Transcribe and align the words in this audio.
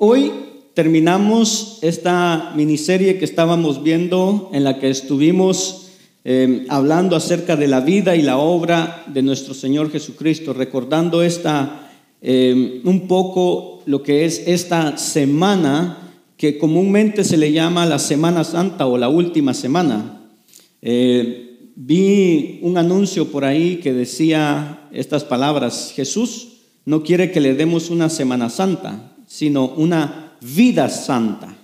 Hoy 0.00 0.30
terminamos 0.74 1.80
esta 1.82 2.52
miniserie 2.54 3.18
que 3.18 3.24
estábamos 3.24 3.82
viendo 3.82 4.48
en 4.52 4.62
la 4.62 4.78
que 4.78 4.90
estuvimos 4.90 5.88
eh, 6.24 6.66
hablando 6.68 7.16
acerca 7.16 7.56
de 7.56 7.66
la 7.66 7.80
vida 7.80 8.14
y 8.14 8.22
la 8.22 8.38
obra 8.38 9.02
de 9.08 9.22
nuestro 9.22 9.54
Señor 9.54 9.90
Jesucristo, 9.90 10.52
recordando 10.52 11.20
esta, 11.24 11.90
eh, 12.22 12.80
un 12.84 13.08
poco 13.08 13.82
lo 13.86 14.04
que 14.04 14.24
es 14.24 14.44
esta 14.46 14.96
semana 14.98 16.12
que 16.36 16.58
comúnmente 16.58 17.24
se 17.24 17.36
le 17.36 17.50
llama 17.50 17.84
la 17.84 17.98
Semana 17.98 18.44
Santa 18.44 18.86
o 18.86 18.98
la 18.98 19.08
última 19.08 19.52
semana. 19.52 20.28
Eh, 20.80 21.72
vi 21.74 22.60
un 22.62 22.78
anuncio 22.78 23.32
por 23.32 23.44
ahí 23.44 23.80
que 23.82 23.92
decía 23.92 24.88
estas 24.92 25.24
palabras, 25.24 25.92
Jesús 25.96 26.50
no 26.84 27.02
quiere 27.02 27.32
que 27.32 27.40
le 27.40 27.54
demos 27.54 27.90
una 27.90 28.08
Semana 28.08 28.48
Santa, 28.48 29.16
sino 29.28 29.68
una 29.68 30.32
vida 30.40 30.88
santa. 30.88 31.54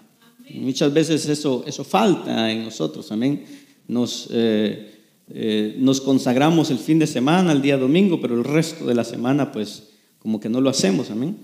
Muchas 0.50 0.92
veces 0.92 1.26
eso, 1.26 1.64
eso 1.66 1.82
falta 1.82 2.52
en 2.52 2.64
nosotros, 2.64 3.10
amén. 3.10 3.44
Nos, 3.88 4.28
eh, 4.30 5.00
eh, 5.32 5.74
nos 5.78 6.00
consagramos 6.00 6.70
el 6.70 6.78
fin 6.78 6.98
de 6.98 7.06
semana, 7.06 7.52
el 7.52 7.62
día 7.62 7.78
domingo, 7.78 8.20
pero 8.20 8.34
el 8.34 8.44
resto 8.44 8.86
de 8.86 8.94
la 8.94 9.02
semana, 9.02 9.50
pues 9.50 9.84
como 10.18 10.38
que 10.38 10.50
no 10.50 10.60
lo 10.60 10.70
hacemos, 10.70 11.10
amén. 11.10 11.36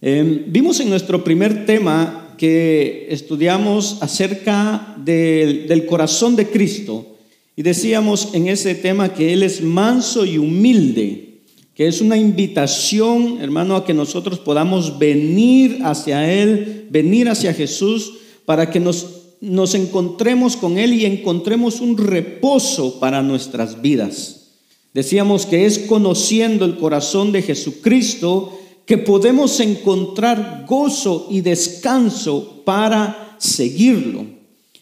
Em, 0.00 0.44
vimos 0.46 0.78
en 0.80 0.88
nuestro 0.88 1.24
primer 1.24 1.66
tema 1.66 2.34
que 2.38 3.08
estudiamos 3.10 3.98
acerca 4.00 4.96
del, 5.04 5.66
del 5.66 5.86
corazón 5.86 6.36
de 6.36 6.48
Cristo 6.48 7.16
y 7.56 7.62
decíamos 7.62 8.30
en 8.32 8.48
ese 8.48 8.74
tema 8.76 9.12
que 9.12 9.32
Él 9.32 9.42
es 9.42 9.60
manso 9.60 10.24
y 10.24 10.38
humilde 10.38 11.33
que 11.74 11.88
es 11.88 12.00
una 12.00 12.16
invitación, 12.16 13.38
hermano, 13.40 13.76
a 13.76 13.84
que 13.84 13.94
nosotros 13.94 14.38
podamos 14.38 14.98
venir 14.98 15.80
hacia 15.82 16.32
Él, 16.32 16.86
venir 16.90 17.28
hacia 17.28 17.52
Jesús, 17.52 18.14
para 18.44 18.70
que 18.70 18.78
nos, 18.78 19.06
nos 19.40 19.74
encontremos 19.74 20.56
con 20.56 20.78
Él 20.78 20.92
y 20.92 21.04
encontremos 21.04 21.80
un 21.80 21.98
reposo 21.98 23.00
para 23.00 23.22
nuestras 23.22 23.82
vidas. 23.82 24.52
Decíamos 24.92 25.46
que 25.46 25.66
es 25.66 25.80
conociendo 25.80 26.64
el 26.64 26.76
corazón 26.76 27.32
de 27.32 27.42
Jesucristo 27.42 28.56
que 28.86 28.98
podemos 28.98 29.58
encontrar 29.58 30.64
gozo 30.68 31.26
y 31.30 31.40
descanso 31.40 32.62
para 32.64 33.36
seguirlo. 33.38 34.26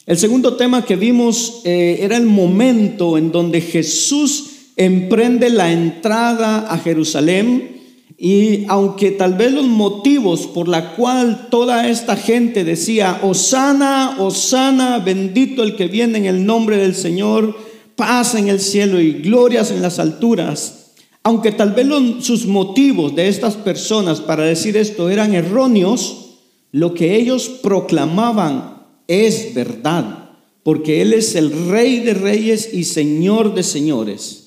El 0.04 0.18
segundo 0.18 0.56
tema 0.56 0.84
que 0.84 0.96
vimos 0.96 1.62
eh, 1.64 1.98
era 2.00 2.16
el 2.16 2.26
momento 2.26 3.16
en 3.16 3.30
donde 3.30 3.60
Jesús 3.60 4.51
emprende 4.76 5.50
la 5.50 5.72
entrada 5.72 6.66
a 6.70 6.78
Jerusalén 6.78 7.82
y 8.24 8.66
aunque 8.68 9.10
tal 9.10 9.34
vez 9.34 9.52
los 9.52 9.66
motivos 9.66 10.46
por 10.46 10.68
la 10.68 10.94
cual 10.94 11.48
toda 11.50 11.88
esta 11.88 12.14
gente 12.14 12.62
decía, 12.62 13.18
Osana, 13.22 14.16
Osana, 14.20 15.00
bendito 15.00 15.64
el 15.64 15.74
que 15.74 15.88
viene 15.88 16.18
en 16.18 16.26
el 16.26 16.46
nombre 16.46 16.76
del 16.76 16.94
Señor, 16.94 17.56
paz 17.96 18.36
en 18.36 18.48
el 18.48 18.60
cielo 18.60 19.00
y 19.00 19.14
glorias 19.14 19.72
en 19.72 19.82
las 19.82 19.98
alturas, 19.98 20.92
aunque 21.24 21.50
tal 21.50 21.72
vez 21.72 21.86
sus 22.24 22.46
motivos 22.46 23.16
de 23.16 23.26
estas 23.26 23.56
personas 23.56 24.20
para 24.20 24.44
decir 24.44 24.76
esto 24.76 25.10
eran 25.10 25.34
erróneos, 25.34 26.36
lo 26.70 26.94
que 26.94 27.16
ellos 27.16 27.48
proclamaban 27.62 28.84
es 29.08 29.52
verdad, 29.52 30.30
porque 30.62 31.02
Él 31.02 31.12
es 31.12 31.34
el 31.34 31.68
Rey 31.68 31.98
de 32.00 32.14
Reyes 32.14 32.72
y 32.72 32.84
Señor 32.84 33.54
de 33.54 33.62
Señores. 33.64 34.41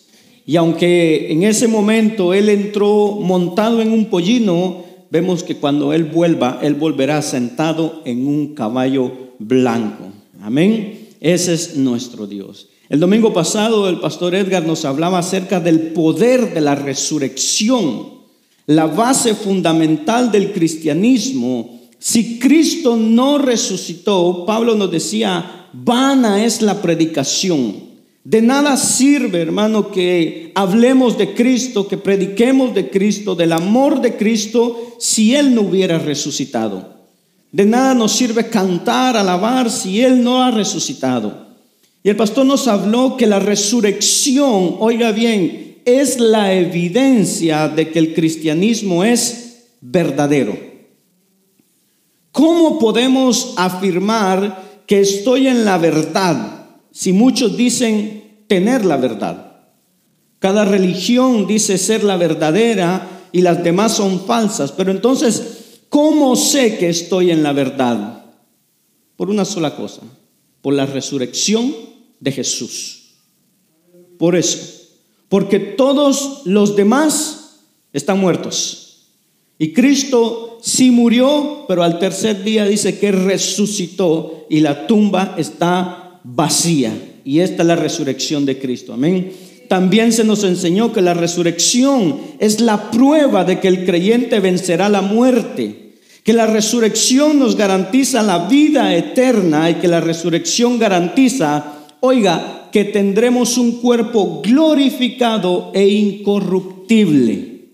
Y 0.46 0.58
aunque 0.58 1.32
en 1.32 1.44
ese 1.44 1.68
momento 1.68 2.34
él 2.34 2.50
entró 2.50 3.18
montado 3.20 3.82
en 3.82 3.92
un 3.92 4.06
pollino, 4.06 4.84
vemos 5.10 5.44
que 5.44 5.56
cuando 5.56 5.92
él 5.94 6.04
vuelva, 6.04 6.60
él 6.62 6.76
volverá 6.76 7.22
sentado 7.22 8.02
en 8.06 8.28
un 8.28 8.54
caballo 8.54 9.12
blanco. 9.40 10.06
Amén. 10.42 11.10
Ese 11.20 11.54
es 11.54 11.76
nuestro 11.76 12.28
Dios. 12.28 12.70
El 12.88 13.00
domingo 13.00 13.34
pasado 13.34 13.90
el 13.90 14.00
pastor 14.00 14.36
Edgar 14.36 14.66
nos 14.68 14.86
hablaba 14.86 15.18
acerca 15.18 15.60
del 15.60 15.80
poder 15.94 16.54
de 16.54 16.62
la 16.62 16.76
resurrección, 16.76 18.10
la 18.68 18.86
base 18.86 19.34
fundamental 19.34 20.32
del 20.32 20.52
cristianismo. 20.52 21.82
Si 21.98 22.38
Cristo 22.38 22.96
no 22.96 23.40
resucitó, 23.40 24.44
Pablo 24.46 24.76
nos 24.76 24.92
decía, 24.92 25.70
vana 25.74 26.46
es 26.46 26.62
la 26.62 26.80
predicación. 26.80 27.85
De 28.26 28.42
nada 28.42 28.76
sirve, 28.76 29.40
hermano, 29.40 29.92
que 29.92 30.52
hablemos 30.56 31.16
de 31.16 31.36
Cristo, 31.36 31.88
que 31.88 31.96
prediquemos 31.96 32.74
de 32.74 32.90
Cristo, 32.90 33.36
del 33.36 33.52
amor 33.52 34.02
de 34.02 34.18
Cristo, 34.18 34.96
si 35.00 35.36
Él 35.36 35.54
no 35.54 35.62
hubiera 35.62 36.00
resucitado. 36.00 36.96
De 37.52 37.66
nada 37.66 37.94
nos 37.94 38.14
sirve 38.14 38.50
cantar, 38.50 39.16
alabar, 39.16 39.70
si 39.70 40.02
Él 40.02 40.24
no 40.24 40.42
ha 40.42 40.50
resucitado. 40.50 41.46
Y 42.02 42.10
el 42.10 42.16
pastor 42.16 42.48
nos 42.48 42.68
habló 42.68 43.16
que 43.16 43.28
la 43.28 43.38
resurrección, 43.38 44.78
oiga 44.80 45.12
bien, 45.12 45.82
es 45.86 46.20
la 46.20 46.52
evidencia 46.52 47.68
de 47.68 47.92
que 47.92 48.00
el 48.00 48.16
cristianismo 48.16 49.04
es 49.04 49.68
verdadero. 49.82 50.58
¿Cómo 52.32 52.80
podemos 52.80 53.54
afirmar 53.56 54.82
que 54.88 55.00
estoy 55.02 55.48
en 55.48 55.64
la 55.64 55.78
verdad? 55.78 56.55
Si 56.96 57.12
muchos 57.12 57.58
dicen 57.58 58.46
tener 58.48 58.86
la 58.86 58.96
verdad? 58.96 59.58
Cada 60.40 60.64
religión 60.64 61.46
dice 61.46 61.78
ser 61.78 62.06
la 62.06 62.16
verdadera 62.16 63.28
y 63.34 63.42
las 63.42 63.62
demás 63.66 63.92
son 63.92 64.26
falsas. 64.26 64.72
Pero 64.72 64.92
entonces, 64.92 65.82
¿cómo 65.90 66.38
sé 66.38 66.78
que 66.78 66.88
estoy 66.88 67.32
en 67.32 67.44
la 67.44 67.52
verdad? 67.52 68.24
Por 69.18 69.30
una 69.30 69.44
sola 69.44 69.76
cosa, 69.76 70.04
por 70.62 70.74
la 70.74 70.86
resurrección 70.86 71.76
de 72.22 72.32
Jesús. 72.32 73.16
Por 74.18 74.38
eso, 74.38 74.88
porque 75.28 75.60
todos 75.60 76.44
los 76.46 76.78
demás 76.78 77.58
están 77.92 78.22
muertos. 78.22 79.10
Y 79.60 79.74
Cristo 79.74 80.60
sí 80.62 80.92
murió, 80.92 81.66
pero 81.68 81.84
al 81.84 82.00
tercer 82.00 82.42
día 82.46 82.64
dice 82.64 82.98
que 83.00 83.12
resucitó 83.12 84.46
y 84.50 84.62
la 84.62 84.88
tumba 84.88 85.36
está 85.38 86.05
vacía. 86.26 86.92
Y 87.24 87.40
esta 87.40 87.62
es 87.62 87.68
la 87.68 87.76
resurrección 87.76 88.46
de 88.46 88.58
Cristo. 88.60 88.94
Amén. 88.94 89.32
También 89.68 90.12
se 90.12 90.24
nos 90.24 90.44
enseñó 90.44 90.94
que 90.94 91.02
la 91.02 91.14
resurrección 91.14 92.20
es 92.40 92.62
la 92.62 92.92
prueba 92.92 93.44
de 93.46 93.60
que 93.60 93.68
el 93.68 93.86
creyente 93.86 94.40
vencerá 94.40 94.90
la 94.90 95.02
muerte, 95.02 95.96
que 96.24 96.34
la 96.34 96.46
resurrección 96.46 97.40
nos 97.40 97.56
garantiza 97.56 98.22
la 98.22 98.48
vida 98.48 98.96
eterna 98.96 99.70
y 99.70 99.76
que 99.76 99.88
la 99.88 100.02
resurrección 100.02 100.78
garantiza, 100.78 101.88
oiga, 102.00 102.70
que 102.72 102.84
tendremos 102.84 103.58
un 103.58 103.80
cuerpo 103.82 104.42
glorificado 104.44 105.72
e 105.74 105.88
incorruptible. 105.88 107.70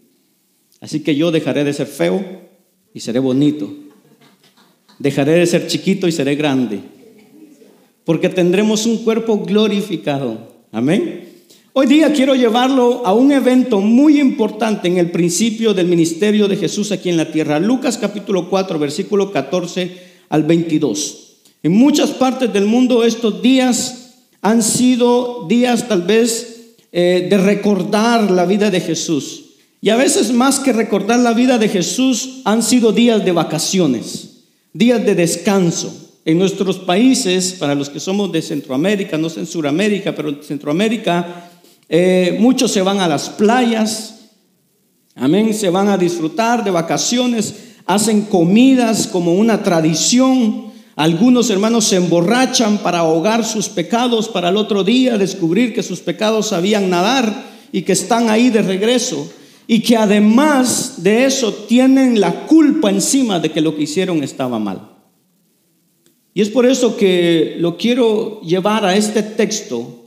Así 0.79 1.01
que 1.01 1.16
yo 1.16 1.31
dejaré 1.31 1.63
de 1.63 1.73
ser 1.73 1.88
feo 1.88 2.23
y 2.94 3.00
seré 3.01 3.19
bonito. 3.19 3.73
Dejaré 4.97 5.33
de 5.33 5.45
ser 5.45 5.68
chiquito 5.68 6.07
y 6.07 6.12
seré 6.12 6.35
grande 6.35 6.79
porque 8.06 8.29
tendremos 8.29 8.85
un 8.85 9.00
cuerpo 9.00 9.39
glorificado. 9.39 10.51
Amén. 10.72 11.29
Hoy 11.73 11.88
día 11.88 12.12
quiero 12.12 12.35
llevarlo 12.35 13.06
a 13.06 13.13
un 13.13 13.31
evento 13.31 13.79
muy 13.79 14.19
importante 14.19 14.89
en 14.89 14.97
el 14.97 15.09
principio 15.09 15.73
del 15.73 15.88
ministerio 15.88 16.50
de 16.50 16.57
Jesús 16.57 16.91
aquí 16.91 17.09
en 17.09 17.16
la 17.16 17.31
tierra. 17.31 17.59
Lucas 17.59 17.97
capítulo 17.97 18.50
4, 18.50 18.78
versículo 18.78 19.31
14 19.31 19.97
al 20.28 20.44
22. 20.44 21.38
En 21.63 21.72
muchas 21.72 22.09
partes 22.09 22.51
del 22.51 22.66
mundo 22.66 23.03
estos 23.06 23.42
días 23.42 24.15
han 24.42 24.63
sido 24.63 25.45
días 25.47 25.88
tal 25.88 26.01
vez 26.01 26.75
eh, 26.92 27.27
de 27.30 27.38
recordar 27.38 28.31
la 28.31 28.45
vida 28.45 28.69
de 28.69 28.81
Jesús. 28.81 29.45
Y 29.80 29.89
a 29.89 29.95
veces 29.95 30.33
más 30.33 30.59
que 30.59 30.74
recordar 30.74 31.19
la 31.19 31.33
vida 31.33 31.57
de 31.57 31.69
Jesús 31.69 32.42
han 32.44 32.63
sido 32.63 32.92
días 32.92 33.24
de 33.24 33.31
vacaciones, 33.31 34.42
días 34.74 35.06
de 35.06 35.15
descanso. 35.15 36.00
En 36.23 36.38
nuestros 36.38 36.77
países, 36.77 37.53
para 37.53 37.73
los 37.73 37.89
que 37.89 38.00
somos 38.00 38.31
de 38.31 38.44
Centroamérica, 38.44 39.18
no 39.18 39.27
en 39.35 39.47
Sudamérica, 39.47 40.13
pero 40.13 40.29
en 40.29 40.44
Centroamérica, 40.44 41.50
eh, 41.89 42.38
muchos 42.39 42.71
se 42.71 42.83
van 42.83 43.00
a 43.00 43.07
las 43.07 43.29
playas, 43.29 44.29
amén, 45.15 45.51
se 45.53 45.71
van 45.71 45.89
a 45.89 45.97
disfrutar 45.97 46.63
de 46.63 46.69
vacaciones, 46.69 47.56
hacen 47.88 48.21
comidas 48.21 49.07
como 49.07 49.33
una 49.33 49.63
tradición. 49.63 50.71
Algunos 50.95 51.50
hermanos 51.50 51.85
se 51.85 51.95
emborrachan 51.95 52.77
para 52.77 53.00
ahogar 53.00 53.44
sus 53.44 53.68
pecados, 53.68 54.29
para 54.29 54.50
el 54.50 54.57
otro 54.57 54.83
día 54.83 55.18
descubrir 55.18 55.73
que 55.73 55.81
sus 55.81 56.01
pecados 56.01 56.50
sabían 56.50 56.91
nadar 56.91 57.50
y 57.71 57.81
que 57.81 57.94
están 57.94 58.29
ahí 58.29 58.51
de 58.51 58.62
regreso. 58.62 59.27
Y 59.65 59.79
que 59.79 59.97
además 59.97 61.01
de 61.01 61.25
eso 61.25 61.51
tienen 61.53 62.19
la 62.19 62.45
culpa 62.45 62.91
encima 62.91 63.39
de 63.39 63.51
que 63.51 63.62
lo 63.62 63.75
que 63.75 63.83
hicieron 63.83 64.21
estaba 64.21 64.59
mal. 64.59 64.91
Y 66.33 66.42
es 66.42 66.50
por 66.50 66.66
eso 66.66 66.95
que 66.95 67.57
lo 67.60 67.78
quiero 67.78 68.42
llevar 68.42 68.86
a 68.86 68.95
este 68.95 69.22
texto, 69.22 70.01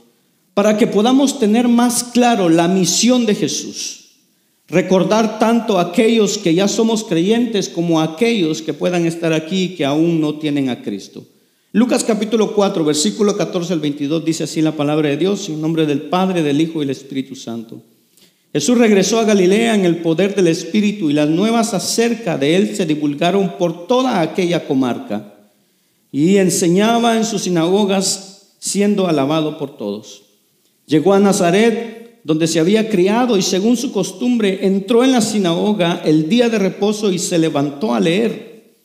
para 0.55 0.77
que 0.77 0.87
podamos 0.87 1.37
tener 1.37 1.67
más 1.67 2.03
claro 2.03 2.49
la 2.49 2.67
misión 2.67 3.25
de 3.25 3.35
Jesús. 3.35 4.01
recordar 4.67 5.37
tanto 5.37 5.77
a 5.77 5.83
aquellos 5.83 6.39
que 6.39 6.55
ya 6.55 6.67
somos 6.67 7.03
creyentes 7.03 7.69
como 7.69 7.99
a 7.99 8.03
aquellos 8.15 8.63
que 8.63 8.73
puedan 8.73 9.05
estar 9.05 9.31
aquí 9.31 9.65
y 9.65 9.75
que 9.75 9.85
aún 9.85 10.19
no 10.19 10.39
tienen 10.39 10.69
a 10.69 10.81
Cristo. 10.81 11.23
Lucas 11.71 12.03
capítulo 12.03 12.51
4, 12.51 12.83
versículo 12.83 13.37
14 13.37 13.73
al 13.73 13.79
22 13.79 14.25
dice 14.25 14.45
así 14.45 14.63
la 14.63 14.71
palabra 14.71 15.09
de 15.09 15.17
Dios 15.17 15.49
en 15.49 15.61
nombre 15.61 15.85
del 15.85 16.01
Padre, 16.01 16.41
del 16.41 16.59
Hijo 16.59 16.81
y 16.81 16.87
del 16.87 16.95
Espíritu 16.97 17.35
Santo. 17.35 17.79
Jesús 18.51 18.75
regresó 18.75 19.19
a 19.19 19.25
Galilea 19.25 19.75
en 19.75 19.85
el 19.85 19.97
poder 19.97 20.33
del 20.33 20.47
Espíritu 20.47 21.11
y 21.11 21.13
las 21.13 21.29
nuevas 21.29 21.75
acerca 21.75 22.35
de 22.39 22.55
él 22.55 22.75
se 22.75 22.87
divulgaron 22.87 23.59
por 23.59 23.85
toda 23.85 24.19
aquella 24.19 24.67
comarca 24.67 25.34
y 26.17 26.37
enseñaba 26.37 27.17
en 27.17 27.25
sus 27.25 27.41
sinagogas 27.41 28.53
siendo 28.57 29.07
alabado 29.07 29.57
por 29.57 29.75
todos. 29.75 30.21
Llegó 30.85 31.13
a 31.13 31.19
Nazaret, 31.19 32.21
donde 32.23 32.47
se 32.47 32.61
había 32.61 32.87
criado, 32.87 33.35
y 33.35 33.41
según 33.41 33.75
su 33.75 33.91
costumbre 33.91 34.65
entró 34.65 35.03
en 35.03 35.11
la 35.11 35.19
sinagoga 35.19 36.01
el 36.05 36.29
día 36.29 36.47
de 36.47 36.57
reposo 36.57 37.11
y 37.11 37.19
se 37.19 37.37
levantó 37.37 37.93
a 37.93 37.99
leer. 37.99 38.75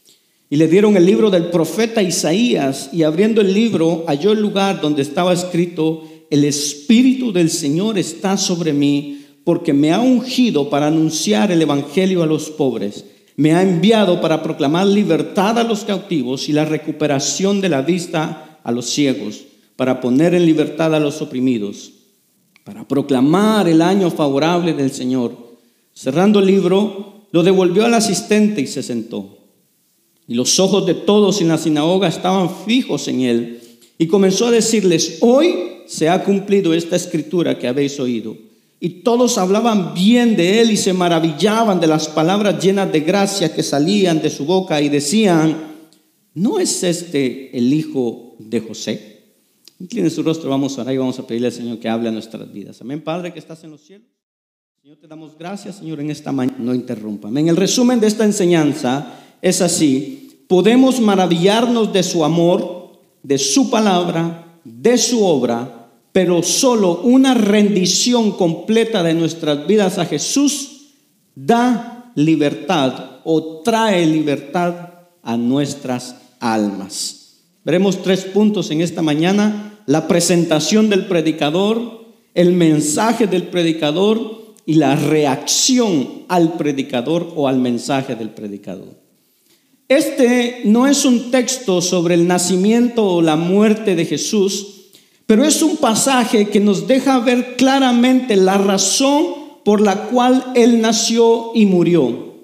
Y 0.51 0.57
le 0.57 0.67
dieron 0.67 0.97
el 0.97 1.07
libro 1.07 1.31
del 1.31 1.51
profeta 1.51 2.03
Isaías, 2.03 2.91
y 2.93 3.05
abriendo 3.05 3.43
el 3.43 3.55
libro 3.55 4.03
halló 4.09 4.33
el 4.33 4.41
lugar 4.41 4.81
donde 4.81 5.03
estaba 5.03 5.33
escrito, 5.33 6.03
el 6.31 6.45
Espíritu 6.45 7.33
del 7.33 7.49
Señor 7.49 7.97
está 7.97 8.37
sobre 8.37 8.73
mí 8.73 9.25
porque 9.45 9.73
me 9.73 9.93
ha 9.93 10.01
ungido 10.01 10.69
para 10.69 10.89
anunciar 10.89 11.53
el 11.53 11.63
Evangelio 11.63 12.25
a 12.25 12.27
los 12.27 12.51
pobres. 12.51 13.05
Me 13.41 13.55
ha 13.55 13.63
enviado 13.63 14.21
para 14.21 14.43
proclamar 14.43 14.87
libertad 14.87 15.59
a 15.59 15.65
los 15.65 15.85
cautivos 15.85 16.51
y 16.51 16.53
la 16.53 16.67
recuperación 16.67 17.63
de 17.63 17.71
la 17.71 17.81
vista 17.81 18.61
a 18.63 18.71
los 18.71 18.91
ciegos, 18.91 19.45
para 19.77 20.03
poner 20.03 20.35
en 20.35 20.45
libertad 20.45 20.95
a 20.95 21.01
los 21.01 21.23
oprimidos, 21.23 21.91
para 22.65 22.87
proclamar 22.87 23.67
el 23.67 23.81
año 23.81 24.11
favorable 24.11 24.75
del 24.75 24.91
Señor. 24.91 25.57
Cerrando 25.95 26.41
el 26.41 26.49
libro, 26.49 27.29
lo 27.33 27.43
devolvió 27.43 27.87
al 27.87 27.95
asistente 27.95 28.61
y 28.61 28.67
se 28.67 28.83
sentó. 28.83 29.39
Y 30.29 30.35
los 30.35 30.61
ojos 30.61 30.85
de 30.85 30.93
todos 30.93 31.41
en 31.41 31.49
la 31.49 31.57
sinagoga 31.57 32.09
estaban 32.09 32.51
fijos 32.67 33.09
en 33.09 33.23
él. 33.23 33.63
Y 33.97 34.07
comenzó 34.07 34.49
a 34.49 34.51
decirles, 34.51 35.17
hoy 35.23 35.55
se 35.87 36.11
ha 36.11 36.25
cumplido 36.25 36.75
esta 36.75 36.95
escritura 36.95 37.59
que 37.59 37.69
habéis 37.69 37.99
oído. 38.01 38.37
Y 38.83 39.03
todos 39.03 39.37
hablaban 39.37 39.93
bien 39.93 40.37
de 40.37 40.63
él 40.63 40.71
y 40.71 40.77
se 40.79 40.95
maravillaban 40.95 41.79
de 41.79 41.87
las 41.87 42.09
palabras 42.09 42.65
llenas 42.65 42.91
de 42.91 43.01
gracia 43.01 43.55
que 43.55 43.63
salían 43.63 44.23
de 44.23 44.31
su 44.31 44.47
boca 44.47 44.81
y 44.81 44.89
decían, 44.89 45.55
¿no 46.33 46.59
es 46.59 46.83
este 46.83 47.57
el 47.57 47.75
hijo 47.75 48.37
de 48.39 48.61
José? 48.61 49.11
Incline 49.81 50.09
su 50.09 50.23
rostro, 50.23 50.49
vamos 50.49 50.79
a 50.79 50.83
orar 50.83 50.95
y 50.95 50.99
vamos 50.99 51.19
a 51.19 51.27
pedirle 51.27 51.49
al 51.49 51.53
Señor 51.53 51.79
que 51.79 51.91
hable 51.91 52.09
a 52.09 52.13
nuestras 52.13 52.51
vidas. 52.51 52.81
Amén, 52.81 53.03
Padre 53.03 53.35
que 53.35 53.39
estás 53.39 53.63
en 53.65 53.71
los 53.71 53.83
cielos. 53.83 54.09
Señor, 54.81 54.97
te 54.97 55.07
damos 55.07 55.37
gracias, 55.37 55.77
Señor, 55.77 56.01
en 56.01 56.11
esta 56.11 56.33
mañana. 56.33 56.57
No 56.59 56.75
interrumpa. 56.75 57.29
En 57.29 57.49
el 57.49 57.57
resumen 57.57 58.01
de 58.01 58.07
esta 58.07 58.25
enseñanza 58.25 59.13
es 59.43 59.61
así. 59.61 60.45
Podemos 60.49 61.01
maravillarnos 61.01 61.93
de 61.93 62.03
su 62.03 62.25
amor, 62.25 62.99
de 63.23 63.37
su 63.37 63.69
palabra, 63.69 64.59
de 64.65 64.97
su 64.97 65.23
obra 65.23 65.80
pero 66.13 66.43
solo 66.43 67.01
una 67.03 67.35
rendición 67.35 68.33
completa 68.33 69.03
de 69.03 69.15
nuestras 69.15 69.67
vidas 69.67 69.99
a 69.99 70.07
Jesús 70.07 70.93
da 71.35 72.13
libertad 72.15 73.21
o 73.25 73.63
trae 73.63 74.07
libertad 74.07 74.75
a 75.23 75.37
nuestras 75.37 76.17
almas. 76.41 77.43
Veremos 77.65 78.03
tres 78.03 78.25
puntos 78.25 78.71
en 78.71 78.81
esta 78.81 79.03
mañana, 79.03 79.83
la 79.87 80.09
presentación 80.09 80.89
del 80.89 81.07
predicador, 81.07 82.07
el 82.35 82.53
mensaje 82.53 83.27
del 83.27 83.45
predicador 83.45 84.41
y 84.67 84.75
la 84.75 84.97
reacción 84.97 86.25
al 86.29 86.55
predicador 86.55 87.33
o 87.37 87.49
al 87.49 87.59
mensaje 87.59 88.17
del 88.17 88.31
predicador. 88.31 88.99
Este 89.89 90.63
no 90.65 90.87
es 90.87 91.05
un 91.05 91.31
texto 91.31 91.83
sobre 91.83 92.15
el 92.15 92.27
nacimiento 92.29 93.05
o 93.05 93.23
la 93.23 93.37
muerte 93.37 93.97
de 93.97 94.05
Jesús, 94.05 94.80
pero 95.31 95.45
es 95.45 95.63
un 95.63 95.77
pasaje 95.77 96.49
que 96.49 96.59
nos 96.59 96.89
deja 96.89 97.21
ver 97.21 97.55
claramente 97.55 98.35
la 98.35 98.59
razón 98.59 99.27
por 99.65 99.81
la 99.81 100.09
cual 100.09 100.47
Él 100.57 100.81
nació 100.81 101.53
y 101.55 101.67
murió. 101.67 102.35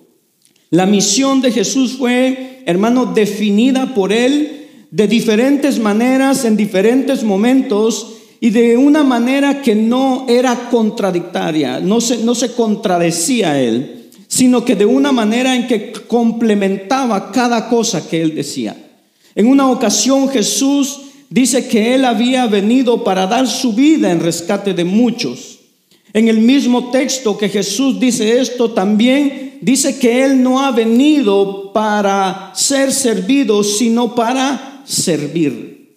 La 0.70 0.86
misión 0.86 1.40
de 1.40 1.50
Jesús 1.50 1.96
fue, 1.98 2.62
hermano, 2.64 3.06
definida 3.06 3.92
por 3.92 4.12
Él 4.12 4.68
de 4.92 5.08
diferentes 5.08 5.80
maneras, 5.80 6.44
en 6.44 6.56
diferentes 6.56 7.24
momentos, 7.24 8.18
y 8.38 8.50
de 8.50 8.76
una 8.76 9.02
manera 9.02 9.62
que 9.62 9.74
no 9.74 10.24
era 10.28 10.68
contradictoria, 10.70 11.80
no 11.80 12.00
se, 12.00 12.18
no 12.18 12.36
se 12.36 12.52
contradecía 12.52 13.60
Él, 13.60 14.10
sino 14.28 14.64
que 14.64 14.76
de 14.76 14.86
una 14.86 15.10
manera 15.10 15.56
en 15.56 15.66
que 15.66 15.90
complementaba 16.06 17.32
cada 17.32 17.68
cosa 17.68 18.08
que 18.08 18.22
Él 18.22 18.36
decía. 18.36 18.76
En 19.34 19.48
una 19.48 19.68
ocasión 19.68 20.28
Jesús 20.28 21.00
dice 21.31 21.69
que 21.69 21.94
Él 21.94 22.05
había 22.05 22.46
venido 22.46 23.05
para 23.05 23.26
dar 23.26 23.46
su 23.46 23.73
vida 23.73 24.11
en 24.11 24.20
rescate 24.20 24.75
de 24.75 24.84
muchos. 24.84 25.58
En 26.12 26.28
el 26.28 26.38
mismo 26.38 26.90
texto 26.90 27.37
que 27.37 27.49
Jesús 27.49 28.00
dice 28.00 28.40
esto, 28.40 28.70
también 28.70 29.58
dice 29.61 29.99
que 29.99 30.25
Él 30.25 30.43
no 30.43 30.61
ha 30.61 30.70
venido 30.70 31.73
para 31.73 32.52
ser 32.55 32.93
servido, 32.93 33.62
sino 33.62 34.14
para 34.14 34.82
servir. 34.87 35.96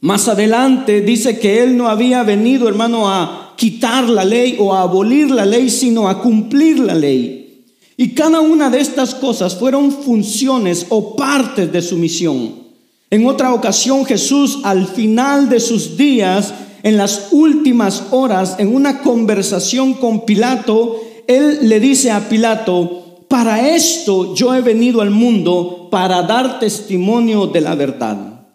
Más 0.00 0.28
adelante 0.28 1.00
dice 1.00 1.38
que 1.38 1.62
Él 1.62 1.76
no 1.78 1.88
había 1.88 2.22
venido, 2.24 2.68
hermano, 2.68 3.08
a 3.08 3.54
quitar 3.56 4.08
la 4.08 4.24
ley 4.24 4.56
o 4.58 4.74
a 4.74 4.82
abolir 4.82 5.30
la 5.30 5.46
ley, 5.46 5.70
sino 5.70 6.08
a 6.08 6.20
cumplir 6.20 6.78
la 6.78 6.94
ley. 6.94 7.64
Y 7.96 8.10
cada 8.10 8.40
una 8.40 8.68
de 8.68 8.80
estas 8.80 9.14
cosas 9.14 9.56
fueron 9.56 9.92
funciones 9.92 10.86
o 10.88 11.16
partes 11.16 11.72
de 11.72 11.80
su 11.80 11.96
misión. 11.96 12.63
En 13.10 13.26
otra 13.26 13.52
ocasión 13.52 14.04
Jesús 14.04 14.60
al 14.64 14.86
final 14.86 15.48
de 15.48 15.60
sus 15.60 15.96
días, 15.96 16.52
en 16.82 16.96
las 16.96 17.28
últimas 17.32 18.04
horas, 18.10 18.56
en 18.58 18.74
una 18.74 19.00
conversación 19.00 19.94
con 19.94 20.24
Pilato, 20.26 21.00
él 21.26 21.68
le 21.68 21.80
dice 21.80 22.10
a 22.10 22.28
Pilato, 22.28 23.24
para 23.28 23.74
esto 23.74 24.34
yo 24.34 24.54
he 24.54 24.60
venido 24.60 25.00
al 25.00 25.10
mundo, 25.10 25.88
para 25.90 26.22
dar 26.22 26.58
testimonio 26.58 27.46
de 27.46 27.60
la 27.60 27.74
verdad. 27.74 28.46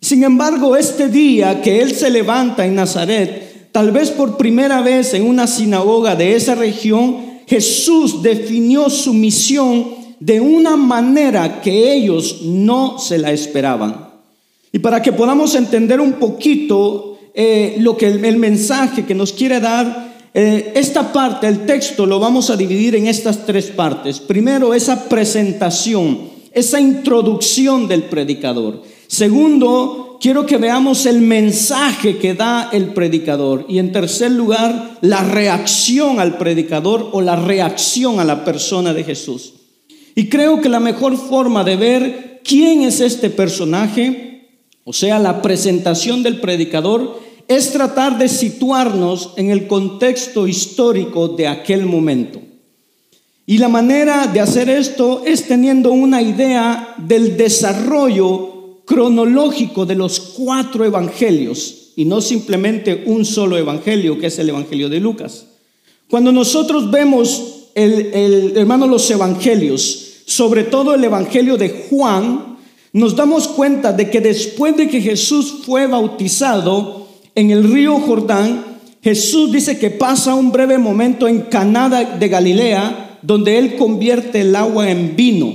Sin 0.00 0.22
embargo, 0.22 0.76
este 0.76 1.08
día 1.08 1.60
que 1.60 1.82
él 1.82 1.92
se 1.94 2.10
levanta 2.10 2.64
en 2.64 2.76
Nazaret, 2.76 3.70
tal 3.72 3.90
vez 3.90 4.10
por 4.10 4.36
primera 4.36 4.80
vez 4.80 5.14
en 5.14 5.26
una 5.26 5.46
sinagoga 5.46 6.14
de 6.14 6.36
esa 6.36 6.54
región, 6.54 7.40
Jesús 7.46 8.22
definió 8.22 8.88
su 8.90 9.12
misión 9.12 9.97
de 10.20 10.40
una 10.40 10.76
manera 10.76 11.60
que 11.60 11.92
ellos 11.92 12.42
no 12.42 12.98
se 12.98 13.18
la 13.18 13.32
esperaban. 13.32 14.08
Y 14.72 14.80
para 14.80 15.00
que 15.00 15.12
podamos 15.12 15.54
entender 15.54 16.00
un 16.00 16.14
poquito 16.14 17.18
eh, 17.34 17.76
lo 17.78 17.96
que 17.96 18.06
el, 18.06 18.36
mensaje 18.36 19.06
que 19.06 19.14
nos 19.14 19.32
quiere 19.32 19.60
dar, 19.60 20.28
eh, 20.34 20.72
esta 20.74 21.12
parte, 21.12 21.46
el 21.46 21.64
texto, 21.66 22.04
lo 22.04 22.18
vamos 22.18 22.50
a 22.50 22.56
dividir 22.56 22.96
en 22.96 23.06
estas 23.06 23.46
tres 23.46 23.66
partes. 23.66 24.20
Primero, 24.20 24.74
esa 24.74 25.08
presentación, 25.08 26.30
esa 26.52 26.80
introducción 26.80 27.88
del 27.88 28.04
predicador. 28.04 28.82
Segundo, 29.06 30.18
quiero 30.20 30.44
que 30.44 30.58
veamos 30.58 31.06
el 31.06 31.20
mensaje 31.20 32.18
que 32.18 32.34
da 32.34 32.68
el 32.72 32.92
predicador. 32.92 33.64
Y 33.68 33.78
en 33.78 33.92
tercer 33.92 34.32
lugar, 34.32 34.98
la 35.00 35.22
reacción 35.22 36.20
al 36.20 36.36
predicador 36.36 37.08
o 37.12 37.22
la 37.22 37.36
reacción 37.36 38.20
a 38.20 38.24
la 38.24 38.44
persona 38.44 38.92
de 38.92 39.04
Jesús. 39.04 39.54
Y 40.18 40.28
creo 40.28 40.60
que 40.60 40.68
la 40.68 40.80
mejor 40.80 41.16
forma 41.16 41.62
de 41.62 41.76
ver 41.76 42.40
quién 42.42 42.82
es 42.82 43.00
este 43.00 43.30
personaje, 43.30 44.48
o 44.82 44.92
sea, 44.92 45.16
la 45.20 45.40
presentación 45.40 46.24
del 46.24 46.40
predicador, 46.40 47.20
es 47.46 47.70
tratar 47.70 48.18
de 48.18 48.28
situarnos 48.28 49.34
en 49.36 49.50
el 49.50 49.68
contexto 49.68 50.48
histórico 50.48 51.28
de 51.28 51.46
aquel 51.46 51.86
momento. 51.86 52.40
Y 53.46 53.58
la 53.58 53.68
manera 53.68 54.26
de 54.26 54.40
hacer 54.40 54.68
esto 54.68 55.22
es 55.24 55.46
teniendo 55.46 55.92
una 55.92 56.20
idea 56.20 56.96
del 56.98 57.36
desarrollo 57.36 58.80
cronológico 58.86 59.86
de 59.86 59.94
los 59.94 60.18
cuatro 60.18 60.84
evangelios 60.84 61.92
y 61.94 62.04
no 62.06 62.20
simplemente 62.20 63.04
un 63.06 63.24
solo 63.24 63.56
evangelio, 63.56 64.18
que 64.18 64.26
es 64.26 64.38
el 64.40 64.48
evangelio 64.48 64.88
de 64.88 64.98
Lucas. 64.98 65.46
Cuando 66.10 66.32
nosotros 66.32 66.90
vemos 66.90 67.68
el, 67.76 68.12
el 68.12 68.56
hermano 68.56 68.88
los 68.88 69.08
evangelios, 69.12 70.06
sobre 70.28 70.64
todo 70.64 70.94
el 70.94 71.02
Evangelio 71.02 71.56
de 71.56 71.86
Juan, 71.88 72.58
nos 72.92 73.16
damos 73.16 73.48
cuenta 73.48 73.94
de 73.94 74.10
que 74.10 74.20
después 74.20 74.76
de 74.76 74.86
que 74.86 75.00
Jesús 75.00 75.62
fue 75.64 75.86
bautizado 75.86 77.08
en 77.34 77.50
el 77.50 77.64
río 77.64 77.98
Jordán, 77.98 78.62
Jesús 79.02 79.50
dice 79.50 79.78
que 79.78 79.88
pasa 79.88 80.34
un 80.34 80.52
breve 80.52 80.76
momento 80.76 81.26
en 81.26 81.40
Caná 81.40 81.88
de 81.88 82.28
Galilea, 82.28 83.20
donde 83.22 83.56
él 83.56 83.76
convierte 83.76 84.42
el 84.42 84.54
agua 84.54 84.90
en 84.90 85.16
vino. 85.16 85.50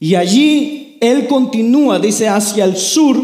Y 0.00 0.16
allí 0.16 0.96
él 1.00 1.28
continúa, 1.28 2.00
dice, 2.00 2.26
hacia 2.26 2.64
el 2.64 2.76
sur, 2.76 3.16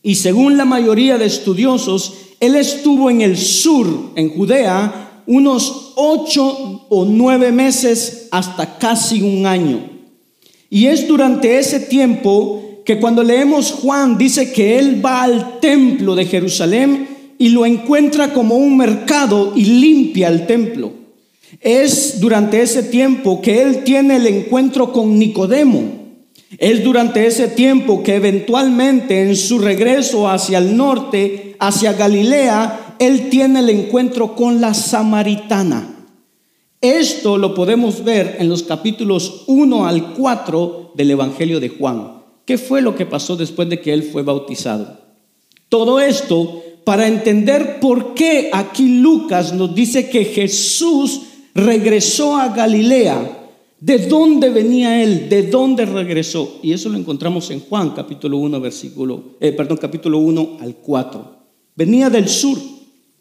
y 0.00 0.14
según 0.14 0.56
la 0.56 0.64
mayoría 0.64 1.18
de 1.18 1.26
estudiosos, 1.26 2.14
él 2.38 2.54
estuvo 2.54 3.10
en 3.10 3.20
el 3.20 3.36
sur, 3.36 4.12
en 4.14 4.30
Judea, 4.30 5.22
unos 5.26 5.92
ocho 5.96 6.86
o 6.88 7.04
nueve 7.04 7.50
meses 7.50 8.28
hasta 8.30 8.78
casi 8.78 9.20
un 9.20 9.44
año. 9.44 9.93
Y 10.74 10.88
es 10.88 11.06
durante 11.06 11.56
ese 11.56 11.78
tiempo 11.78 12.80
que 12.84 12.98
cuando 12.98 13.22
leemos 13.22 13.70
Juan 13.70 14.18
dice 14.18 14.50
que 14.50 14.76
él 14.76 15.00
va 15.06 15.22
al 15.22 15.60
templo 15.60 16.16
de 16.16 16.26
Jerusalén 16.26 17.06
y 17.38 17.50
lo 17.50 17.64
encuentra 17.64 18.32
como 18.32 18.56
un 18.56 18.76
mercado 18.76 19.52
y 19.54 19.66
limpia 19.66 20.26
el 20.26 20.48
templo. 20.48 20.90
Es 21.60 22.18
durante 22.18 22.60
ese 22.60 22.82
tiempo 22.82 23.40
que 23.40 23.62
él 23.62 23.84
tiene 23.84 24.16
el 24.16 24.26
encuentro 24.26 24.92
con 24.92 25.16
Nicodemo. 25.16 25.84
Es 26.58 26.82
durante 26.82 27.24
ese 27.24 27.46
tiempo 27.46 28.02
que 28.02 28.16
eventualmente 28.16 29.22
en 29.22 29.36
su 29.36 29.60
regreso 29.60 30.28
hacia 30.28 30.58
el 30.58 30.76
norte, 30.76 31.54
hacia 31.60 31.92
Galilea, 31.92 32.96
él 32.98 33.30
tiene 33.30 33.60
el 33.60 33.70
encuentro 33.70 34.34
con 34.34 34.60
la 34.60 34.74
samaritana. 34.74 35.93
Esto 36.84 37.38
lo 37.38 37.54
podemos 37.54 38.04
ver 38.04 38.36
en 38.38 38.50
los 38.50 38.62
capítulos 38.62 39.44
1 39.46 39.86
al 39.86 40.12
4 40.12 40.92
del 40.94 41.12
Evangelio 41.12 41.58
de 41.58 41.70
Juan. 41.70 42.20
¿Qué 42.44 42.58
fue 42.58 42.82
lo 42.82 42.94
que 42.94 43.06
pasó 43.06 43.36
después 43.36 43.70
de 43.70 43.80
que 43.80 43.90
él 43.94 44.02
fue 44.02 44.22
bautizado? 44.22 44.98
Todo 45.70 45.98
esto 45.98 46.62
para 46.84 47.06
entender 47.06 47.80
por 47.80 48.12
qué 48.12 48.50
aquí 48.52 49.00
Lucas 49.00 49.54
nos 49.54 49.74
dice 49.74 50.10
que 50.10 50.26
Jesús 50.26 51.22
regresó 51.54 52.36
a 52.36 52.48
Galilea. 52.50 53.48
¿De 53.80 54.06
dónde 54.06 54.50
venía 54.50 55.02
él? 55.02 55.30
¿De 55.30 55.44
dónde 55.44 55.86
regresó? 55.86 56.58
Y 56.62 56.74
eso 56.74 56.90
lo 56.90 56.98
encontramos 56.98 57.50
en 57.50 57.60
Juan 57.60 57.94
capítulo 57.96 58.36
1 58.36 58.60
versículo 58.60 59.24
eh, 59.40 59.52
perdón, 59.52 59.78
capítulo 59.78 60.18
1 60.18 60.58
al 60.60 60.74
4. 60.74 61.36
Venía 61.76 62.10
del 62.10 62.28
sur, 62.28 62.58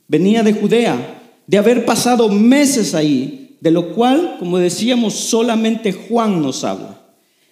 venía 0.09 0.43
de 0.43 0.51
Judea, 0.51 1.21
de 1.47 1.57
haber 1.57 1.85
pasado 1.85 2.27
meses 2.27 2.93
ahí, 2.93 3.42
de 3.63 3.71
lo 3.71 3.93
cual, 3.93 4.35
como 4.39 4.57
decíamos, 4.57 5.13
solamente 5.13 5.93
Juan 5.93 6.41
nos 6.41 6.65
habla. 6.65 6.99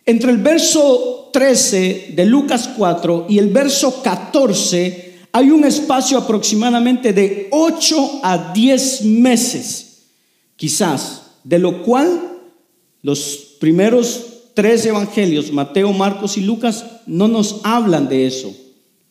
Entre 0.05 0.29
el 0.29 0.39
verso 0.39 1.29
13 1.31 2.11
de 2.17 2.25
Lucas 2.25 2.69
4 2.77 3.27
y 3.29 3.39
el 3.39 3.47
verso 3.47 4.01
14 4.03 5.13
hay 5.31 5.51
un 5.51 5.63
espacio 5.63 6.17
aproximadamente 6.17 7.13
de 7.13 7.47
8 7.51 8.19
a 8.23 8.51
10 8.51 9.05
meses, 9.05 10.07
quizás, 10.57 11.27
de 11.45 11.59
lo 11.59 11.81
cual 11.81 12.41
los 13.03 13.55
primeros 13.61 14.25
tres 14.53 14.85
evangelios, 14.85 15.53
Mateo, 15.53 15.93
Marcos 15.93 16.35
y 16.35 16.41
Lucas, 16.41 16.83
no 17.05 17.29
nos 17.29 17.61
hablan 17.63 18.09
de 18.09 18.27
eso, 18.27 18.53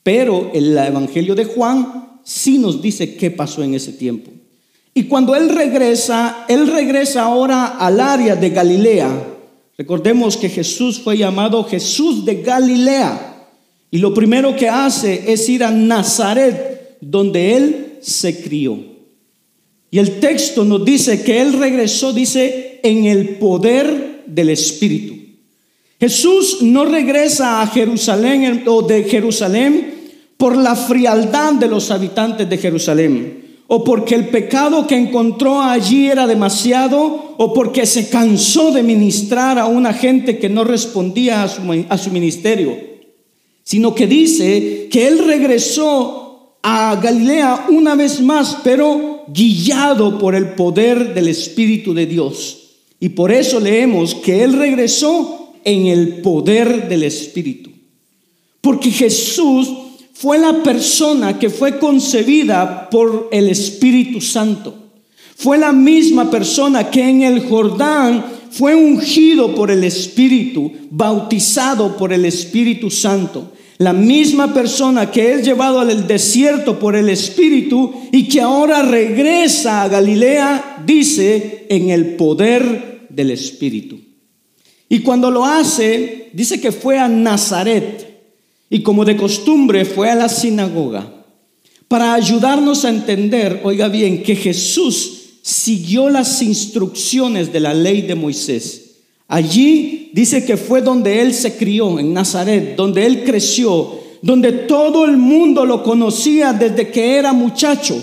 pero 0.02 0.50
el 0.52 0.76
evangelio 0.76 1.35
de 1.35 1.47
Juan 1.47 2.21
sí 2.25 2.59
nos 2.59 2.83
dice 2.83 3.16
qué 3.16 3.30
pasó 3.30 3.62
en 3.62 3.73
ese 3.73 3.95
tiempo. 3.95 4.33
Y 4.93 5.05
cuando 5.05 5.35
él 5.35 5.49
regresa, 5.49 6.45
él 6.49 6.67
regresa 6.67 7.23
ahora 7.23 7.67
al 7.79 8.01
área 8.01 8.35
de 8.37 8.51
Galilea. 8.51 9.27
Recordemos 9.79 10.37
que 10.37 10.49
Jesús 10.49 11.01
fue 11.01 11.17
llamado 11.17 11.65
Jesús 11.65 12.25
de 12.25 12.43
Galilea. 12.43 13.49
Y 13.91 13.99
lo 13.99 14.13
primero 14.13 14.55
que 14.55 14.69
hace 14.69 15.33
es 15.33 15.49
ir 15.49 15.65
a 15.65 15.71
Nazaret, 15.71 16.99
donde 17.01 17.57
él 17.57 17.99
se 18.01 18.41
crió. 18.43 18.79
Y 19.91 19.99
el 19.99 20.21
texto 20.21 20.65
nos 20.65 20.85
dice 20.85 21.23
que 21.23 21.41
él 21.41 21.55
regresó, 21.55 22.13
dice, 22.13 22.81
en 22.83 23.07
el 23.07 23.37
poder 23.39 24.23
del 24.27 24.51
Espíritu. 24.51 25.17
Jesús 25.99 26.63
no 26.63 26.85
regresa 26.85 27.61
a 27.61 27.67
Jerusalén 27.67 28.65
o 28.67 28.83
de 28.83 29.05
Jerusalén 29.05 29.95
por 30.37 30.57
la 30.57 30.75
frialdad 30.75 31.55
de 31.55 31.69
los 31.69 31.91
habitantes 31.91 32.49
de 32.49 32.57
Jerusalén, 32.57 33.40
o 33.73 33.85
porque 33.85 34.17
el 34.17 34.27
pecado 34.31 34.85
que 34.85 34.97
encontró 34.97 35.62
allí 35.62 36.09
era 36.09 36.27
demasiado, 36.27 37.37
o 37.37 37.55
porque 37.55 37.87
se 37.87 38.09
cansó 38.09 38.73
de 38.73 38.83
ministrar 38.83 39.61
a 39.61 39.67
una 39.67 39.93
gente 39.93 40.41
que 40.41 40.49
no 40.49 40.65
respondía 40.65 41.45
a 41.45 41.99
su, 41.99 42.11
ministerio 42.11 42.77
sino 43.62 43.95
que 43.95 44.09
dice 44.09 44.89
que 44.91 45.07
él 45.07 45.25
regresó 45.25 46.57
a 46.65 46.99
Galilea 47.00 47.67
una 47.71 47.95
vez 47.95 48.21
más, 48.21 48.59
pero 48.65 49.23
guiado 49.29 50.19
por 50.19 50.35
el 50.35 50.55
poder 50.55 51.15
del 51.15 51.29
Espíritu 51.29 51.95
de 51.95 52.07
Dios. 52.07 52.71
Y 52.99 53.11
por 53.11 53.31
eso 53.31 53.61
leemos 53.61 54.17
que 54.17 54.43
él 54.43 54.55
regresó 54.55 55.53
en 55.62 55.87
el 55.87 56.17
poder 56.17 56.89
del 56.89 57.05
Espíritu. 57.05 57.71
Porque 58.61 58.91
Jesús 58.91 59.69
fue 60.21 60.39
la 60.39 60.62
persona 60.62 61.39
que 61.39 61.49
fue 61.49 61.79
concebida 61.79 62.91
por 62.91 63.31
el 63.33 63.49
Espíritu 63.49 64.21
Santo. 64.21 64.75
Fue 65.35 65.57
la 65.57 65.73
misma 65.73 66.31
persona 66.31 66.91
que 66.91 67.09
en 67.09 67.23
el 67.23 67.49
Jordán 67.49 68.27
fue 68.50 68.75
ungido 68.75 69.55
por 69.55 69.71
el 69.71 69.83
Espíritu, 69.83 70.71
bautizado 70.91 71.97
por 71.97 72.12
el 72.12 72.27
Espíritu 72.27 72.91
Santo. 72.91 73.53
La 73.79 73.95
misma 73.95 74.53
persona 74.53 75.11
que 75.11 75.33
es 75.33 75.43
llevado 75.43 75.81
al 75.81 76.07
desierto 76.07 76.79
por 76.79 76.97
el 76.97 77.09
Espíritu 77.09 77.91
y 78.12 78.29
que 78.29 78.43
ahora 78.43 78.83
regresa 78.83 79.85
a 79.85 79.89
Galilea, 79.89 80.83
dice, 80.85 81.65
en 81.71 81.89
el 81.89 82.17
poder 82.17 83.07
del 83.09 83.31
Espíritu. 83.31 83.99
Y 84.87 84.99
cuando 84.99 85.31
lo 85.31 85.47
hace, 85.47 86.29
dice 86.35 86.61
que 86.61 86.73
fue 86.73 86.99
a 86.99 87.09
Nazaret 87.09 88.10
y 88.71 88.83
como 88.83 89.05
de 89.05 89.17
costumbre 89.17 89.85
fue 89.85 90.09
a 90.09 90.15
la 90.15 90.29
sinagoga 90.29 91.12
para 91.89 92.15
ayudarnos 92.15 92.85
a 92.85 92.89
entender, 92.89 93.62
oiga 93.65 93.89
bien, 93.89 94.23
que 94.23 94.37
Jesús 94.37 95.41
siguió 95.43 96.09
las 96.09 96.41
instrucciones 96.41 97.53
de 97.53 97.59
la 97.59 97.75
ley 97.75 98.03
de 98.03 98.15
Moisés. 98.15 98.93
Allí 99.27 100.11
dice 100.12 100.45
que 100.45 100.57
fue 100.57 100.83
donde 100.83 101.21
él 101.21 101.35
se 101.35 101.57
crió, 101.57 101.99
en 101.99 102.15
Nazaret, 102.15 102.77
donde 102.77 103.05
él 103.07 103.25
creció, 103.25 103.99
donde 104.23 104.53
todo 104.53 105.05
el 105.05 105.17
mundo 105.17 105.67
lo 105.67 105.83
conocía 105.83 106.53
desde 106.53 106.93
que 106.93 107.17
era 107.17 107.33
muchacho. 107.33 108.00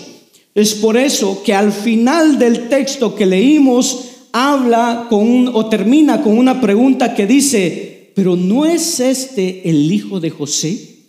Es 0.53 0.75
por 0.75 0.97
eso 0.97 1.41
que 1.45 1.53
al 1.53 1.71
final 1.71 2.37
del 2.37 2.67
texto 2.67 3.15
que 3.15 3.25
leímos 3.25 3.99
habla 4.33 5.07
con 5.09 5.47
o 5.53 5.67
termina 5.67 6.21
con 6.21 6.37
una 6.37 6.59
pregunta 6.59 7.15
que 7.15 7.25
dice, 7.25 7.86
pero 8.17 8.35
¿no 8.35 8.65
es 8.65 8.99
este 8.99 9.69
el 9.69 9.91
hijo 9.91 10.19
de 10.19 10.31
José? 10.31 11.03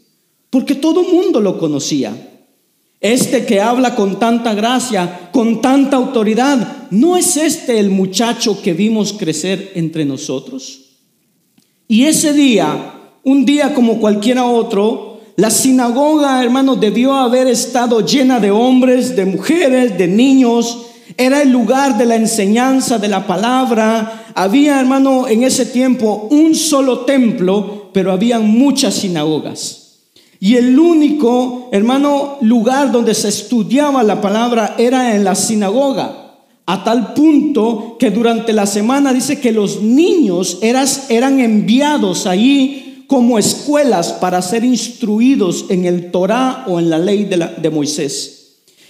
Porque 0.50 0.74
todo 0.74 1.04
mundo 1.04 1.40
lo 1.40 1.58
conocía. 1.58 2.14
Este 3.00 3.46
que 3.46 3.62
habla 3.62 3.94
con 3.94 4.18
tanta 4.18 4.52
gracia, 4.52 5.30
con 5.32 5.62
tanta 5.62 5.96
autoridad, 5.96 6.88
¿no 6.90 7.16
es 7.16 7.38
este 7.38 7.78
el 7.78 7.88
muchacho 7.88 8.60
que 8.60 8.74
vimos 8.74 9.14
crecer 9.14 9.72
entre 9.74 10.04
nosotros? 10.04 10.98
Y 11.88 12.04
ese 12.04 12.34
día, 12.34 13.00
un 13.24 13.46
día 13.46 13.72
como 13.72 14.00
cualquiera 14.00 14.44
otro, 14.44 15.22
la 15.36 15.50
sinagoga, 15.50 16.44
hermanos, 16.44 16.78
debió 16.78 17.14
haber 17.14 17.46
estado 17.46 18.04
llena 18.04 18.38
de 18.38 18.50
hombres, 18.50 19.16
de 19.16 19.24
mujeres, 19.24 19.96
de 19.96 20.08
niños. 20.08 20.88
Era 21.16 21.42
el 21.42 21.50
lugar 21.50 21.96
de 21.96 22.06
la 22.06 22.16
enseñanza 22.16 22.98
de 22.98 23.08
la 23.08 23.26
palabra. 23.26 24.26
Había, 24.34 24.78
hermano, 24.78 25.26
en 25.26 25.42
ese 25.42 25.66
tiempo 25.66 26.28
un 26.30 26.54
solo 26.54 27.00
templo, 27.00 27.90
pero 27.92 28.12
había 28.12 28.38
muchas 28.40 28.94
sinagogas. 28.94 29.88
Y 30.40 30.54
el 30.54 30.78
único, 30.78 31.68
hermano, 31.72 32.36
lugar 32.42 32.92
donde 32.92 33.14
se 33.14 33.28
estudiaba 33.28 34.02
la 34.04 34.20
palabra 34.20 34.74
era 34.78 35.16
en 35.16 35.24
la 35.24 35.34
sinagoga. 35.34 36.36
A 36.66 36.84
tal 36.84 37.14
punto 37.14 37.96
que 37.98 38.10
durante 38.10 38.52
la 38.52 38.66
semana 38.66 39.12
dice 39.12 39.40
que 39.40 39.52
los 39.52 39.80
niños 39.80 40.58
eran 40.60 41.40
enviados 41.40 42.26
allí 42.26 43.04
como 43.08 43.38
escuelas 43.38 44.12
para 44.12 44.42
ser 44.42 44.64
instruidos 44.64 45.64
en 45.70 45.86
el 45.86 46.10
Torah 46.10 46.64
o 46.68 46.78
en 46.78 46.90
la 46.90 46.98
ley 46.98 47.24
de, 47.24 47.38
de 47.60 47.70
Moisés. 47.70 48.37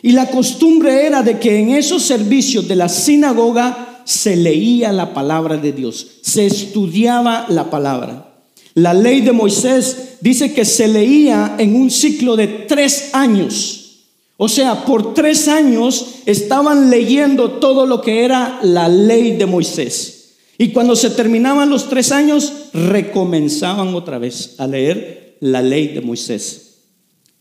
Y 0.03 0.13
la 0.13 0.31
costumbre 0.31 1.07
era 1.07 1.23
de 1.23 1.39
que 1.39 1.59
en 1.59 1.71
esos 1.71 2.03
servicios 2.03 2.69
de 2.69 2.77
la 2.77 2.89
sinagoga 2.89 4.03
se 4.05 4.37
leía 4.37 4.93
la 4.93 5.13
palabra 5.13 5.57
de 5.57 5.73
Dios, 5.73 6.07
se 6.23 6.47
estudiaba 6.47 7.47
la 7.49 7.71
palabra. 7.71 8.29
La 8.75 8.95
ley 8.95 9.23
de 9.23 9.33
Moisés 9.33 10.19
dice 10.21 10.55
que 10.55 10.65
se 10.65 10.89
leía 10.89 11.57
en 11.59 11.75
un 11.75 11.91
ciclo 11.91 12.37
de 12.37 12.47
tres 12.47 13.11
años. 13.13 14.05
O 14.37 14.49
sea, 14.49 14.85
por 14.85 15.15
tres 15.15 15.49
años 15.49 16.21
estaban 16.27 16.91
leyendo 16.91 17.53
todo 17.53 17.87
lo 17.87 18.01
que 18.01 18.25
era 18.25 18.61
la 18.63 18.89
ley 18.89 19.37
de 19.37 19.47
Moisés. 19.47 20.37
Y 20.59 20.69
cuando 20.69 20.95
se 20.95 21.11
terminaban 21.11 21.71
los 21.71 21.89
tres 21.89 22.13
años, 22.13 22.53
recomenzaban 22.73 23.95
otra 23.95 24.19
vez 24.19 24.55
a 24.59 24.67
leer 24.67 25.37
la 25.41 25.61
ley 25.61 25.89
de 25.89 26.01
Moisés. 26.01 26.68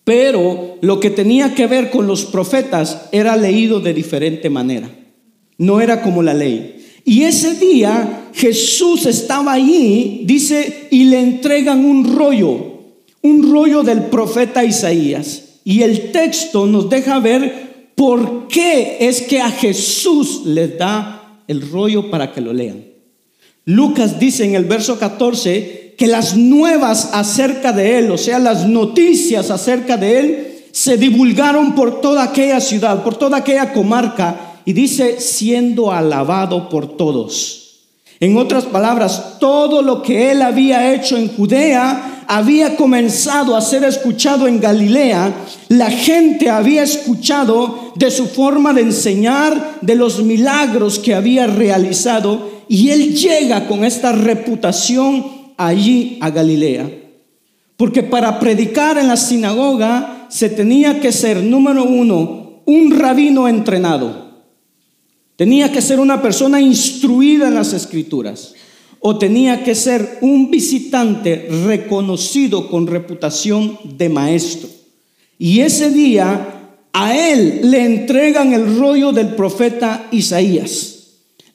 Pero 0.08 0.78
lo 0.80 1.02
que 1.02 1.10
tenía 1.10 1.54
que 1.54 1.68
ver 1.68 1.90
con 1.90 2.08
los 2.08 2.24
profetas 2.24 3.10
era 3.12 3.36
leído 3.36 3.82
de 3.82 3.94
diferente 3.94 4.50
manera. 4.50 4.90
No 5.58 5.82
era 5.82 6.02
como 6.02 6.24
la 6.24 6.34
ley. 6.34 6.82
Y 7.04 7.24
ese 7.24 7.56
día 7.56 8.30
Jesús 8.34 9.06
estaba 9.06 9.52
allí, 9.52 10.22
dice, 10.24 10.88
y 10.92 11.04
le 11.04 11.20
entregan 11.20 11.84
un 11.84 12.16
rollo, 12.16 12.84
un 13.22 13.52
rollo 13.52 13.84
del 13.84 14.04
profeta 14.04 14.64
Isaías. 14.64 15.60
Y 15.66 15.82
el 15.82 16.14
texto 16.14 16.66
nos 16.66 16.90
deja 16.90 17.20
ver 17.20 17.68
¿Por 17.98 18.48
qué 18.48 18.98
es 19.00 19.24
que 19.24 19.42
a 19.42 19.50
Jesús 19.50 20.44
les 20.46 20.78
da 20.78 21.42
el 21.48 21.68
rollo 21.68 22.12
para 22.12 22.32
que 22.32 22.42
lo 22.42 22.54
lean? 22.54 22.86
Lucas 23.66 24.20
dice 24.20 24.46
en 24.46 24.54
el 24.54 24.66
verso 24.66 25.00
14 25.00 25.87
que 25.98 26.08
las 26.08 26.38
nuevas 26.38 27.10
acerca 27.14 27.74
de 27.74 27.98
él, 27.98 28.12
o 28.12 28.18
sea, 28.18 28.38
las 28.38 28.68
noticias 28.68 29.50
acerca 29.50 29.98
de 29.98 30.20
él, 30.20 30.54
se 30.72 30.96
divulgaron 30.96 31.74
por 31.74 32.02
toda 32.02 32.24
aquella 32.24 32.62
ciudad, 32.62 33.04
por 33.04 33.16
toda 33.16 33.38
aquella 33.38 33.74
comarca, 33.74 34.60
y 34.64 34.74
dice, 34.74 35.20
siendo 35.20 35.92
alabado 35.92 36.70
por 36.70 36.96
todos. 36.98 37.64
En 38.20 38.38
otras 38.38 38.66
palabras, 38.66 39.38
todo 39.40 39.82
lo 39.82 40.04
que 40.04 40.32
él 40.32 40.44
había 40.44 40.94
hecho 40.94 41.18
en 41.18 41.36
Judea 41.36 42.26
había 42.28 42.76
comenzado 42.76 43.56
a 43.56 43.62
ser 43.62 43.84
escuchado 43.84 44.48
en 44.48 44.60
Galilea. 44.60 45.34
La 45.70 45.90
gente 45.90 46.50
había 46.50 46.84
escuchado 46.84 47.94
de 47.96 48.12
su 48.12 48.28
forma 48.28 48.74
de 48.74 48.82
enseñar, 48.82 49.80
de 49.82 49.96
los 49.96 50.22
milagros 50.24 51.00
que 51.00 51.16
había 51.16 51.48
realizado, 51.48 52.50
y 52.68 52.90
él 52.90 53.16
llega 53.16 53.68
con 53.68 53.86
esta 53.86 54.12
reputación 54.12 55.37
allí 55.58 56.18
a 56.22 56.30
Galilea. 56.30 56.90
Porque 57.76 58.04
para 58.04 58.40
predicar 58.40 58.98
en 58.98 59.08
la 59.08 59.18
sinagoga 59.18 60.28
se 60.30 60.50
tenía 60.50 61.00
que 61.00 61.12
ser, 61.12 61.44
número 61.44 61.84
uno, 61.84 62.62
un 62.66 62.92
rabino 62.92 63.48
entrenado. 63.48 64.28
Tenía 65.36 65.72
que 65.72 65.82
ser 65.82 66.00
una 66.00 66.22
persona 66.22 66.60
instruida 66.60 67.48
en 67.48 67.56
las 67.56 67.74
escrituras. 67.74 68.54
O 69.00 69.20
tenía 69.20 69.64
que 69.64 69.76
ser 69.76 70.18
un 70.22 70.50
visitante 70.50 71.48
reconocido 71.66 72.68
con 72.70 72.88
reputación 72.88 73.78
de 73.84 74.10
maestro. 74.10 74.70
Y 75.38 75.60
ese 75.60 75.92
día 75.92 76.72
a 76.94 77.16
él 77.16 77.60
le 77.64 77.86
entregan 77.86 78.54
el 78.54 78.80
rollo 78.80 79.12
del 79.12 79.36
profeta 79.36 80.08
Isaías. 80.12 80.97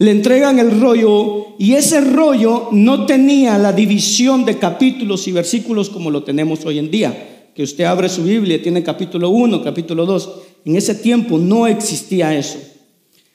Le 0.03 0.11
entregan 0.11 0.59
el 0.59 0.81
rollo 0.81 1.55
y 1.61 1.75
ese 1.75 2.01
rollo 2.01 2.71
no 2.73 3.07
tenía 3.07 3.57
la 3.57 3.73
división 3.73 4.45
de 4.45 4.59
capítulos 4.59 5.29
y 5.29 5.31
versículos 5.31 5.91
como 5.91 6.11
lo 6.11 6.25
tenemos 6.25 6.65
hoy 6.65 6.81
en 6.81 6.91
día 6.91 7.51
que 7.55 7.63
usted 7.63 7.85
abre 7.85 8.09
su 8.09 8.25
Biblia, 8.25 8.61
tiene 8.61 8.83
capítulo 8.83 9.31
1, 9.31 9.63
capítulo 9.63 10.05
2. 10.05 10.31
En 10.65 10.75
ese 10.75 10.97
tiempo 10.97 11.39
no 11.39 11.69
existía 11.69 12.37
eso. 12.37 12.59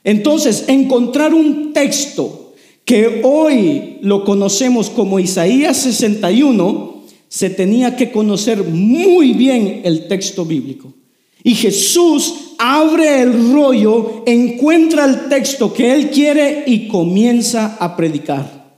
Entonces, 0.03 0.65
encontrar 0.67 1.33
un 1.33 1.71
texto 1.71 2.53
que 2.83 3.21
hoy 3.24 4.00
lo 4.01 4.25
conocemos 4.25 4.89
como 4.89 5.21
Isaías 5.21 5.77
61, 5.77 7.03
se 7.29 7.50
tenía 7.50 7.95
que 7.95 8.12
conocer 8.12 8.65
muy 8.65 9.31
bien 9.31 9.83
el 9.86 10.09
texto 10.09 10.43
bíblico. 10.43 10.97
Y 11.48 11.56
Jesús 11.56 12.56
abre 12.58 13.22
el 13.22 13.54
rollo, 13.54 14.24
encuentra 14.25 15.06
el 15.06 15.30
texto 15.30 15.74
que 15.74 15.94
él 15.94 16.10
quiere 16.10 16.66
y 16.68 16.89
comienza 16.89 17.77
a 17.80 17.96
predicar. 17.96 18.75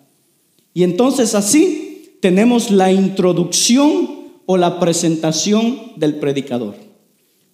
Y 0.71 0.83
entonces 0.83 1.33
así 1.33 2.11
tenemos 2.21 2.69
la 2.69 2.91
introducción 2.91 4.19
o 4.45 4.55
la 4.55 4.79
presentación 4.79 5.93
del 5.95 6.17
predicador. 6.17 6.75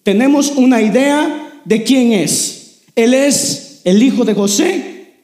Tenemos 0.02 0.52
una 0.54 0.82
idea 0.82 1.62
de 1.64 1.82
quién 1.82 2.12
es. 2.12 2.82
Él 2.94 3.14
es 3.14 3.80
el 3.84 4.02
hijo 4.02 4.26
de 4.26 4.34
José. 4.34 5.14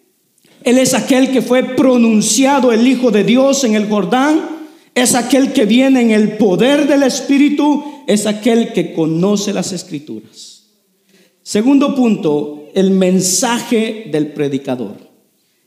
Él 0.63 0.79
es 0.79 0.95
aquel 0.95 1.31
que 1.31 1.43
fue 1.43 1.65
pronunciado 1.65 2.73
el 2.73 2.89
hijo 2.89 3.11
de 3.11 3.25
Dios 3.25 3.63
en 3.65 3.75
el 3.75 3.91
Jordán. 3.91 4.52
Es 4.95 5.15
aquel 5.15 5.53
que 5.53 5.65
viene 5.65 6.01
en 6.03 6.11
el 6.11 6.37
poder 6.37 6.87
del 6.87 7.03
Espíritu. 7.03 7.83
Es 8.07 8.27
aquel 8.27 8.73
que 8.73 8.93
conoce 8.93 9.53
las 9.53 9.73
escrituras. 9.73 10.65
Segundo 11.43 11.95
punto, 11.95 12.69
el 12.75 12.91
mensaje 12.91 14.09
del 14.11 14.29
predicador. 14.29 14.97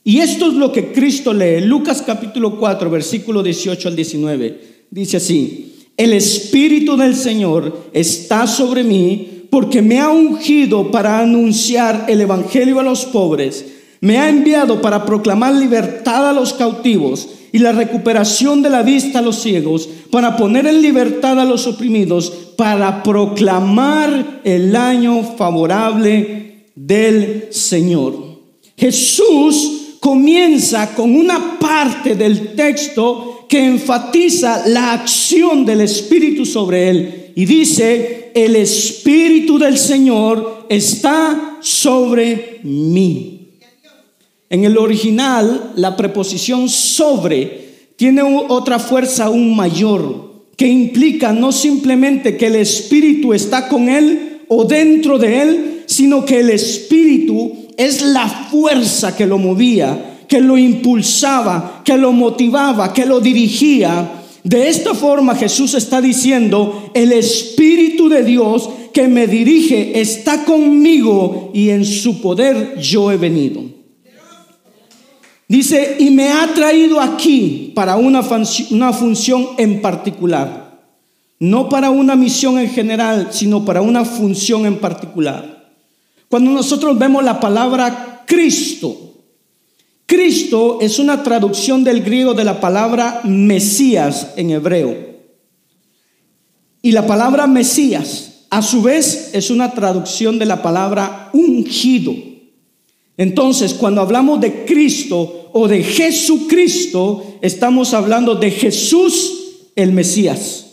Y 0.03 0.19
esto 0.19 0.47
es 0.47 0.53
lo 0.53 0.71
que 0.71 0.91
Cristo 0.91 1.33
lee. 1.33 1.61
Lucas 1.61 2.03
capítulo 2.05 2.59
4, 2.59 2.89
versículo 2.89 3.41
18 3.41 3.87
al 3.87 3.95
19. 3.95 4.85
Dice 4.91 5.17
así 5.17 5.71
el 5.97 6.11
Espíritu 6.11 6.97
del 6.97 7.15
Señor 7.15 7.89
está 7.93 8.47
sobre 8.47 8.83
mí 8.83 9.47
porque 9.49 9.81
me 9.81 9.99
ha 9.99 10.09
ungido 10.09 10.91
para 10.91 11.19
anunciar 11.19 12.05
el 12.09 12.19
Evangelio 12.19 12.79
a 12.79 12.83
los 12.83 13.05
pobres, 13.05 13.65
me 14.05 14.19
ha 14.19 14.29
enviado 14.29 14.83
para 14.83 15.03
proclamar 15.03 15.55
libertad 15.55 16.29
a 16.29 16.33
los 16.33 16.53
cautivos 16.53 17.27
y 17.51 17.57
la 17.57 17.71
recuperación 17.71 18.61
de 18.61 18.69
la 18.69 18.83
vista 18.83 19.17
a 19.17 19.21
los 19.23 19.41
ciegos, 19.41 19.89
para 20.11 20.37
poner 20.37 20.67
en 20.67 20.83
libertad 20.83 21.39
a 21.39 21.43
los 21.43 21.65
oprimidos, 21.65 22.31
para 22.55 23.01
proclamar 23.01 24.41
el 24.43 24.75
año 24.75 25.23
favorable 25.23 26.67
del 26.75 27.47
Señor. 27.49 28.13
Jesús 28.77 29.97
comienza 29.99 30.93
con 30.93 31.15
una 31.15 31.57
parte 31.57 32.13
del 32.13 32.53
texto 32.53 33.47
que 33.49 33.65
enfatiza 33.65 34.67
la 34.67 34.93
acción 34.93 35.65
del 35.65 35.81
Espíritu 35.81 36.45
sobre 36.45 36.91
él 36.91 37.31
y 37.35 37.45
dice, 37.45 38.31
el 38.35 38.55
Espíritu 38.55 39.57
del 39.57 39.79
Señor 39.79 40.67
está 40.69 41.57
sobre 41.59 42.59
mí. 42.61 43.44
En 44.55 44.63
el 44.63 44.77
original, 44.77 45.73
la 45.75 45.97
preposición 45.97 46.69
sobre 46.69 47.89
tiene 47.97 48.21
otra 48.21 48.79
fuerza 48.79 49.25
aún 49.25 49.53
mayor, 49.53 50.31
que 50.55 50.65
implica 50.65 51.33
no 51.33 51.51
simplemente 51.51 52.37
que 52.37 52.47
el 52.47 52.55
Espíritu 52.55 53.33
está 53.33 53.67
con 53.67 53.89
él 53.89 54.43
o 54.47 54.63
dentro 54.63 55.19
de 55.19 55.41
él, 55.41 55.83
sino 55.87 56.23
que 56.23 56.39
el 56.39 56.51
Espíritu 56.51 57.51
es 57.75 58.01
la 58.01 58.29
fuerza 58.29 59.13
que 59.13 59.25
lo 59.25 59.37
movía, 59.37 60.19
que 60.25 60.39
lo 60.39 60.57
impulsaba, 60.57 61.81
que 61.83 61.97
lo 61.97 62.13
motivaba, 62.13 62.93
que 62.93 63.05
lo 63.05 63.19
dirigía. 63.19 64.23
De 64.41 64.69
esta 64.69 64.93
forma 64.93 65.35
Jesús 65.35 65.73
está 65.73 65.99
diciendo, 65.99 66.91
el 66.93 67.11
Espíritu 67.11 68.07
de 68.07 68.23
Dios 68.23 68.69
que 68.93 69.09
me 69.09 69.27
dirige 69.27 69.99
está 69.99 70.45
conmigo 70.45 71.51
y 71.53 71.71
en 71.71 71.83
su 71.83 72.21
poder 72.21 72.79
yo 72.79 73.11
he 73.11 73.17
venido. 73.17 73.74
Dice, 75.47 75.97
y 75.99 76.09
me 76.09 76.29
ha 76.29 76.53
traído 76.53 76.99
aquí 76.99 77.71
para 77.75 77.97
una, 77.97 78.21
una 78.71 78.93
función 78.93 79.49
en 79.57 79.81
particular. 79.81 80.79
No 81.39 81.69
para 81.69 81.89
una 81.89 82.15
misión 82.15 82.57
en 82.57 82.69
general, 82.69 83.29
sino 83.31 83.65
para 83.65 83.81
una 83.81 84.05
función 84.05 84.65
en 84.65 84.79
particular. 84.79 85.71
Cuando 86.29 86.51
nosotros 86.51 86.97
vemos 86.97 87.23
la 87.23 87.39
palabra 87.39 88.23
Cristo, 88.25 89.05
Cristo 90.05 90.79
es 90.81 90.99
una 90.99 91.23
traducción 91.23 91.83
del 91.83 92.03
griego 92.03 92.33
de 92.33 92.43
la 92.43 92.59
palabra 92.59 93.21
Mesías 93.23 94.33
en 94.35 94.51
hebreo. 94.51 95.15
Y 96.81 96.91
la 96.91 97.07
palabra 97.07 97.47
Mesías, 97.47 98.45
a 98.51 98.61
su 98.61 98.83
vez, 98.83 99.31
es 99.33 99.49
una 99.49 99.71
traducción 99.71 100.37
de 100.37 100.45
la 100.45 100.61
palabra 100.61 101.29
ungido. 101.33 102.13
Entonces, 103.17 103.73
cuando 103.73 104.01
hablamos 104.01 104.41
de 104.41 104.65
Cristo 104.65 105.49
o 105.53 105.67
de 105.67 105.83
Jesucristo, 105.83 107.37
estamos 107.41 107.93
hablando 107.93 108.35
de 108.35 108.51
Jesús 108.51 109.71
el 109.75 109.91
Mesías 109.91 110.65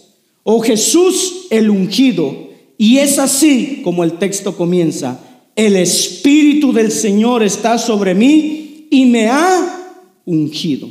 o 0.42 0.61
Jesús 0.61 1.46
el 1.50 1.70
ungido. 1.70 2.50
Y 2.78 2.98
es 2.98 3.18
así 3.18 3.81
como 3.85 4.02
el 4.02 4.14
texto 4.18 4.57
comienza. 4.57 5.20
El 5.55 5.76
Espíritu 5.76 6.72
del 6.72 6.90
Señor 6.90 7.42
está 7.42 7.78
sobre 7.78 8.14
mí 8.14 8.88
y 8.90 9.05
me 9.07 9.28
ha 9.28 10.00
ungido 10.24 10.88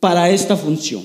para 0.00 0.30
esta 0.30 0.56
función. 0.56 1.02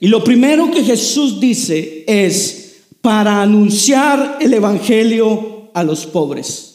Y 0.00 0.08
lo 0.08 0.22
primero 0.22 0.70
que 0.70 0.84
Jesús 0.84 1.40
dice 1.40 2.04
es 2.06 2.82
para 3.00 3.42
anunciar 3.42 4.38
el 4.40 4.52
Evangelio 4.52 5.70
a 5.74 5.82
los 5.82 6.06
pobres. 6.06 6.67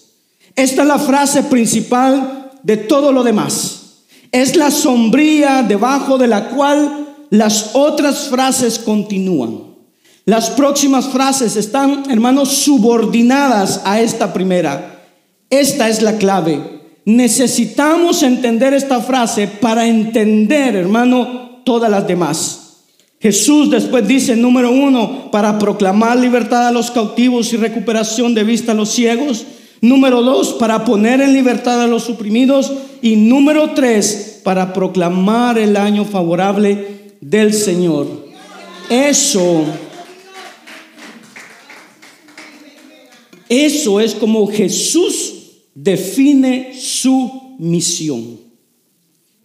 Esta 0.55 0.81
es 0.83 0.87
la 0.87 0.99
frase 0.99 1.43
principal 1.43 2.51
de 2.63 2.77
todo 2.77 3.11
lo 3.11 3.23
demás. 3.23 4.03
Es 4.31 4.55
la 4.55 4.71
sombría 4.71 5.63
debajo 5.63 6.17
de 6.17 6.27
la 6.27 6.49
cual 6.49 7.15
las 7.29 7.71
otras 7.73 8.29
frases 8.29 8.79
continúan. 8.79 9.73
Las 10.25 10.51
próximas 10.51 11.07
frases 11.07 11.55
están, 11.55 12.09
hermanos, 12.09 12.49
subordinadas 12.49 13.81
a 13.83 13.99
esta 13.99 14.31
primera. 14.31 15.01
Esta 15.49 15.89
es 15.89 16.01
la 16.01 16.17
clave. 16.17 16.81
Necesitamos 17.05 18.23
entender 18.23 18.73
esta 18.73 19.01
frase 19.01 19.47
para 19.47 19.85
entender, 19.85 20.75
hermano, 20.75 21.61
todas 21.65 21.91
las 21.91 22.07
demás. 22.07 22.59
Jesús 23.19 23.69
después 23.69 24.07
dice, 24.07 24.35
número 24.35 24.71
uno, 24.71 25.29
para 25.31 25.57
proclamar 25.59 26.17
libertad 26.17 26.67
a 26.67 26.71
los 26.71 26.91
cautivos 26.91 27.51
y 27.53 27.57
recuperación 27.57 28.33
de 28.33 28.43
vista 28.43 28.71
a 28.71 28.75
los 28.75 28.89
ciegos. 28.89 29.45
Número 29.83 30.21
dos, 30.21 30.53
para 30.53 30.85
poner 30.85 31.19
en 31.19 31.33
libertad 31.33 31.81
a 31.81 31.87
los 31.87 32.09
oprimidos. 32.09 32.71
Y 33.01 33.17
número 33.17 33.71
tres, 33.71 34.39
para 34.41 34.71
proclamar 34.71 35.57
el 35.57 35.75
año 35.75 36.05
favorable 36.05 37.17
del 37.19 37.53
Señor. 37.53 38.07
Eso 38.89 39.65
Eso 43.49 43.99
es 43.99 44.15
como 44.15 44.47
Jesús 44.47 45.33
define 45.75 46.73
su 46.75 47.55
misión. 47.59 48.39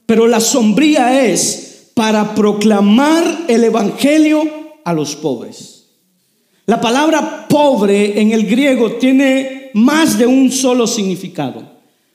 Pero 0.07 0.27
la 0.27 0.41
sombría 0.41 1.27
es 1.27 1.91
para 1.93 2.35
proclamar 2.35 3.45
el 3.49 3.65
Evangelio 3.65 4.45
a 4.83 4.95
los 4.95 5.15
pobres. 5.15 5.89
La 6.65 6.81
palabra 6.81 7.47
pobre 7.49 8.19
en 8.19 8.33
el 8.33 8.47
griego 8.47 8.93
tiene 8.93 9.58
más 9.79 10.19
de 10.19 10.27
un 10.27 10.51
solo 10.51 10.87
significado, 10.87 11.63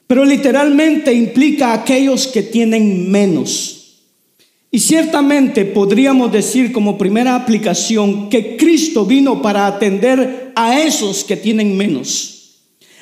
pero 0.08 0.26
literalmente 0.26 1.13
implica 1.13 1.73
aquellos 1.73 2.28
que 2.28 2.43
tienen 2.43 3.10
menos. 3.10 3.80
Y 4.69 4.80
ciertamente 4.80 5.65
podríamos 5.65 6.32
decir 6.32 6.71
como 6.71 6.97
primera 6.97 7.36
aplicación 7.36 8.30
que 8.30 8.58
Cristo 8.58 9.06
vino 9.06 9.41
para 9.41 9.67
atender 9.67 10.52
a 10.56 10.80
esos 10.80 11.23
que 11.23 11.38
tienen 11.38 11.78
menos. 11.78 12.56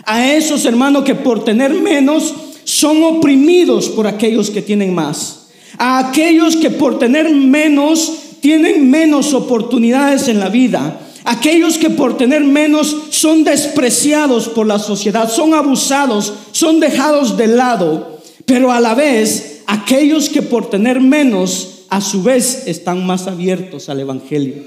A 0.03 0.33
esos 0.33 0.65
hermanos 0.65 1.03
que 1.03 1.15
por 1.15 1.43
tener 1.43 1.73
menos 1.73 2.33
son 2.65 3.03
oprimidos 3.03 3.89
por 3.89 4.05
aquellos 4.05 4.49
que 4.49 4.61
tienen 4.61 4.93
más. 4.93 5.49
A 5.77 6.09
aquellos 6.09 6.57
que 6.57 6.69
por 6.69 6.99
tener 6.99 7.33
menos 7.33 8.13
tienen 8.41 8.89
menos 8.91 9.33
oportunidades 9.33 10.27
en 10.27 10.39
la 10.39 10.49
vida. 10.49 10.99
Aquellos 11.23 11.77
que 11.77 11.89
por 11.89 12.17
tener 12.17 12.43
menos 12.43 12.95
son 13.11 13.43
despreciados 13.43 14.49
por 14.49 14.65
la 14.65 14.79
sociedad, 14.79 15.29
son 15.29 15.53
abusados, 15.53 16.33
son 16.51 16.79
dejados 16.79 17.37
de 17.37 17.47
lado. 17.47 18.19
Pero 18.45 18.71
a 18.71 18.79
la 18.79 18.95
vez 18.95 19.61
aquellos 19.67 20.29
que 20.29 20.41
por 20.41 20.69
tener 20.69 20.99
menos, 20.99 21.85
a 21.89 22.01
su 22.01 22.23
vez 22.23 22.63
están 22.67 23.05
más 23.05 23.27
abiertos 23.27 23.89
al 23.89 23.99
Evangelio. 23.99 24.63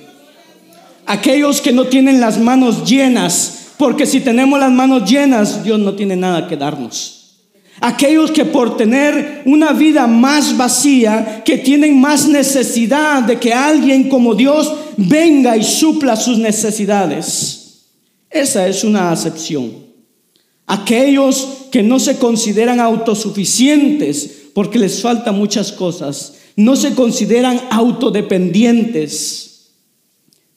Aquellos 1.06 1.60
que 1.60 1.72
no 1.72 1.86
tienen 1.86 2.20
las 2.20 2.38
manos 2.38 2.88
llenas, 2.88 3.72
porque 3.76 4.06
si 4.06 4.20
tenemos 4.20 4.58
las 4.60 4.70
manos 4.70 5.10
llenas, 5.10 5.64
Dios 5.64 5.78
no 5.78 5.94
tiene 5.94 6.16
nada 6.16 6.46
que 6.46 6.56
darnos. 6.56 7.23
Aquellos 7.80 8.30
que 8.30 8.44
por 8.44 8.76
tener 8.76 9.42
una 9.46 9.72
vida 9.72 10.06
más 10.06 10.56
vacía, 10.56 11.42
que 11.44 11.58
tienen 11.58 12.00
más 12.00 12.28
necesidad 12.28 13.22
de 13.22 13.38
que 13.38 13.52
alguien 13.52 14.08
como 14.08 14.34
Dios 14.34 14.72
venga 14.96 15.56
y 15.56 15.64
supla 15.64 16.16
sus 16.16 16.38
necesidades. 16.38 17.82
Esa 18.30 18.68
es 18.68 18.84
una 18.84 19.10
acepción. 19.10 19.72
Aquellos 20.66 21.66
que 21.70 21.82
no 21.82 21.98
se 21.98 22.16
consideran 22.16 22.80
autosuficientes, 22.80 24.44
porque 24.54 24.78
les 24.78 25.02
falta 25.02 25.32
muchas 25.32 25.72
cosas. 25.72 26.34
No 26.56 26.76
se 26.76 26.94
consideran 26.94 27.60
autodependientes. 27.70 29.72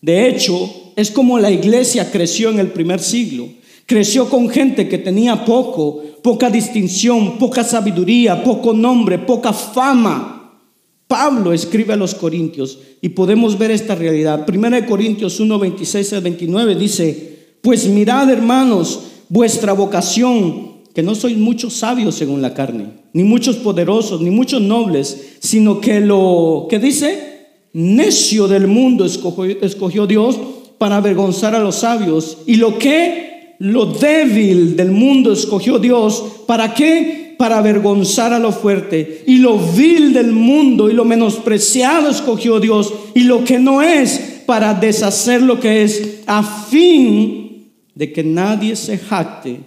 De 0.02 0.30
hecho, 0.30 0.94
es 0.96 1.12
como 1.12 1.40
la 1.40 1.52
iglesia 1.52 2.10
creció 2.12 2.52
en 2.52 2.60
el 2.60 2.68
primer 2.68 3.02
siglo. 3.02 3.50
Creció 3.86 4.30
con 4.30 4.50
gente 4.50 4.88
que 4.88 4.98
tenía 4.98 5.46
poco, 5.46 6.04
poca 6.28 6.50
distinción, 6.50 7.38
poca 7.38 7.64
sabiduría, 7.64 8.44
poco 8.44 8.74
nombre, 8.74 9.18
poca 9.18 9.54
fama. 9.54 10.60
Pablo 11.08 11.54
escribe 11.54 11.94
a 11.94 11.96
los 11.96 12.14
Corintios 12.16 12.80
y 13.02 13.08
podemos 13.08 13.58
ver 13.58 13.72
esta 13.72 13.96
realidad. 13.96 14.46
Primera 14.46 14.76
de 14.76 14.86
Corintios 14.86 15.40
1, 15.40 15.58
26 15.58 16.12
al 16.12 16.24
29 16.24 16.76
dice, 16.76 17.56
pues 17.62 17.88
mirad 17.88 18.30
hermanos, 18.30 19.04
vuestra 19.30 19.72
vocación 19.72 20.84
que 20.94 21.02
no 21.02 21.16
sois 21.16 21.38
muchos 21.38 21.76
sabios 21.76 22.16
según 22.16 22.42
la 22.42 22.54
carne, 22.54 22.90
ni 23.14 23.24
muchos 23.24 23.56
poderosos, 23.56 24.20
ni 24.20 24.30
muchos 24.30 24.62
nobles, 24.62 25.38
sino 25.40 25.80
que 25.80 26.02
lo 26.02 26.68
que 26.70 26.78
dice, 26.78 27.48
necio 27.72 28.50
del 28.50 28.68
mundo 28.68 29.06
escogió, 29.06 29.46
escogió 29.62 30.06
Dios 30.06 30.38
para 30.78 30.98
avergonzar 30.98 31.56
a 31.56 31.60
los 31.60 31.76
sabios. 31.76 32.40
Y 32.46 32.56
lo 32.56 32.78
que, 32.78 33.37
lo 33.60 33.86
débil 33.86 34.76
del 34.76 34.92
mundo 34.92 35.32
escogió 35.32 35.80
Dios, 35.80 36.24
¿para 36.46 36.74
qué? 36.74 37.36
Para 37.38 37.58
avergonzar 37.58 38.34
a 38.34 38.40
lo 38.40 38.52
fuerte. 38.52 39.24
Y 39.28 39.38
lo 39.38 39.58
vil 39.58 40.14
del 40.14 40.32
mundo 40.32 40.90
y 40.90 40.94
lo 40.94 41.06
menospreciado 41.06 42.10
escogió 42.10 42.60
Dios. 42.60 42.94
Y 43.16 43.22
lo 43.22 43.44
que 43.44 43.60
no 43.60 43.82
es, 43.82 44.42
para 44.46 44.74
deshacer 44.74 45.42
lo 45.42 45.60
que 45.60 45.84
es, 45.84 46.20
a 46.28 46.44
fin 46.44 47.72
de 47.96 48.14
que 48.14 48.24
nadie 48.24 48.76
se 48.76 48.98
jacte 48.98 49.60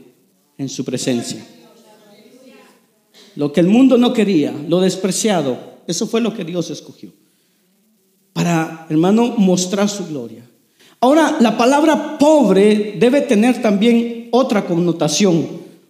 en 0.57 0.69
su 0.69 0.85
presencia. 0.85 1.45
Lo 3.37 3.53
que 3.53 3.61
el 3.61 3.69
mundo 3.69 3.97
no 3.97 4.13
quería, 4.13 4.53
lo 4.69 4.81
despreciado, 4.81 5.59
eso 5.87 6.07
fue 6.07 6.21
lo 6.21 6.35
que 6.35 6.45
Dios 6.45 6.71
escogió. 6.71 7.13
Para, 8.33 8.87
hermano, 8.89 9.35
mostrar 9.37 9.89
su 9.89 10.07
gloria. 10.07 10.50
Ahora, 11.01 11.39
la 11.41 11.57
palabra 11.57 12.19
pobre 12.19 12.97
debe 12.99 13.23
tener 13.23 13.63
también 13.63 14.29
otra 14.33 14.67
connotación, 14.67 15.47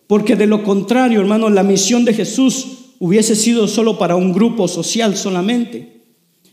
porque 0.07 0.37
de 0.37 0.47
lo 0.47 0.63
contrario, 0.63 1.21
hermano, 1.21 1.51
la 1.51 1.65
misión 1.65 2.05
de 2.05 2.15
Jesús 2.15 2.95
hubiese 3.01 3.35
sido 3.35 3.67
solo 3.67 3.99
para 3.99 4.15
un 4.15 4.33
grupo 4.33 4.69
social 4.69 5.17
solamente. 5.17 6.03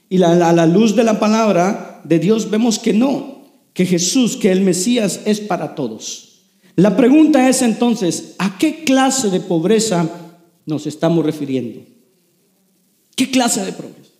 Y 0.10 0.22
a 0.24 0.34
la, 0.34 0.54
la 0.54 0.66
luz 0.66 0.96
de 0.96 1.04
la 1.04 1.20
palabra 1.20 2.02
de 2.04 2.18
Dios 2.18 2.50
vemos 2.50 2.80
que 2.80 2.94
no, 2.94 3.44
que 3.74 3.86
Jesús, 3.86 4.38
que 4.38 4.52
el 4.52 4.62
Mesías 4.62 5.22
es 5.26 5.40
para 5.40 5.76
todos. 5.76 6.28
La 6.76 6.96
pregunta 6.96 7.50
es 7.50 7.62
entonces, 7.62 8.36
¿a 8.38 8.58
qué 8.58 8.84
clase 8.84 9.30
de 9.30 9.40
pobreza 9.40 10.10
nos 10.66 10.88
estamos 10.88 11.26
refiriendo? 11.26 11.82
¿Qué 13.16 13.30
clase 13.30 13.66
de 13.66 13.72
pobreza? 13.72 14.12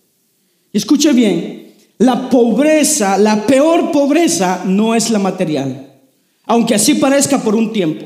Escuche 0.72 1.12
bien, 1.12 1.67
la 1.98 2.30
pobreza, 2.30 3.18
la 3.18 3.44
peor 3.46 3.90
pobreza 3.90 4.62
no 4.64 4.94
es 4.94 5.10
la 5.10 5.18
material, 5.18 6.00
aunque 6.46 6.74
así 6.74 6.94
parezca 6.94 7.42
por 7.42 7.54
un 7.54 7.72
tiempo. 7.72 8.04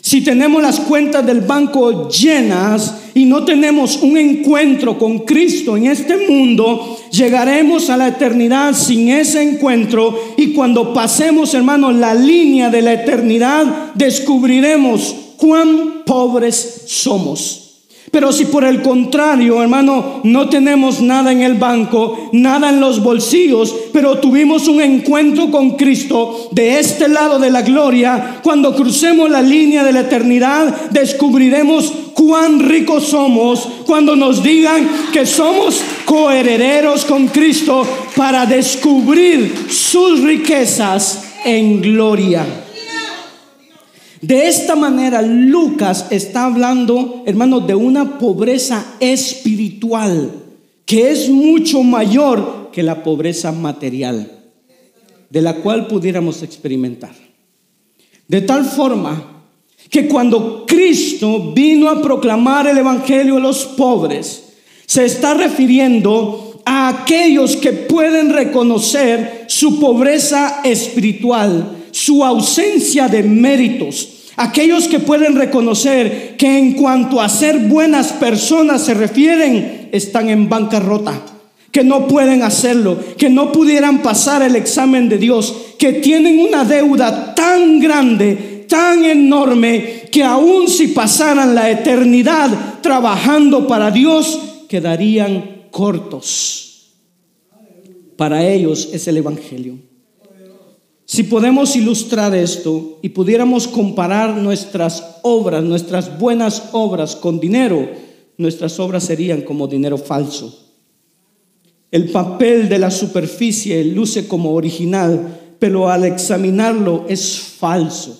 Si 0.00 0.22
tenemos 0.22 0.60
las 0.60 0.80
cuentas 0.80 1.24
del 1.24 1.42
banco 1.42 2.08
llenas 2.08 2.94
y 3.14 3.24
no 3.24 3.44
tenemos 3.44 4.02
un 4.02 4.16
encuentro 4.16 4.98
con 4.98 5.20
Cristo 5.20 5.76
en 5.76 5.86
este 5.86 6.26
mundo, 6.28 6.98
llegaremos 7.12 7.88
a 7.88 7.96
la 7.96 8.08
eternidad 8.08 8.74
sin 8.74 9.10
ese 9.10 9.42
encuentro 9.42 10.18
y 10.36 10.54
cuando 10.54 10.92
pasemos, 10.92 11.54
hermanos, 11.54 11.94
la 11.94 12.14
línea 12.14 12.68
de 12.68 12.82
la 12.82 12.94
eternidad, 12.94 13.92
descubriremos 13.94 15.14
cuán 15.36 16.02
pobres 16.04 16.82
somos. 16.86 17.61
Pero 18.12 18.30
si 18.30 18.44
por 18.44 18.62
el 18.62 18.82
contrario, 18.82 19.62
hermano, 19.62 20.20
no 20.24 20.50
tenemos 20.50 21.00
nada 21.00 21.32
en 21.32 21.40
el 21.40 21.54
banco, 21.54 22.28
nada 22.32 22.68
en 22.68 22.78
los 22.78 23.02
bolsillos, 23.02 23.74
pero 23.90 24.18
tuvimos 24.18 24.68
un 24.68 24.82
encuentro 24.82 25.50
con 25.50 25.78
Cristo 25.78 26.48
de 26.50 26.78
este 26.78 27.08
lado 27.08 27.38
de 27.38 27.48
la 27.48 27.62
gloria, 27.62 28.40
cuando 28.42 28.76
crucemos 28.76 29.30
la 29.30 29.40
línea 29.40 29.82
de 29.82 29.94
la 29.94 30.00
eternidad, 30.00 30.90
descubriremos 30.90 31.90
cuán 32.12 32.60
ricos 32.60 33.04
somos 33.04 33.66
cuando 33.86 34.14
nos 34.14 34.42
digan 34.42 34.86
que 35.10 35.24
somos 35.24 35.80
coherederos 36.04 37.06
con 37.06 37.28
Cristo 37.28 37.82
para 38.14 38.44
descubrir 38.44 39.68
sus 39.70 40.20
riquezas 40.20 41.32
en 41.46 41.80
gloria. 41.80 42.61
De 44.22 44.46
esta 44.46 44.76
manera 44.76 45.20
Lucas 45.20 46.06
está 46.10 46.44
hablando, 46.44 47.24
hermano, 47.26 47.58
de 47.58 47.74
una 47.74 48.18
pobreza 48.20 48.94
espiritual 49.00 50.30
que 50.86 51.10
es 51.10 51.28
mucho 51.28 51.82
mayor 51.82 52.70
que 52.72 52.84
la 52.84 53.02
pobreza 53.02 53.50
material, 53.50 54.30
de 55.28 55.42
la 55.42 55.56
cual 55.56 55.88
pudiéramos 55.88 56.42
experimentar. 56.44 57.14
De 58.28 58.42
tal 58.42 58.64
forma 58.64 59.44
que 59.90 60.06
cuando 60.06 60.66
Cristo 60.66 61.52
vino 61.52 61.88
a 61.88 62.00
proclamar 62.00 62.68
el 62.68 62.78
Evangelio 62.78 63.38
a 63.38 63.40
los 63.40 63.64
pobres, 63.64 64.52
se 64.86 65.04
está 65.04 65.34
refiriendo 65.34 66.62
a 66.64 66.88
aquellos 66.88 67.56
que 67.56 67.72
pueden 67.72 68.32
reconocer 68.32 69.46
su 69.48 69.80
pobreza 69.80 70.60
espiritual, 70.62 71.81
su 72.04 72.24
ausencia 72.24 73.08
de 73.08 73.22
méritos, 73.22 74.22
Aquellos 74.36 74.88
que 74.88 74.98
pueden 74.98 75.36
reconocer 75.36 76.36
que 76.38 76.58
en 76.58 76.72
cuanto 76.72 77.20
a 77.20 77.28
ser 77.28 77.58
buenas 77.68 78.12
personas 78.14 78.82
se 78.82 78.94
refieren, 78.94 79.90
están 79.92 80.30
en 80.30 80.48
bancarrota, 80.48 81.20
que 81.70 81.84
no 81.84 82.08
pueden 82.08 82.42
hacerlo, 82.42 82.98
que 83.18 83.28
no 83.28 83.52
pudieran 83.52 84.02
pasar 84.02 84.40
el 84.42 84.56
examen 84.56 85.10
de 85.10 85.18
Dios, 85.18 85.54
que 85.78 85.92
tienen 85.94 86.40
una 86.40 86.64
deuda 86.64 87.34
tan 87.34 87.78
grande, 87.78 88.64
tan 88.68 89.04
enorme, 89.04 90.04
que 90.10 90.24
aun 90.24 90.66
si 90.66 90.88
pasaran 90.88 91.54
la 91.54 91.70
eternidad 91.70 92.80
trabajando 92.80 93.66
para 93.66 93.90
Dios, 93.90 94.40
quedarían 94.66 95.66
cortos. 95.70 96.94
Para 98.16 98.48
ellos 98.48 98.88
es 98.92 99.06
el 99.08 99.18
Evangelio. 99.18 99.91
Si 101.14 101.24
podemos 101.24 101.76
ilustrar 101.76 102.34
esto 102.34 102.98
y 103.02 103.10
pudiéramos 103.10 103.68
comparar 103.68 104.34
nuestras 104.34 105.18
obras, 105.20 105.62
nuestras 105.62 106.18
buenas 106.18 106.70
obras 106.72 107.16
con 107.16 107.38
dinero, 107.38 107.86
nuestras 108.38 108.80
obras 108.80 109.04
serían 109.04 109.42
como 109.42 109.66
dinero 109.68 109.98
falso. 109.98 110.70
El 111.90 112.10
papel 112.10 112.66
de 112.70 112.78
la 112.78 112.90
superficie 112.90 113.84
luce 113.84 114.26
como 114.26 114.54
original, 114.54 115.38
pero 115.58 115.90
al 115.90 116.06
examinarlo 116.06 117.04
es 117.06 117.38
falso. 117.58 118.18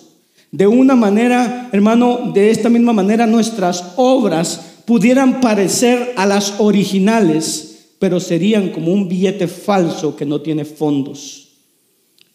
de 0.51 0.67
una 0.67 0.93
manera, 0.93 1.69
hermano, 1.71 2.31
de 2.31 2.51
esta 2.51 2.69
misma 2.69 2.93
manera 2.93 3.25
nuestras 3.25 3.93
obras 3.95 4.83
pudieran 4.85 5.41
parecer 5.41 6.13
a 6.15 6.27
las 6.27 6.59
originales, 6.59 7.87
pero 7.97 8.19
serían 8.19 8.69
como 8.69 8.93
un 8.93 9.07
billete 9.07 9.47
falso 9.47 10.15
que 10.15 10.27
no 10.27 10.41
tiene 10.41 10.63
fondos. 10.63 11.42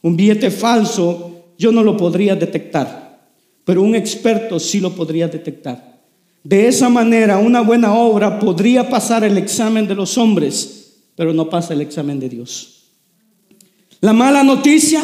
Un 0.02 0.16
billete 0.16 0.50
falso 0.50 1.54
yo 1.58 1.72
no 1.72 1.82
lo 1.82 1.96
podría 1.96 2.36
detectar, 2.36 3.20
pero 3.64 3.82
un 3.82 3.94
experto 3.94 4.60
sí 4.60 4.80
lo 4.80 4.94
podría 4.94 5.28
detectar. 5.28 5.98
De 6.44 6.68
esa 6.68 6.88
manera, 6.88 7.38
una 7.38 7.60
buena 7.60 7.94
obra 7.94 8.38
podría 8.38 8.88
pasar 8.88 9.24
el 9.24 9.36
examen 9.36 9.88
de 9.88 9.94
los 9.94 10.16
hombres, 10.16 10.94
pero 11.16 11.32
no 11.32 11.50
pasa 11.50 11.74
el 11.74 11.80
examen 11.80 12.20
de 12.20 12.28
Dios. 12.28 12.84
La 14.00 14.12
mala 14.12 14.44
noticia 14.44 15.02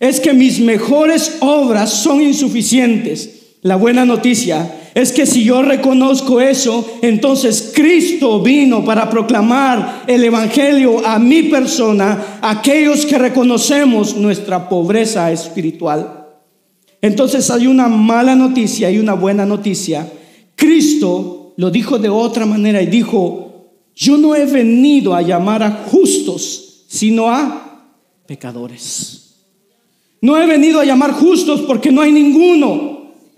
es 0.00 0.18
que 0.18 0.32
mis 0.32 0.58
mejores 0.58 1.36
obras 1.40 1.90
son 1.90 2.20
insuficientes. 2.20 3.56
La 3.62 3.76
buena 3.76 4.04
noticia 4.04 4.79
es 4.94 5.12
que 5.12 5.24
si 5.26 5.44
yo 5.44 5.62
reconozco 5.62 6.40
eso, 6.40 6.98
entonces 7.02 7.72
Cristo 7.74 8.40
vino 8.40 8.84
para 8.84 9.08
proclamar 9.08 10.04
el 10.06 10.24
Evangelio 10.24 11.06
a 11.06 11.18
mi 11.18 11.44
persona, 11.44 12.38
a 12.40 12.50
aquellos 12.50 13.06
que 13.06 13.18
reconocemos 13.18 14.16
nuestra 14.16 14.68
pobreza 14.68 15.30
espiritual. 15.30 16.26
Entonces 17.00 17.50
hay 17.50 17.66
una 17.66 17.88
mala 17.88 18.34
noticia 18.34 18.90
y 18.90 18.98
una 18.98 19.14
buena 19.14 19.46
noticia. 19.46 20.10
Cristo 20.56 21.54
lo 21.56 21.70
dijo 21.70 21.98
de 21.98 22.08
otra 22.08 22.44
manera 22.44 22.82
y 22.82 22.86
dijo, 22.86 23.50
yo 23.94 24.18
no 24.18 24.34
he 24.34 24.44
venido 24.44 25.14
a 25.14 25.22
llamar 25.22 25.62
a 25.62 25.70
justos, 25.90 26.84
sino 26.88 27.28
a 27.28 27.86
pecadores. 28.26 29.36
No 30.20 30.36
he 30.36 30.46
venido 30.46 30.80
a 30.80 30.84
llamar 30.84 31.12
justos 31.12 31.60
porque 31.62 31.90
no 31.90 32.02
hay 32.02 32.12
ninguno. 32.12 32.89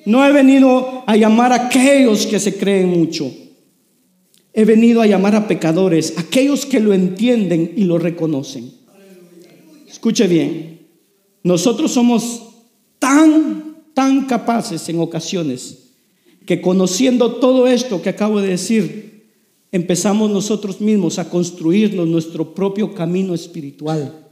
No 0.05 0.25
he 0.27 0.33
venido 0.33 1.05
a 1.07 1.17
llamar 1.17 1.53
a 1.53 1.67
aquellos 1.67 2.27
que 2.27 2.41
se 2.41 2.57
creen 2.57 2.89
mucho. 2.89 3.33
He 4.53 4.65
venido 4.65 5.01
a 5.01 5.07
llamar 5.07 5.35
a 5.35 5.49
pecadores, 5.49 6.15
aquellos 6.17 6.67
que 6.67 6.81
lo 6.81 6.93
entienden 6.93 7.73
y 7.77 7.85
lo 7.85 7.99
reconocen. 7.99 8.73
Escuche 9.89 10.27
bien, 10.27 10.89
nosotros 11.43 11.93
somos 11.93 12.43
tan, 12.99 13.85
tan 13.95 14.27
capaces 14.27 14.89
en 14.89 15.01
ocasiones 15.01 15.79
que 16.45 16.61
conociendo 16.61 17.37
todo 17.37 17.67
esto 17.67 18.03
que 18.03 18.11
acabo 18.11 18.41
de 18.41 18.49
decir, 18.49 19.29
empezamos 19.71 20.31
nosotros 20.31 20.81
mismos 20.81 21.19
a 21.19 21.31
construirnos 21.31 22.09
nuestro 22.09 22.55
propio 22.55 22.95
camino 22.95 23.33
espiritual. 23.33 24.27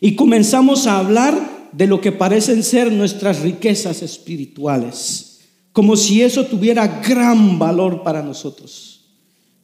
Y 0.00 0.16
comenzamos 0.16 0.86
a 0.86 0.98
hablar 0.98 1.53
de 1.76 1.86
lo 1.86 2.00
que 2.00 2.12
parecen 2.12 2.62
ser 2.62 2.92
nuestras 2.92 3.40
riquezas 3.40 4.02
espirituales, 4.02 5.40
como 5.72 5.96
si 5.96 6.22
eso 6.22 6.46
tuviera 6.46 7.02
gran 7.06 7.58
valor 7.58 8.02
para 8.02 8.22
nosotros. 8.22 9.00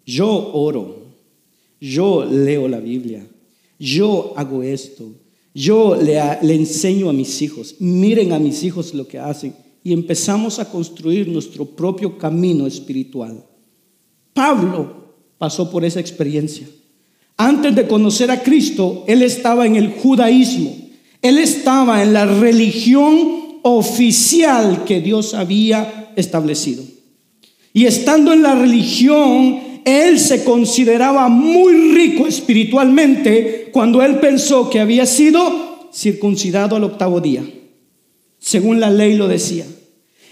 Yo 0.04 0.52
oro, 0.52 1.04
yo 1.80 2.24
leo 2.24 2.66
la 2.66 2.80
Biblia, 2.80 3.26
yo 3.78 4.32
hago 4.36 4.62
esto, 4.62 5.12
yo 5.54 5.96
le, 5.96 6.18
enseño 6.54 7.08
a 7.08 7.12
mis 7.12 7.40
hijos, 7.42 7.76
miren 7.78 8.32
a 8.32 8.38
mis 8.38 8.62
hijos 8.64 8.92
lo 8.92 9.06
que 9.06 9.18
hacen 9.18 9.54
y 9.84 9.92
empezamos 9.92 10.58
a 10.58 10.68
construir 10.68 11.28
nuestro 11.28 11.64
propio 11.64 12.18
camino 12.18 12.66
espiritual. 12.66 13.44
Pablo 14.32 15.14
pasó 15.38 15.70
por 15.70 15.84
esa 15.84 16.00
experiencia. 16.00 16.68
Antes 17.36 17.74
de 17.74 17.86
conocer 17.86 18.30
a 18.30 18.42
Cristo, 18.42 19.04
él 19.06 19.22
estaba 19.22 19.64
en 19.64 19.76
el 19.76 19.92
judaísmo. 19.92 20.76
Él 21.22 21.38
estaba 21.38 22.02
en 22.02 22.12
la 22.12 22.24
religión 22.26 23.58
oficial 23.62 24.84
que 24.84 25.00
Dios 25.00 25.34
había 25.34 26.12
establecido. 26.16 26.82
Y 27.72 27.86
estando 27.86 28.32
en 28.32 28.42
la 28.42 28.54
religión, 28.54 29.60
él 29.84 30.18
se 30.18 30.44
consideraba 30.44 31.28
muy 31.28 31.92
rico 31.92 32.26
espiritualmente 32.26 33.68
cuando 33.72 34.02
él 34.02 34.18
pensó 34.18 34.70
que 34.70 34.80
había 34.80 35.06
sido 35.06 35.88
circuncidado 35.92 36.76
al 36.76 36.84
octavo 36.84 37.20
día, 37.20 37.44
según 38.38 38.80
la 38.80 38.90
ley 38.90 39.14
lo 39.14 39.28
decía. 39.28 39.66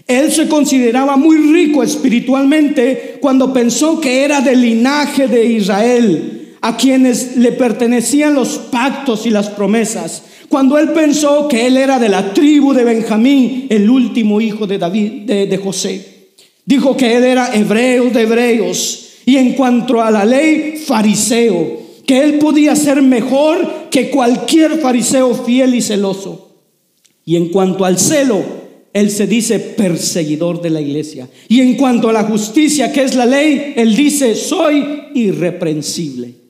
Él 0.07 0.33
se 0.33 0.48
consideraba 0.48 1.16
muy 1.16 1.37
rico 1.53 1.83
espiritualmente 1.83 3.18
cuando 3.20 3.53
pensó 3.53 4.01
que 4.01 4.24
era 4.24 4.40
del 4.40 4.62
linaje 4.62 5.29
de 5.29 5.44
Israel 5.44 6.38
a 6.60 6.76
quienes 6.76 7.36
le 7.36 7.52
pertenecían 7.52 8.34
los 8.34 8.58
pactos 8.58 9.26
y 9.26 9.30
las 9.30 9.48
promesas. 9.50 10.22
Cuando 10.48 10.78
él 10.78 10.90
pensó 10.92 11.46
que 11.46 11.66
él 11.66 11.76
era 11.76 11.98
de 11.98 12.08
la 12.08 12.32
tribu 12.32 12.72
de 12.72 12.84
Benjamín, 12.84 13.66
el 13.68 13.88
último 13.88 14.40
hijo 14.40 14.66
de 14.66 14.78
David, 14.78 15.22
de, 15.26 15.58
José, 15.58 16.30
dijo 16.64 16.96
que 16.96 17.16
él 17.16 17.24
era 17.24 17.54
hebreo 17.54 18.10
de 18.10 18.22
hebreos 18.22 19.08
y 19.26 19.36
en 19.36 19.52
cuanto 19.52 20.00
a 20.00 20.10
la 20.10 20.24
ley, 20.24 20.82
fariseo, 20.84 21.82
que 22.06 22.22
él 22.22 22.38
podía 22.38 22.74
ser 22.74 23.02
mejor 23.02 23.88
que 23.90 24.08
cualquier 24.08 24.78
fariseo 24.78 25.34
fiel 25.34 25.74
y 25.74 25.82
celoso. 25.82 26.56
Y 27.26 27.36
en 27.36 27.50
cuanto 27.50 27.84
al 27.84 27.98
celo, 27.98 28.42
él 28.94 29.10
se 29.10 29.26
dice 29.26 29.58
perseguidor 29.58 30.62
de 30.62 30.70
la 30.70 30.80
iglesia. 30.80 31.28
Y 31.46 31.60
en 31.60 31.76
cuanto 31.76 32.08
a 32.08 32.12
la 32.14 32.24
justicia, 32.24 32.90
que 32.90 33.02
es 33.02 33.14
la 33.14 33.26
ley, 33.26 33.74
él 33.76 33.94
dice, 33.94 34.34
soy 34.34 34.82
irreprensible. 35.14 36.47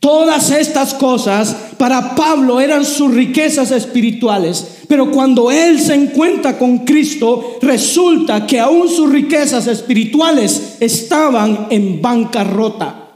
Todas 0.00 0.52
estas 0.52 0.94
cosas 0.94 1.56
para 1.76 2.14
Pablo 2.14 2.60
eran 2.60 2.84
sus 2.84 3.12
riquezas 3.12 3.72
espirituales, 3.72 4.78
pero 4.86 5.10
cuando 5.10 5.50
él 5.50 5.80
se 5.80 5.94
encuentra 5.94 6.56
con 6.56 6.78
Cristo, 6.78 7.58
resulta 7.60 8.46
que 8.46 8.60
aún 8.60 8.88
sus 8.88 9.10
riquezas 9.10 9.66
espirituales 9.66 10.76
estaban 10.78 11.66
en 11.70 12.00
bancarrota, 12.00 13.08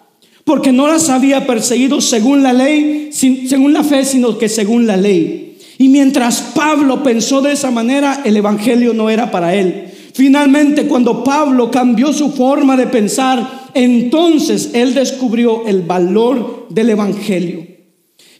porque 0.42 0.72
no 0.72 0.88
las 0.88 1.08
había 1.08 1.46
perseguido 1.46 2.00
según 2.00 2.42
la 2.42 2.52
ley, 2.52 3.10
según 3.12 3.72
la 3.72 3.84
fe, 3.84 4.04
sino 4.04 4.36
que 4.36 4.48
según 4.48 4.88
la 4.88 4.96
ley. 4.96 5.58
Y 5.78 5.88
mientras 5.88 6.40
Pablo 6.54 7.04
pensó 7.04 7.40
de 7.42 7.52
esa 7.52 7.70
manera, 7.70 8.22
el 8.24 8.36
Evangelio 8.36 8.92
no 8.92 9.08
era 9.08 9.30
para 9.30 9.54
él. 9.54 9.91
Finalmente, 10.14 10.86
cuando 10.86 11.24
Pablo 11.24 11.70
cambió 11.70 12.12
su 12.12 12.32
forma 12.32 12.76
de 12.76 12.86
pensar, 12.86 13.70
entonces 13.74 14.70
él 14.74 14.94
descubrió 14.94 15.66
el 15.66 15.82
valor 15.82 16.66
del 16.68 16.90
Evangelio. 16.90 17.66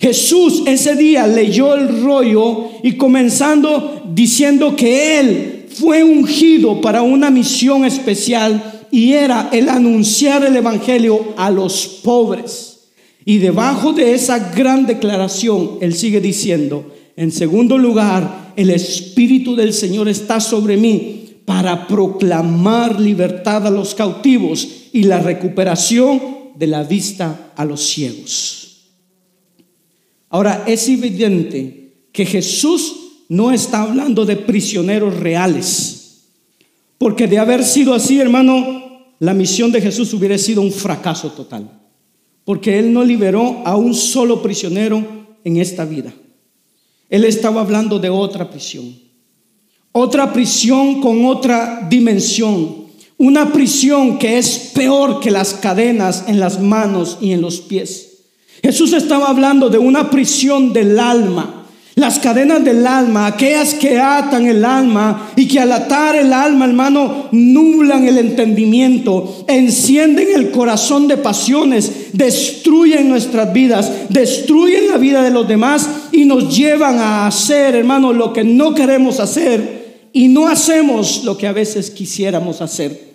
Jesús 0.01 0.65
ese 0.67 0.97
día 0.97 1.27
leyó 1.27 1.75
el 1.75 2.03
rollo 2.03 2.71
y 2.83 2.97
comenzando 2.97 4.03
diciendo 4.13 4.75
que 4.75 5.21
él 5.21 5.67
fue 5.69 6.03
ungido 6.03 6.81
para 6.81 7.03
una 7.03 7.31
misión 7.31 7.85
especial 7.85 8.81
y 8.91 9.13
era 9.13 9.49
el 9.53 9.69
anunciar 9.69 10.45
el 10.45 10.57
Evangelio 10.57 11.35
a 11.37 11.51
los 11.51 12.01
pobres. 12.03 12.89
Y 13.25 13.39
debajo 13.39 13.93
de 13.93 14.13
esa 14.13 14.51
gran 14.51 14.87
declaración, 14.87 15.79
él 15.81 15.95
sigue 15.95 16.21
diciendo, 16.21 16.93
en 17.17 17.31
segundo 17.31 17.79
lugar, 17.79 18.53
el 18.57 18.71
Espíritu 18.71 19.55
del 19.55 19.73
Señor 19.73 20.09
está 20.09 20.41
sobre 20.41 20.77
mí 20.77 21.12
para 21.45 21.87
proclamar 21.87 23.01
libertad 23.01 23.67
a 23.67 23.71
los 23.71 23.95
cautivos 23.95 24.69
y 24.93 25.05
la 25.05 25.21
recuperación 25.21 26.21
de 26.57 26.67
la 26.67 26.83
vista 26.85 27.53
a 27.57 27.65
los 27.65 27.83
ciegos. 27.83 28.63
Ahora, 30.29 30.65
es 30.67 30.89
evidente 30.89 32.07
que 32.13 32.25
Jesús 32.25 32.95
no 33.29 33.51
está 33.51 33.83
hablando 33.83 34.25
de 34.25 34.37
prisioneros 34.37 35.19
reales, 35.19 36.29
porque 36.99 37.27
de 37.27 37.39
haber 37.39 37.65
sido 37.65 37.95
así, 37.95 38.21
hermano, 38.21 38.83
la 39.19 39.35
misión 39.35 39.73
de 39.73 39.81
Jesús 39.81 40.13
hubiera 40.15 40.37
sido 40.39 40.63
un 40.63 40.73
fracaso 40.73 41.33
total, 41.33 41.71
porque 42.45 42.79
Él 42.79 42.93
no 42.93 43.05
liberó 43.05 43.63
a 43.65 43.77
un 43.77 43.95
solo 43.95 44.43
prisionero 44.43 45.03
en 45.45 45.57
esta 45.57 45.85
vida. 45.85 46.13
Él 47.09 47.25
estaba 47.25 47.61
hablando 47.61 47.99
de 47.99 48.09
otra 48.09 48.49
prisión. 48.51 49.02
Otra 49.95 50.33
prisión 50.33 51.03
con 51.03 51.27
otra 51.27 51.87
dimensión. 51.91 52.83
Una 53.19 53.53
prisión 53.53 54.19
que 54.19 54.39
es 54.39 54.73
peor 54.75 55.21
que 55.21 55.31
las 55.31 55.53
cadenas 55.53 56.25
en 56.29 56.41
las 56.41 56.61
manos 56.61 57.19
y 57.21 57.33
en 57.33 57.43
los 57.43 57.61
pies. 57.61 58.09
Jesús 58.63 58.95
estaba 58.95 59.29
hablando 59.29 59.69
de 59.69 59.77
una 59.77 60.09
prisión 60.09 60.73
del 60.73 60.99
alma. 60.99 61.67
Las 61.95 62.19
cadenas 62.19 62.65
del 62.65 62.87
alma, 62.87 63.27
aquellas 63.27 63.75
que 63.75 63.99
atan 63.99 64.47
el 64.47 64.65
alma 64.65 65.31
y 65.37 65.47
que 65.47 65.61
al 65.61 65.73
atar 65.73 66.17
el 66.17 66.33
alma, 66.33 66.65
hermano, 66.65 67.29
nublan 67.33 68.07
el 68.07 68.17
entendimiento, 68.17 69.45
encienden 69.47 70.29
el 70.35 70.51
corazón 70.51 71.07
de 71.07 71.19
pasiones, 71.19 72.15
destruyen 72.15 73.11
nuestras 73.11 73.53
vidas, 73.53 73.93
destruyen 74.09 74.89
la 74.89 74.97
vida 74.97 75.23
de 75.23 75.33
los 75.33 75.47
demás 75.47 75.87
y 76.13 76.25
nos 76.25 76.57
llevan 76.57 76.99
a 76.99 77.27
hacer, 77.27 77.75
hermano, 77.75 78.15
lo 78.15 78.33
que 78.33 78.43
no 78.43 78.75
queremos 78.75 79.21
hacer 79.21 79.82
y 80.13 80.29
no 80.29 80.47
hacemos 80.47 81.25
lo 81.25 81.37
que 81.37 81.47
a 81.47 81.53
veces 81.53 81.91
quisiéramos 81.91 82.61
hacer. 82.61 83.13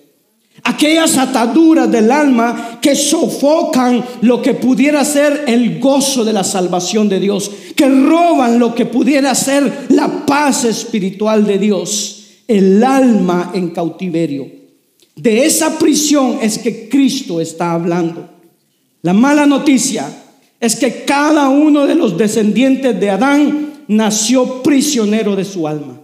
aquellas 0.63 1.15
ataduras 1.17 1.89
del 1.91 2.11
alma 2.11 2.79
que 2.81 2.95
sofocan 2.95 4.03
lo 4.21 4.41
que 4.41 4.55
pudiera 4.55 5.05
ser 5.05 5.43
el 5.47 5.79
gozo 5.79 6.25
de 6.25 6.33
la 6.33 6.43
salvación 6.43 7.07
de 7.07 7.19
Dios, 7.19 7.51
que 7.75 7.87
roban 7.87 8.57
lo 8.57 8.73
que 8.73 8.87
pudiera 8.87 9.35
ser 9.35 9.85
la 9.89 10.25
paz 10.25 10.65
espiritual 10.65 11.45
de 11.45 11.59
Dios, 11.59 12.25
el 12.47 12.83
alma 12.83 13.51
en 13.53 13.69
cautiverio. 13.69 14.47
De 15.15 15.45
esa 15.45 15.77
prisión 15.77 16.39
es 16.41 16.57
que 16.57 16.89
Cristo 16.89 17.39
está 17.39 17.73
hablando. 17.73 18.27
La 19.03 19.13
mala 19.13 19.45
noticia 19.45 20.07
es 20.59 20.75
que 20.75 21.05
cada 21.05 21.49
uno 21.49 21.85
de 21.85 21.95
los 21.95 22.17
descendientes 22.17 22.99
de 22.99 23.09
Adán 23.11 23.83
nació 23.87 24.63
prisionero 24.63 25.35
de 25.35 25.45
su 25.45 25.67
alma. 25.67 26.01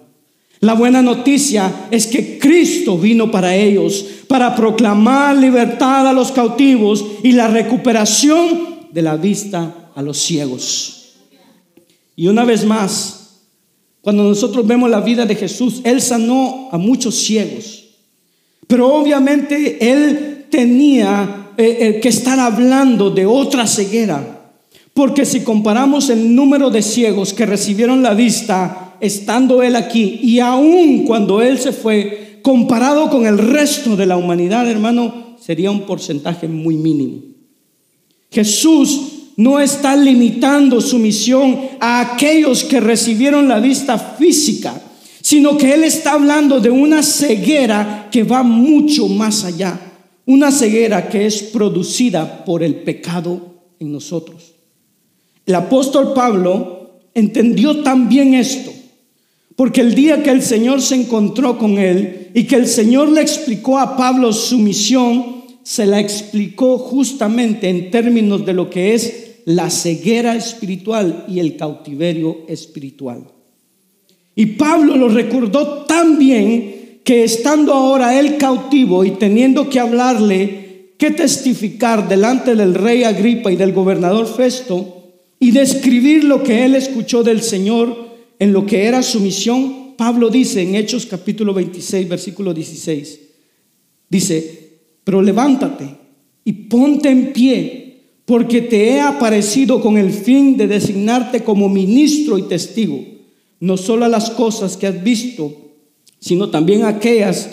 La 0.63 0.75
buena 0.75 1.01
noticia 1.01 1.87
es 1.91 2.07
que 2.07 2.39
Cristo 2.39 2.97
vino 2.97 3.29
para 3.29 3.53
ellos, 3.53 4.05
para 4.29 4.55
proclamar 4.55 5.35
libertad 5.35 6.07
a 6.07 6.13
los 6.13 6.31
cautivos 6.31 7.05
y 7.21 7.33
la 7.33 7.49
recuperación 7.49 8.87
de 8.89 9.01
la 9.01 9.17
vista 9.17 9.91
a 9.93 10.01
los 10.01 10.17
ciegos. 10.19 11.15
Y 12.15 12.27
una 12.27 12.45
vez 12.45 12.63
más, 12.63 13.41
cuando 13.99 14.23
nosotros 14.23 14.65
vemos 14.65 14.89
la 14.89 15.01
vida 15.01 15.25
de 15.25 15.35
Jesús, 15.35 15.81
Él 15.83 16.01
sanó 16.01 16.69
a 16.71 16.77
muchos 16.77 17.15
ciegos, 17.15 17.83
pero 18.65 18.87
obviamente 18.87 19.91
Él 19.91 20.45
tenía 20.49 21.51
eh, 21.57 21.77
eh, 21.81 21.99
que 21.99 22.07
estar 22.07 22.39
hablando 22.39 23.09
de 23.09 23.25
otra 23.25 23.67
ceguera, 23.67 24.49
porque 24.93 25.25
si 25.25 25.41
comparamos 25.41 26.09
el 26.09 26.33
número 26.33 26.69
de 26.69 26.81
ciegos 26.81 27.33
que 27.33 27.45
recibieron 27.45 28.01
la 28.01 28.13
vista, 28.13 28.82
estando 29.03 29.61
Él 29.61 29.75
aquí 29.75 30.21
y 30.23 30.39
aún 30.39 31.03
cuando 31.05 31.41
Él 31.41 31.59
se 31.59 31.73
fue, 31.73 32.39
comparado 32.41 33.09
con 33.09 33.25
el 33.25 33.37
resto 33.37 33.97
de 33.97 34.05
la 34.05 34.15
humanidad, 34.15 34.69
hermano, 34.69 35.35
sería 35.41 35.71
un 35.71 35.81
porcentaje 35.81 36.47
muy 36.47 36.75
mínimo. 36.75 37.19
Jesús 38.31 39.01
no 39.35 39.59
está 39.59 39.97
limitando 39.97 40.79
su 40.79 40.99
misión 40.99 41.59
a 41.81 41.99
aquellos 41.99 42.63
que 42.63 42.79
recibieron 42.79 43.49
la 43.49 43.59
vista 43.59 43.97
física, 43.97 44.81
sino 45.21 45.57
que 45.57 45.73
Él 45.73 45.83
está 45.83 46.13
hablando 46.13 46.61
de 46.61 46.69
una 46.69 47.03
ceguera 47.03 48.07
que 48.09 48.23
va 48.23 48.41
mucho 48.41 49.09
más 49.09 49.43
allá, 49.43 49.77
una 50.25 50.49
ceguera 50.49 51.09
que 51.09 51.25
es 51.25 51.43
producida 51.43 52.45
por 52.45 52.63
el 52.63 52.75
pecado 52.75 53.53
en 53.81 53.91
nosotros. 53.91 54.53
El 55.45 55.55
apóstol 55.55 56.13
Pablo 56.13 56.99
entendió 57.13 57.83
también 57.83 58.33
esto 58.33 58.71
porque 59.55 59.81
el 59.81 59.93
día 59.95 60.23
que 60.23 60.31
el 60.31 60.41
Señor 60.41 60.81
se 60.81 60.95
encontró 60.95 61.57
con 61.57 61.77
él 61.77 62.29
y 62.33 62.45
que 62.45 62.55
el 62.55 62.67
Señor 62.67 63.09
le 63.09 63.21
explicó 63.21 63.77
a 63.77 63.95
Pablo 63.95 64.33
su 64.33 64.57
misión, 64.57 65.43
se 65.63 65.85
la 65.85 65.99
explicó 65.99 66.77
justamente 66.77 67.69
en 67.69 67.91
términos 67.91 68.45
de 68.45 68.53
lo 68.53 68.69
que 68.69 68.93
es 68.93 69.41
la 69.45 69.69
ceguera 69.69 70.35
espiritual 70.35 71.25
y 71.27 71.39
el 71.39 71.55
cautiverio 71.55 72.39
espiritual. 72.47 73.23
Y 74.35 74.45
Pablo 74.47 74.95
lo 74.97 75.09
recordó 75.09 75.85
tan 75.85 76.17
bien 76.17 76.99
que 77.03 77.23
estando 77.23 77.73
ahora 77.73 78.19
él 78.19 78.37
cautivo 78.37 79.05
y 79.05 79.11
teniendo 79.11 79.69
que 79.69 79.79
hablarle, 79.79 80.93
que 80.97 81.11
testificar 81.11 82.07
delante 82.07 82.55
del 82.55 82.73
rey 82.73 83.03
Agripa 83.03 83.51
y 83.51 83.55
del 83.55 83.73
gobernador 83.73 84.25
Festo 84.25 85.03
y 85.39 85.51
describir 85.51 86.23
lo 86.23 86.43
que 86.43 86.63
él 86.65 86.75
escuchó 86.75 87.23
del 87.23 87.41
Señor, 87.41 88.02
en 88.43 88.51
lo 88.51 88.65
que 88.65 88.83
era 88.83 89.01
su 89.01 89.21
misión, 89.21 89.93
Pablo 89.95 90.29
dice 90.29 90.61
en 90.61 90.75
Hechos 90.75 91.05
capítulo 91.05 91.53
26, 91.53 92.09
versículo 92.09 92.53
16, 92.53 93.19
dice, 94.09 94.79
pero 95.05 95.21
levántate 95.21 95.95
y 96.43 96.51
ponte 96.51 97.09
en 97.09 97.31
pie, 97.31 98.01
porque 98.25 98.59
te 98.59 98.89
he 98.89 98.99
aparecido 98.99 99.79
con 99.79 99.97
el 99.97 100.11
fin 100.11 100.57
de 100.57 100.67
designarte 100.67 101.45
como 101.45 101.69
ministro 101.69 102.37
y 102.37 102.41
testigo, 102.41 103.01
no 103.61 103.77
solo 103.77 104.03
a 104.03 104.09
las 104.09 104.29
cosas 104.29 104.75
que 104.75 104.87
has 104.87 105.01
visto, 105.01 105.55
sino 106.19 106.49
también 106.49 106.83
aquellas 106.83 107.49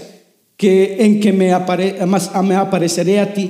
que, 0.57 0.97
en 0.99 1.21
que 1.21 1.33
me, 1.33 1.53
me 2.43 2.55
apareceré 2.57 3.21
a 3.21 3.33
ti, 3.33 3.49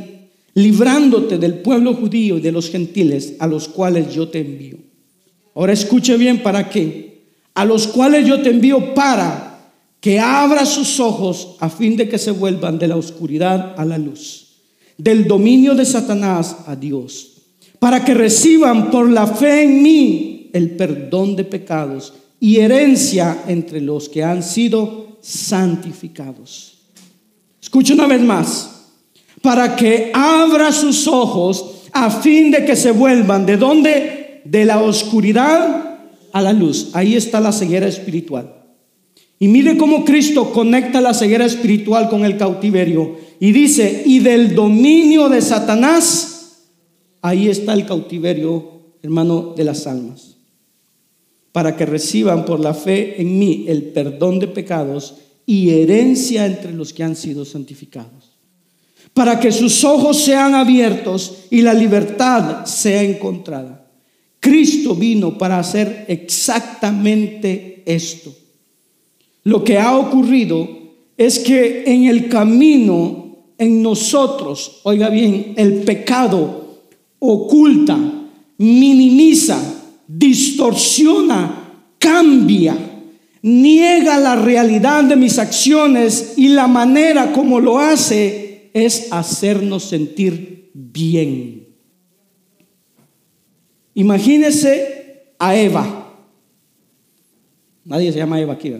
librándote 0.52 1.38
del 1.38 1.54
pueblo 1.54 1.94
judío 1.94 2.36
y 2.36 2.42
de 2.42 2.52
los 2.52 2.68
gentiles 2.68 3.36
a 3.38 3.46
los 3.46 3.66
cuales 3.66 4.12
yo 4.12 4.28
te 4.28 4.40
envío. 4.40 4.76
Ahora 5.54 5.72
escuche 5.72 6.18
bien 6.18 6.42
para 6.42 6.68
qué 6.68 7.09
a 7.54 7.64
los 7.64 7.86
cuales 7.86 8.26
yo 8.26 8.40
te 8.42 8.50
envío 8.50 8.94
para 8.94 9.50
que 10.00 10.18
abra 10.18 10.64
sus 10.64 10.98
ojos 10.98 11.56
a 11.60 11.68
fin 11.68 11.96
de 11.96 12.08
que 12.08 12.18
se 12.18 12.30
vuelvan 12.30 12.78
de 12.78 12.88
la 12.88 12.96
oscuridad 12.96 13.74
a 13.76 13.84
la 13.84 13.98
luz, 13.98 14.48
del 14.96 15.26
dominio 15.26 15.74
de 15.74 15.84
Satanás 15.84 16.56
a 16.66 16.74
Dios, 16.74 17.32
para 17.78 18.04
que 18.04 18.14
reciban 18.14 18.90
por 18.90 19.08
la 19.08 19.26
fe 19.26 19.64
en 19.64 19.82
mí 19.82 20.50
el 20.52 20.70
perdón 20.70 21.36
de 21.36 21.44
pecados 21.44 22.14
y 22.38 22.58
herencia 22.58 23.44
entre 23.46 23.80
los 23.80 24.08
que 24.08 24.24
han 24.24 24.42
sido 24.42 25.18
santificados. 25.20 26.78
Escucha 27.60 27.94
una 27.94 28.06
vez 28.06 28.22
más, 28.22 28.70
para 29.42 29.76
que 29.76 30.10
abra 30.14 30.72
sus 30.72 31.06
ojos 31.06 31.82
a 31.92 32.10
fin 32.10 32.50
de 32.50 32.64
que 32.64 32.76
se 32.76 32.90
vuelvan 32.90 33.44
de 33.44 33.56
donde? 33.56 34.42
De 34.44 34.64
la 34.64 34.80
oscuridad 34.80 35.89
a 36.32 36.40
la 36.40 36.52
luz. 36.52 36.90
Ahí 36.92 37.14
está 37.14 37.40
la 37.40 37.52
ceguera 37.52 37.86
espiritual. 37.86 38.54
Y 39.38 39.48
mire 39.48 39.78
cómo 39.78 40.04
Cristo 40.04 40.52
conecta 40.52 41.00
la 41.00 41.14
ceguera 41.14 41.46
espiritual 41.46 42.10
con 42.10 42.24
el 42.24 42.36
cautiverio. 42.36 43.16
Y 43.40 43.52
dice, 43.52 44.02
y 44.04 44.18
del 44.18 44.54
dominio 44.54 45.30
de 45.30 45.40
Satanás, 45.40 46.66
ahí 47.22 47.48
está 47.48 47.72
el 47.72 47.86
cautiverio, 47.86 48.82
hermano, 49.02 49.54
de 49.56 49.64
las 49.64 49.86
almas. 49.86 50.36
Para 51.52 51.74
que 51.74 51.86
reciban 51.86 52.44
por 52.44 52.60
la 52.60 52.74
fe 52.74 53.20
en 53.20 53.38
mí 53.38 53.64
el 53.66 53.84
perdón 53.84 54.38
de 54.38 54.48
pecados 54.48 55.14
y 55.46 55.70
herencia 55.70 56.44
entre 56.44 56.72
los 56.72 56.92
que 56.92 57.02
han 57.02 57.16
sido 57.16 57.46
santificados. 57.46 58.38
Para 59.14 59.40
que 59.40 59.50
sus 59.50 59.82
ojos 59.84 60.22
sean 60.22 60.54
abiertos 60.54 61.46
y 61.50 61.62
la 61.62 61.72
libertad 61.72 62.66
sea 62.66 63.02
encontrada 63.02 63.79
Cristo 64.40 64.94
vino 64.94 65.36
para 65.36 65.58
hacer 65.58 66.06
exactamente 66.08 67.82
esto. 67.84 68.34
Lo 69.44 69.62
que 69.62 69.78
ha 69.78 69.96
ocurrido 69.96 70.68
es 71.16 71.38
que 71.38 71.84
en 71.86 72.04
el 72.04 72.28
camino, 72.28 73.36
en 73.58 73.82
nosotros, 73.82 74.80
oiga 74.84 75.10
bien, 75.10 75.52
el 75.56 75.82
pecado 75.82 76.80
oculta, 77.18 77.98
minimiza, 78.56 79.58
distorsiona, 80.08 81.84
cambia, 81.98 82.76
niega 83.42 84.18
la 84.18 84.36
realidad 84.36 85.04
de 85.04 85.16
mis 85.16 85.38
acciones 85.38 86.34
y 86.36 86.48
la 86.48 86.66
manera 86.66 87.32
como 87.32 87.60
lo 87.60 87.78
hace 87.78 88.70
es 88.72 89.08
hacernos 89.10 89.84
sentir 89.84 90.70
bien. 90.74 91.59
Imagínese 93.94 95.34
a 95.38 95.56
Eva. 95.56 96.12
Nadie 97.84 98.12
se 98.12 98.18
llama 98.18 98.40
Eva 98.40 98.54
aquí. 98.54 98.74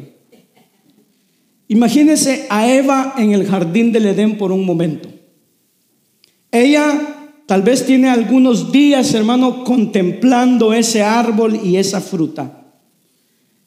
Imagínese 1.68 2.46
a 2.50 2.68
Eva 2.68 3.14
en 3.16 3.30
el 3.30 3.46
jardín 3.46 3.92
del 3.92 4.06
Edén 4.06 4.36
por 4.36 4.50
un 4.50 4.64
momento. 4.66 5.08
Ella 6.50 7.30
tal 7.46 7.62
vez 7.62 7.86
tiene 7.86 8.10
algunos 8.10 8.72
días, 8.72 9.14
hermano, 9.14 9.62
contemplando 9.62 10.72
ese 10.72 11.02
árbol 11.02 11.60
y 11.62 11.76
esa 11.76 12.00
fruta. 12.00 12.72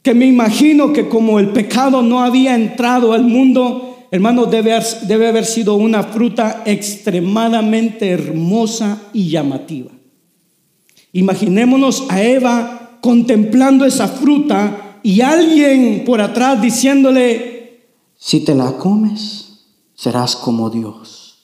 Que 0.01 0.13
me 0.13 0.25
imagino 0.25 0.91
que 0.91 1.07
como 1.07 1.39
el 1.39 1.49
pecado 1.49 2.01
no 2.01 2.21
había 2.21 2.55
entrado 2.55 3.13
al 3.13 3.23
mundo, 3.23 4.07
hermano, 4.11 4.47
debe, 4.47 4.77
debe 5.07 5.27
haber 5.27 5.45
sido 5.45 5.75
una 5.75 6.03
fruta 6.03 6.63
extremadamente 6.65 8.09
hermosa 8.09 9.01
y 9.13 9.29
llamativa. 9.29 9.92
Imaginémonos 11.13 12.05
a 12.09 12.21
Eva 12.21 12.97
contemplando 13.01 13.85
esa 13.85 14.07
fruta 14.07 14.99
y 15.03 15.21
alguien 15.21 16.03
por 16.05 16.21
atrás 16.21 16.61
diciéndole, 16.61 17.87
si 18.17 18.43
te 18.43 18.55
la 18.55 18.77
comes, 18.77 19.65
serás 19.93 20.35
como 20.35 20.69
Dios. 20.69 21.41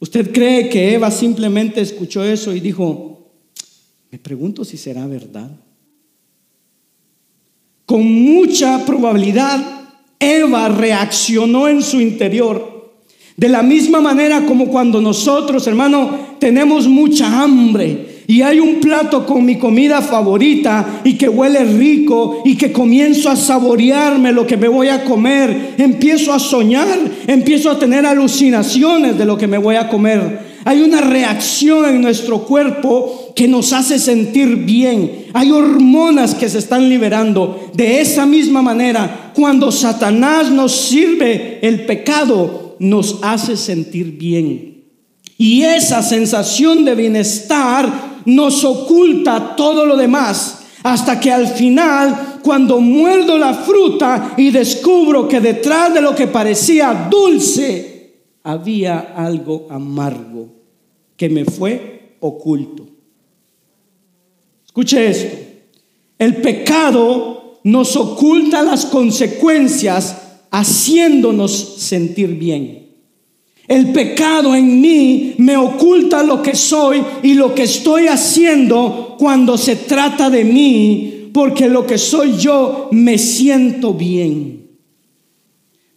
¿Usted 0.00 0.32
cree 0.32 0.68
que 0.68 0.94
Eva 0.94 1.10
simplemente 1.10 1.80
escuchó 1.80 2.24
eso 2.24 2.52
y 2.52 2.60
dijo, 2.60 3.30
me 4.10 4.18
pregunto 4.18 4.64
si 4.64 4.76
será 4.76 5.06
verdad? 5.06 5.50
Con 7.86 8.04
mucha 8.04 8.84
probabilidad, 8.84 9.88
Eva 10.18 10.68
reaccionó 10.68 11.68
en 11.68 11.82
su 11.82 12.00
interior 12.00 12.71
de 13.36 13.48
la 13.48 13.62
misma 13.62 14.00
manera 14.00 14.44
como 14.46 14.66
cuando 14.66 15.00
nosotros, 15.00 15.66
hermano, 15.66 16.10
tenemos 16.38 16.86
mucha 16.86 17.42
hambre 17.42 18.12
y 18.26 18.42
hay 18.42 18.60
un 18.60 18.76
plato 18.76 19.26
con 19.26 19.44
mi 19.44 19.58
comida 19.58 20.00
favorita 20.00 21.00
y 21.04 21.14
que 21.14 21.28
huele 21.28 21.64
rico 21.64 22.42
y 22.44 22.56
que 22.56 22.72
comienzo 22.72 23.28
a 23.30 23.36
saborearme 23.36 24.32
lo 24.32 24.46
que 24.46 24.56
me 24.56 24.68
voy 24.68 24.88
a 24.88 25.04
comer, 25.04 25.74
empiezo 25.76 26.32
a 26.32 26.38
soñar, 26.38 26.98
empiezo 27.26 27.70
a 27.70 27.78
tener 27.78 28.06
alucinaciones 28.06 29.18
de 29.18 29.24
lo 29.24 29.36
que 29.36 29.46
me 29.46 29.58
voy 29.58 29.76
a 29.76 29.88
comer. 29.88 30.52
Hay 30.64 30.80
una 30.80 31.00
reacción 31.00 31.86
en 31.86 32.00
nuestro 32.00 32.44
cuerpo 32.44 33.32
que 33.34 33.48
nos 33.48 33.72
hace 33.72 33.98
sentir 33.98 34.56
bien. 34.58 35.26
Hay 35.32 35.50
hormonas 35.50 36.36
que 36.36 36.48
se 36.48 36.58
están 36.58 36.88
liberando. 36.88 37.70
De 37.74 38.00
esa 38.00 38.26
misma 38.26 38.62
manera, 38.62 39.32
cuando 39.34 39.72
Satanás 39.72 40.50
nos 40.50 40.72
sirve 40.72 41.58
el 41.62 41.84
pecado, 41.84 42.61
nos 42.82 43.20
hace 43.22 43.56
sentir 43.56 44.18
bien. 44.18 44.84
Y 45.38 45.62
esa 45.62 46.02
sensación 46.02 46.84
de 46.84 46.96
bienestar 46.96 48.22
nos 48.26 48.64
oculta 48.64 49.54
todo 49.56 49.86
lo 49.86 49.96
demás. 49.96 50.58
Hasta 50.82 51.20
que 51.20 51.30
al 51.30 51.46
final, 51.46 52.40
cuando 52.42 52.80
muerdo 52.80 53.38
la 53.38 53.54
fruta 53.54 54.34
y 54.36 54.50
descubro 54.50 55.28
que 55.28 55.40
detrás 55.40 55.94
de 55.94 56.00
lo 56.00 56.12
que 56.12 56.26
parecía 56.26 57.08
dulce, 57.08 58.16
había 58.42 59.14
algo 59.16 59.68
amargo 59.70 60.48
que 61.16 61.28
me 61.28 61.44
fue 61.44 62.16
oculto. 62.18 62.84
Escuche 64.66 65.06
esto. 65.08 65.36
El 66.18 66.36
pecado 66.36 67.60
nos 67.62 67.94
oculta 67.94 68.62
las 68.62 68.86
consecuencias 68.86 70.21
haciéndonos 70.52 71.50
sentir 71.78 72.36
bien. 72.36 72.90
El 73.66 73.90
pecado 73.92 74.54
en 74.54 74.80
mí 74.80 75.34
me 75.38 75.56
oculta 75.56 76.22
lo 76.22 76.42
que 76.42 76.54
soy 76.54 77.02
y 77.22 77.34
lo 77.34 77.54
que 77.54 77.62
estoy 77.62 78.06
haciendo 78.06 79.16
cuando 79.18 79.56
se 79.56 79.76
trata 79.76 80.28
de 80.28 80.44
mí, 80.44 81.30
porque 81.32 81.68
lo 81.68 81.86
que 81.86 81.96
soy 81.96 82.36
yo 82.36 82.88
me 82.92 83.16
siento 83.18 83.94
bien. 83.94 84.76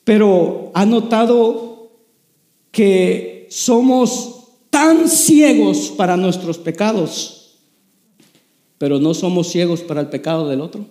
Pero 0.06 0.72
ha 0.74 0.86
notado 0.86 1.92
que 2.72 3.48
somos 3.50 4.52
tan 4.70 5.10
ciegos 5.10 5.94
para 5.98 6.16
nuestros 6.16 6.58
pecados, 6.58 7.58
pero 8.78 9.00
no 9.00 9.14
somos 9.14 9.48
ciegos 9.48 9.82
para 9.82 10.00
el 10.02 10.08
pecado 10.08 10.48
del 10.48 10.62
otro. 10.62 10.86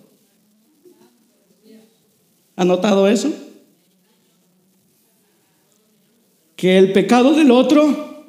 ¿Ha 2.57 2.63
notado 2.63 3.07
eso? 3.07 3.44
Que 6.55 6.77
el 6.77 6.93
pecado 6.93 7.33
del 7.33 7.51
otro, 7.51 8.27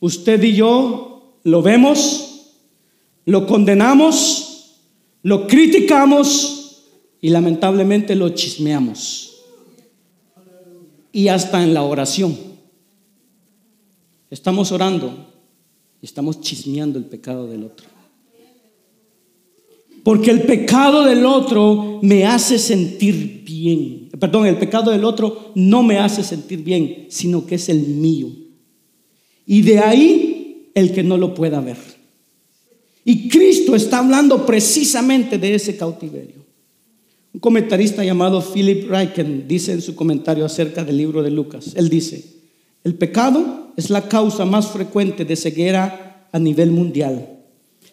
usted 0.00 0.42
y 0.42 0.54
yo 0.54 1.38
lo 1.44 1.62
vemos, 1.62 2.52
lo 3.24 3.46
condenamos, 3.46 4.78
lo 5.22 5.46
criticamos 5.46 6.82
y 7.20 7.30
lamentablemente 7.30 8.14
lo 8.14 8.30
chismeamos. 8.30 9.42
Y 11.12 11.28
hasta 11.28 11.62
en 11.62 11.74
la 11.74 11.82
oración. 11.82 12.36
Estamos 14.30 14.72
orando 14.72 15.32
y 16.00 16.06
estamos 16.06 16.40
chismeando 16.40 16.98
el 16.98 17.04
pecado 17.04 17.46
del 17.46 17.64
otro. 17.64 17.91
Porque 20.02 20.30
el 20.30 20.42
pecado 20.42 21.04
del 21.04 21.24
otro 21.24 22.00
me 22.02 22.26
hace 22.26 22.58
sentir 22.58 23.42
bien. 23.44 24.08
Perdón, 24.18 24.46
el 24.46 24.56
pecado 24.56 24.90
del 24.90 25.04
otro 25.04 25.52
no 25.54 25.82
me 25.82 25.98
hace 25.98 26.24
sentir 26.24 26.62
bien, 26.62 27.06
sino 27.08 27.46
que 27.46 27.54
es 27.54 27.68
el 27.68 27.80
mío. 27.80 28.28
Y 29.46 29.62
de 29.62 29.78
ahí 29.78 30.70
el 30.74 30.92
que 30.92 31.02
no 31.02 31.16
lo 31.16 31.34
pueda 31.34 31.60
ver. 31.60 31.76
Y 33.04 33.28
Cristo 33.28 33.74
está 33.74 33.98
hablando 33.98 34.46
precisamente 34.46 35.38
de 35.38 35.54
ese 35.54 35.76
cautiverio. 35.76 36.42
Un 37.34 37.40
comentarista 37.40 38.04
llamado 38.04 38.42
Philip 38.42 38.88
Reichen 38.88 39.48
dice 39.48 39.72
en 39.72 39.82
su 39.82 39.94
comentario 39.94 40.44
acerca 40.44 40.84
del 40.84 40.98
libro 40.98 41.22
de 41.22 41.30
Lucas, 41.30 41.72
él 41.76 41.88
dice, 41.88 42.24
el 42.84 42.94
pecado 42.94 43.72
es 43.76 43.90
la 43.90 44.08
causa 44.08 44.44
más 44.44 44.68
frecuente 44.68 45.24
de 45.24 45.36
ceguera 45.36 46.28
a 46.30 46.38
nivel 46.38 46.70
mundial. 46.70 47.41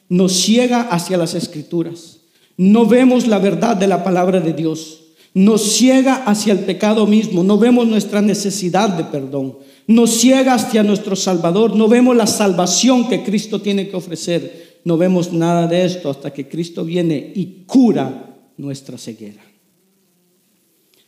Nos 0.10 0.34
ciega 0.34 0.82
hacia 0.82 1.18
las 1.18 1.36
escrituras. 1.36 2.18
No 2.57 2.86
vemos 2.86 3.28
la 3.28 3.39
verdad 3.39 3.78
de 3.78 3.88
la 3.88 4.03
palabra 4.03 4.39
de 4.39 4.53
Dios. 4.53 5.03
Nos 5.34 5.62
ciega 5.74 6.24
hacia 6.26 6.51
el 6.51 6.60
pecado 6.60 7.05
mismo. 7.05 7.43
No 7.43 7.57
vemos 7.57 7.88
nuestra 7.88 8.22
necesidad 8.22 8.89
de 8.89 9.05
perdón. 9.05 9.57
Nos 9.88 10.20
ciega 10.20 10.55
hacia 10.55 10.84
nuestro 10.84 11.16
Salvador. 11.16 11.76
No 11.76 11.88
vemos 11.88 12.18
la 12.18 12.28
salvación 12.28 13.07
que 13.07 13.24
Cristo 13.24 13.62
tiene 13.62 13.88
que 13.88 13.95
ofrecer. 13.95 14.82
No 14.84 14.97
vemos 14.97 15.32
nada 15.32 15.68
de 15.68 15.86
esto 15.86 16.10
hasta 16.10 16.34
que 16.34 16.49
Cristo 16.49 16.84
viene 16.84 17.32
y 17.36 17.64
cura 17.68 18.36
nuestra 18.57 18.97
ceguera. 18.97 19.43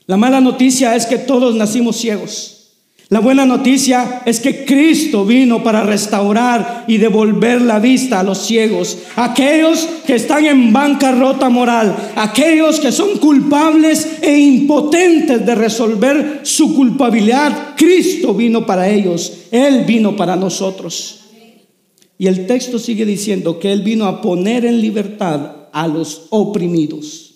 La 0.05 0.17
mala 0.17 0.39
noticia 0.39 0.95
es 0.95 1.05
que 1.05 1.17
todos 1.17 1.55
nacimos 1.55 1.97
ciegos. 1.97 2.60
La 3.11 3.19
buena 3.19 3.45
noticia 3.45 4.21
es 4.25 4.39
que 4.39 4.63
Cristo 4.63 5.25
vino 5.25 5.61
para 5.61 5.83
restaurar 5.83 6.85
y 6.87 6.95
devolver 6.95 7.61
la 7.61 7.77
vista 7.77 8.21
a 8.21 8.23
los 8.23 8.37
ciegos, 8.37 8.99
aquellos 9.17 9.85
que 10.07 10.15
están 10.15 10.45
en 10.45 10.71
bancarrota 10.71 11.49
moral, 11.49 12.13
aquellos 12.15 12.79
que 12.79 12.93
son 12.93 13.17
culpables 13.17 14.19
e 14.21 14.39
impotentes 14.39 15.45
de 15.45 15.55
resolver 15.55 16.39
su 16.43 16.73
culpabilidad. 16.73 17.75
Cristo 17.75 18.33
vino 18.33 18.65
para 18.65 18.87
ellos, 18.87 19.39
Él 19.51 19.83
vino 19.83 20.15
para 20.15 20.37
nosotros. 20.37 21.25
Y 22.17 22.27
el 22.27 22.47
texto 22.47 22.79
sigue 22.79 23.05
diciendo 23.05 23.59
que 23.59 23.73
Él 23.73 23.81
vino 23.81 24.05
a 24.05 24.21
poner 24.21 24.63
en 24.63 24.79
libertad 24.79 25.67
a 25.73 25.85
los 25.85 26.27
oprimidos, 26.29 27.33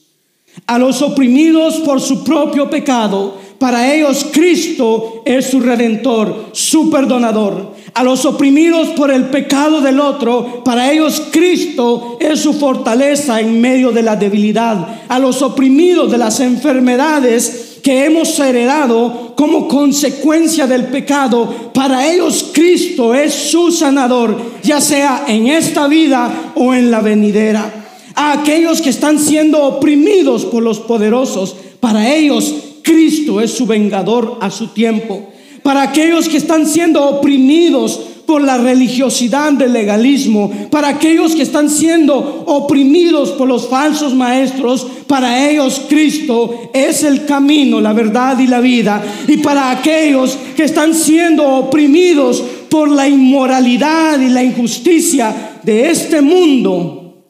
a 0.67 0.79
los 0.79 1.01
oprimidos 1.01 1.79
por 1.79 1.99
su 1.99 2.23
propio 2.23 2.69
pecado 2.69 3.43
para 3.57 3.93
ellos 3.93 4.25
Cristo 4.31 5.21
es 5.25 5.45
su 5.47 5.59
redentor, 5.59 6.47
su 6.51 6.89
perdonador. 6.89 7.73
A 7.93 8.03
los 8.03 8.25
oprimidos 8.25 8.89
por 8.89 9.09
el 9.09 9.25
pecado 9.25 9.79
del 9.79 10.01
otro, 10.01 10.63
para 10.65 10.91
ellos 10.91 11.21
Cristo 11.31 12.17
es 12.19 12.41
su 12.41 12.53
fortaleza 12.53 13.39
en 13.39 13.61
medio 13.61 13.91
de 13.91 14.03
la 14.03 14.17
debilidad. 14.17 15.03
A 15.07 15.17
los 15.19 15.41
oprimidos 15.41 16.11
de 16.11 16.17
las 16.17 16.41
enfermedades 16.41 17.79
que 17.81 18.05
hemos 18.05 18.37
heredado 18.39 19.33
como 19.35 19.67
consecuencia 19.67 20.67
del 20.67 20.85
pecado, 20.85 21.71
para 21.73 22.11
ellos 22.11 22.49
Cristo 22.51 23.13
es 23.13 23.33
su 23.33 23.71
sanador, 23.71 24.35
ya 24.63 24.81
sea 24.81 25.25
en 25.27 25.47
esta 25.47 25.87
vida 25.87 26.51
o 26.55 26.73
en 26.73 26.89
la 26.89 26.99
venidera. 26.99 27.85
A 28.15 28.33
aquellos 28.33 28.81
que 28.81 28.89
están 28.89 29.19
siendo 29.19 29.63
oprimidos 29.63 30.45
por 30.45 30.63
los 30.63 30.79
poderosos, 30.79 31.55
para 31.79 32.13
ellos 32.13 32.55
Cristo 32.85 33.41
es 33.41 33.51
su 33.51 33.65
vengador 33.65 34.37
a 34.39 34.51
su 34.51 34.67
tiempo. 34.67 35.31
Para 35.63 35.81
aquellos 35.81 36.29
que 36.29 36.37
están 36.37 36.67
siendo 36.67 37.03
oprimidos 37.03 37.99
por 38.27 38.43
la 38.43 38.57
religiosidad 38.57 39.53
del 39.53 39.73
legalismo, 39.73 40.51
para 40.69 40.89
aquellos 40.89 41.35
que 41.35 41.41
están 41.41 41.69
siendo 41.69 42.43
oprimidos 42.45 43.31
por 43.31 43.47
los 43.47 43.67
falsos 43.67 44.13
maestros, 44.13 44.85
para 45.07 45.49
ellos 45.49 45.81
Cristo 45.89 46.69
es 46.73 47.03
el 47.03 47.25
camino, 47.25 47.81
la 47.81 47.93
verdad 47.93 48.37
y 48.39 48.47
la 48.47 48.59
vida. 48.59 49.03
Y 49.27 49.37
para 49.37 49.71
aquellos 49.71 50.37
que 50.55 50.63
están 50.63 50.93
siendo 50.93 51.43
oprimidos 51.47 52.43
por 52.69 52.89
la 52.89 53.07
inmoralidad 53.07 54.19
y 54.19 54.29
la 54.29 54.43
injusticia 54.43 55.59
de 55.63 55.89
este 55.89 56.21
mundo, 56.21 57.23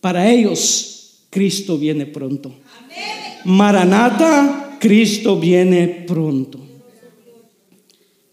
para 0.00 0.28
ellos 0.28 1.24
Cristo 1.30 1.78
viene 1.78 2.04
pronto. 2.04 2.52
Maranata 3.44 4.67
Cristo 4.78 5.38
viene 5.38 6.04
pronto. 6.06 6.58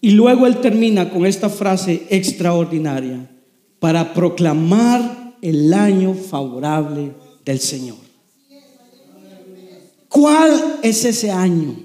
Y 0.01 0.11
luego 0.11 0.45
él 0.45 0.61
termina 0.61 1.09
con 1.09 1.25
esta 1.25 1.49
frase 1.49 2.03
extraordinaria, 2.09 3.29
para 3.79 4.13
proclamar 4.13 5.35
el 5.41 5.73
año 5.73 6.13
favorable 6.13 7.11
del 7.43 7.59
Señor. 7.59 7.97
¿Cuál 10.09 10.79
es 10.81 11.05
ese 11.05 11.29
año? 11.29 11.75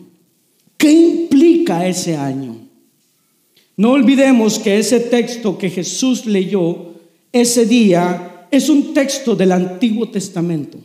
¿Qué 0.77 0.91
implica 0.91 1.87
ese 1.87 2.17
año? 2.17 2.57
No 3.77 3.93
olvidemos 3.93 4.59
que 4.59 4.79
ese 4.79 5.01
texto 5.01 5.59
que 5.59 5.69
Jesús 5.69 6.27
leyó 6.27 6.95
ese 7.33 7.67
día 7.67 8.47
es 8.51 8.69
un 8.69 8.95
texto 8.95 9.35
del 9.35 9.53
Antiguo 9.53 10.09
Testamento. 10.09 10.79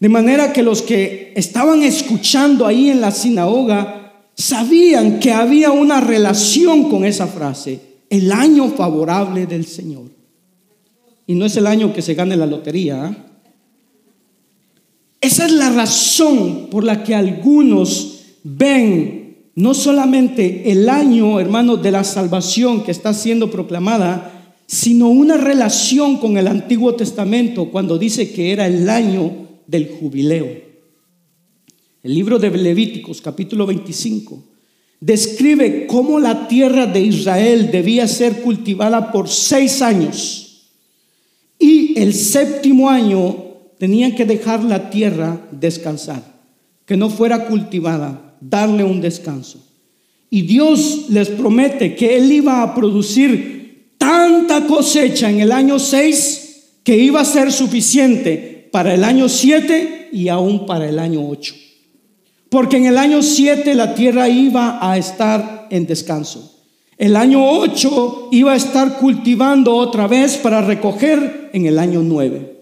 De 0.00 0.08
manera 0.08 0.52
que 0.52 0.62
los 0.62 0.82
que 0.82 1.32
estaban 1.34 1.82
escuchando 1.82 2.66
ahí 2.66 2.90
en 2.90 3.00
la 3.00 3.10
sinagoga 3.10 4.12
sabían 4.36 5.18
que 5.18 5.32
había 5.32 5.72
una 5.72 6.00
relación 6.00 6.88
con 6.88 7.04
esa 7.04 7.26
frase, 7.26 7.80
el 8.08 8.30
año 8.30 8.68
favorable 8.70 9.46
del 9.46 9.66
Señor. 9.66 10.10
Y 11.26 11.34
no 11.34 11.44
es 11.44 11.56
el 11.56 11.66
año 11.66 11.92
que 11.92 12.02
se 12.02 12.14
gane 12.14 12.36
la 12.36 12.46
lotería. 12.46 13.04
¿ah? 13.04 13.16
Esa 15.20 15.46
es 15.46 15.52
la 15.52 15.70
razón 15.70 16.68
por 16.70 16.84
la 16.84 17.02
que 17.02 17.14
algunos 17.14 18.20
ven 18.44 19.36
no 19.56 19.74
solamente 19.74 20.70
el 20.70 20.88
año, 20.88 21.40
hermanos, 21.40 21.82
de 21.82 21.90
la 21.90 22.04
salvación 22.04 22.84
que 22.84 22.92
está 22.92 23.12
siendo 23.12 23.50
proclamada, 23.50 24.54
sino 24.68 25.08
una 25.08 25.36
relación 25.36 26.18
con 26.18 26.38
el 26.38 26.46
Antiguo 26.46 26.94
Testamento 26.94 27.70
cuando 27.70 27.98
dice 27.98 28.30
que 28.30 28.52
era 28.52 28.68
el 28.68 28.88
año 28.88 29.47
del 29.68 29.90
jubileo. 30.00 30.48
El 32.02 32.14
libro 32.14 32.38
de 32.38 32.50
Levíticos, 32.50 33.20
capítulo 33.20 33.66
25, 33.66 34.42
describe 34.98 35.86
cómo 35.86 36.18
la 36.18 36.48
tierra 36.48 36.86
de 36.86 37.00
Israel 37.00 37.70
debía 37.70 38.08
ser 38.08 38.40
cultivada 38.40 39.12
por 39.12 39.28
seis 39.28 39.82
años 39.82 40.70
y 41.58 41.98
el 41.98 42.14
séptimo 42.14 42.88
año 42.88 43.44
tenían 43.78 44.14
que 44.14 44.24
dejar 44.24 44.64
la 44.64 44.90
tierra 44.90 45.46
descansar, 45.52 46.22
que 46.86 46.96
no 46.96 47.10
fuera 47.10 47.46
cultivada, 47.46 48.36
darle 48.40 48.84
un 48.84 49.00
descanso. 49.00 49.64
Y 50.30 50.42
Dios 50.42 51.06
les 51.10 51.28
promete 51.28 51.94
que 51.94 52.16
Él 52.16 52.32
iba 52.32 52.62
a 52.62 52.74
producir 52.74 53.92
tanta 53.98 54.66
cosecha 54.66 55.30
en 55.30 55.40
el 55.40 55.52
año 55.52 55.78
6 55.78 56.44
que 56.82 56.96
iba 56.96 57.20
a 57.20 57.24
ser 57.24 57.52
suficiente 57.52 58.57
para 58.70 58.94
el 58.94 59.04
año 59.04 59.28
7 59.28 60.10
y 60.12 60.28
aún 60.28 60.66
para 60.66 60.88
el 60.88 60.98
año 60.98 61.26
8. 61.28 61.54
Porque 62.48 62.76
en 62.76 62.86
el 62.86 62.98
año 62.98 63.22
7 63.22 63.74
la 63.74 63.94
tierra 63.94 64.28
iba 64.28 64.78
a 64.80 64.96
estar 64.96 65.66
en 65.70 65.86
descanso. 65.86 66.56
El 66.96 67.14
año 67.16 67.46
8 67.46 68.28
iba 68.32 68.52
a 68.52 68.56
estar 68.56 68.98
cultivando 68.98 69.76
otra 69.76 70.06
vez 70.06 70.36
para 70.36 70.62
recoger 70.62 71.50
en 71.52 71.66
el 71.66 71.78
año 71.78 72.02
9. 72.02 72.56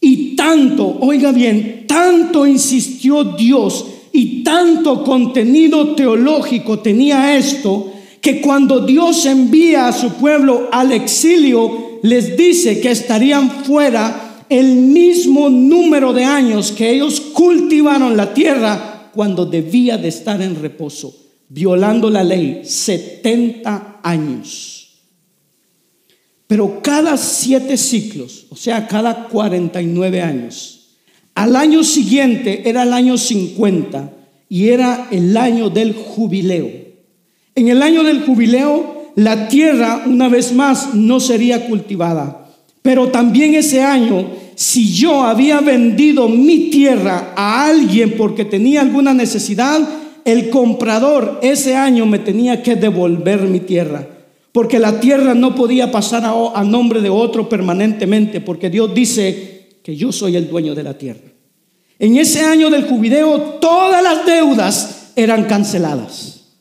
Y 0.00 0.36
tanto, 0.36 0.98
oiga 1.00 1.32
bien, 1.32 1.84
tanto 1.86 2.46
insistió 2.46 3.24
Dios 3.24 3.86
y 4.12 4.42
tanto 4.42 5.02
contenido 5.04 5.94
teológico 5.94 6.80
tenía 6.80 7.36
esto, 7.36 7.92
que 8.20 8.40
cuando 8.40 8.80
Dios 8.80 9.24
envía 9.26 9.88
a 9.88 9.92
su 9.92 10.14
pueblo 10.14 10.68
al 10.72 10.92
exilio, 10.92 12.00
les 12.02 12.36
dice 12.36 12.80
que 12.80 12.90
estarían 12.90 13.50
fuera 13.64 14.25
el 14.48 14.76
mismo 14.76 15.48
número 15.48 16.12
de 16.12 16.24
años 16.24 16.72
que 16.72 16.90
ellos 16.90 17.20
cultivaron 17.20 18.16
la 18.16 18.32
tierra 18.32 19.10
cuando 19.14 19.46
debía 19.46 19.96
de 19.98 20.08
estar 20.08 20.40
en 20.42 20.60
reposo, 20.60 21.14
violando 21.48 22.10
la 22.10 22.22
ley, 22.22 22.62
70 22.64 24.00
años. 24.02 24.76
Pero 26.46 26.80
cada 26.82 27.16
siete 27.16 27.76
ciclos, 27.76 28.46
o 28.50 28.56
sea, 28.56 28.86
cada 28.86 29.28
49 29.28 30.22
años, 30.22 30.90
al 31.34 31.56
año 31.56 31.82
siguiente 31.82 32.68
era 32.68 32.84
el 32.84 32.92
año 32.92 33.18
50 33.18 34.12
y 34.48 34.68
era 34.68 35.08
el 35.10 35.36
año 35.36 35.70
del 35.70 35.94
jubileo. 35.94 36.70
En 37.54 37.68
el 37.68 37.82
año 37.82 38.04
del 38.04 38.22
jubileo, 38.22 39.12
la 39.16 39.48
tierra 39.48 40.04
una 40.06 40.28
vez 40.28 40.52
más 40.52 40.94
no 40.94 41.20
sería 41.20 41.66
cultivada. 41.66 42.45
Pero 42.86 43.08
también 43.08 43.56
ese 43.56 43.82
año, 43.82 44.28
si 44.54 44.94
yo 44.94 45.22
había 45.22 45.60
vendido 45.60 46.28
mi 46.28 46.70
tierra 46.70 47.32
a 47.34 47.66
alguien 47.66 48.14
porque 48.16 48.44
tenía 48.44 48.80
alguna 48.80 49.12
necesidad, 49.12 49.80
el 50.24 50.50
comprador 50.50 51.40
ese 51.42 51.74
año 51.74 52.06
me 52.06 52.20
tenía 52.20 52.62
que 52.62 52.76
devolver 52.76 53.40
mi 53.40 53.58
tierra. 53.58 54.06
Porque 54.52 54.78
la 54.78 55.00
tierra 55.00 55.34
no 55.34 55.56
podía 55.56 55.90
pasar 55.90 56.22
a, 56.24 56.62
nombre 56.62 57.00
de 57.00 57.10
otro 57.10 57.48
permanentemente, 57.48 58.40
porque 58.40 58.70
Dios 58.70 58.94
dice, 58.94 59.66
que 59.82 59.96
yo 59.96 60.12
soy 60.12 60.36
el 60.36 60.48
dueño 60.48 60.76
de 60.76 60.84
la 60.84 60.96
tierra. 60.96 61.32
En 61.98 62.16
ese 62.16 62.44
año 62.44 62.70
del 62.70 62.84
jubileo 62.84 63.58
todas 63.60 64.00
las 64.00 64.24
deudas 64.24 65.10
eran 65.16 65.46
canceladas. 65.46 66.52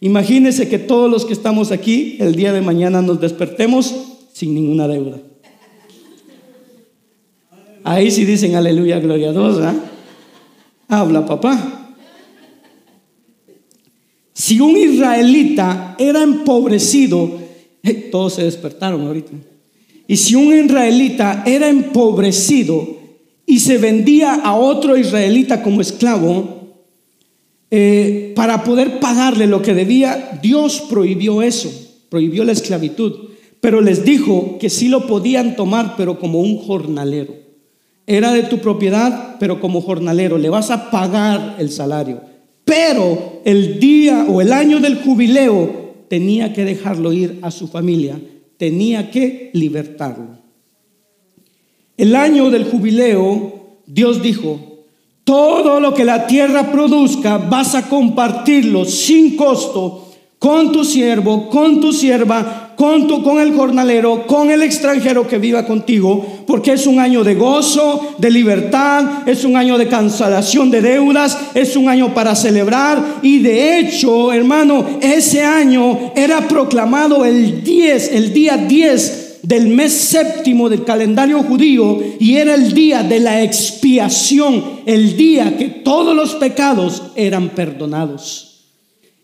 Imagínense 0.00 0.70
que 0.70 0.78
todos 0.78 1.10
los 1.10 1.26
que 1.26 1.34
estamos 1.34 1.70
aquí 1.70 2.16
el 2.18 2.34
día 2.34 2.54
de 2.54 2.62
mañana 2.62 3.02
nos 3.02 3.20
despertemos 3.20 3.94
sin 4.32 4.54
ninguna 4.54 4.88
deuda. 4.88 5.18
Ahí 7.86 8.10
sí 8.10 8.24
dicen 8.24 8.56
aleluya, 8.56 8.98
gloria 8.98 9.28
a 9.28 9.32
Dios. 9.32 9.60
Habla 10.88 11.24
papá. 11.24 11.94
Si 14.32 14.58
un 14.60 14.76
israelita 14.76 15.94
era 15.96 16.20
empobrecido, 16.24 17.38
eh, 17.84 17.94
todos 18.10 18.34
se 18.34 18.42
despertaron 18.42 19.06
ahorita. 19.06 19.30
Y 20.08 20.16
si 20.16 20.34
un 20.34 20.52
israelita 20.52 21.44
era 21.46 21.68
empobrecido 21.68 22.88
y 23.46 23.60
se 23.60 23.78
vendía 23.78 24.34
a 24.34 24.56
otro 24.56 24.96
israelita 24.96 25.62
como 25.62 25.80
esclavo, 25.80 26.74
eh, 27.70 28.32
para 28.34 28.64
poder 28.64 28.98
pagarle 28.98 29.46
lo 29.46 29.62
que 29.62 29.74
debía, 29.74 30.40
Dios 30.42 30.82
prohibió 30.90 31.40
eso, 31.40 31.70
prohibió 32.08 32.42
la 32.42 32.50
esclavitud, 32.50 33.12
pero 33.60 33.80
les 33.80 34.04
dijo 34.04 34.58
que 34.58 34.70
sí 34.70 34.88
lo 34.88 35.06
podían 35.06 35.54
tomar, 35.54 35.94
pero 35.96 36.18
como 36.18 36.40
un 36.40 36.58
jornalero. 36.58 37.45
Era 38.06 38.32
de 38.32 38.44
tu 38.44 38.58
propiedad, 38.58 39.36
pero 39.40 39.60
como 39.60 39.80
jornalero, 39.80 40.38
le 40.38 40.48
vas 40.48 40.70
a 40.70 40.90
pagar 40.90 41.56
el 41.58 41.70
salario. 41.70 42.20
Pero 42.64 43.40
el 43.44 43.80
día 43.80 44.26
o 44.28 44.40
el 44.40 44.52
año 44.52 44.80
del 44.80 45.02
jubileo 45.02 46.04
tenía 46.08 46.52
que 46.52 46.64
dejarlo 46.64 47.12
ir 47.12 47.38
a 47.42 47.50
su 47.50 47.68
familia 47.68 48.18
tenía 48.56 49.10
que 49.10 49.50
libertarlo. 49.52 50.38
El 51.96 52.14
año 52.14 52.50
del 52.50 52.64
jubileo, 52.64 53.78
Dios 53.86 54.22
dijo, 54.22 54.84
todo 55.24 55.80
lo 55.80 55.94
que 55.94 56.04
la 56.04 56.26
tierra 56.26 56.70
produzca 56.70 57.38
vas 57.38 57.74
a 57.74 57.88
compartirlo 57.88 58.84
sin 58.84 59.36
costo 59.36 60.05
con 60.46 60.70
tu 60.70 60.84
siervo, 60.84 61.50
con 61.50 61.80
tu 61.80 61.92
sierva, 61.92 62.70
con, 62.76 63.08
tu, 63.08 63.20
con 63.20 63.40
el 63.40 63.52
jornalero, 63.52 64.28
con 64.28 64.48
el 64.48 64.62
extranjero 64.62 65.26
que 65.26 65.38
viva 65.38 65.66
contigo, 65.66 66.44
porque 66.46 66.74
es 66.74 66.86
un 66.86 67.00
año 67.00 67.24
de 67.24 67.34
gozo, 67.34 68.14
de 68.18 68.30
libertad, 68.30 69.26
es 69.26 69.42
un 69.42 69.56
año 69.56 69.76
de 69.76 69.88
cancelación 69.88 70.70
de 70.70 70.82
deudas, 70.82 71.36
es 71.52 71.74
un 71.74 71.88
año 71.88 72.14
para 72.14 72.36
celebrar. 72.36 73.16
Y 73.22 73.40
de 73.40 73.80
hecho, 73.80 74.32
hermano, 74.32 74.86
ese 75.00 75.42
año 75.42 76.12
era 76.14 76.46
proclamado 76.46 77.24
el 77.24 77.64
10, 77.64 78.12
el 78.12 78.32
día 78.32 78.56
10 78.56 79.40
del 79.42 79.66
mes 79.66 79.94
séptimo 79.94 80.68
del 80.68 80.84
calendario 80.84 81.42
judío 81.42 81.98
y 82.20 82.36
era 82.36 82.54
el 82.54 82.72
día 82.72 83.02
de 83.02 83.18
la 83.18 83.42
expiación, 83.42 84.62
el 84.86 85.16
día 85.16 85.56
que 85.56 85.64
todos 85.64 86.14
los 86.14 86.36
pecados 86.36 87.02
eran 87.16 87.48
perdonados. 87.48 88.45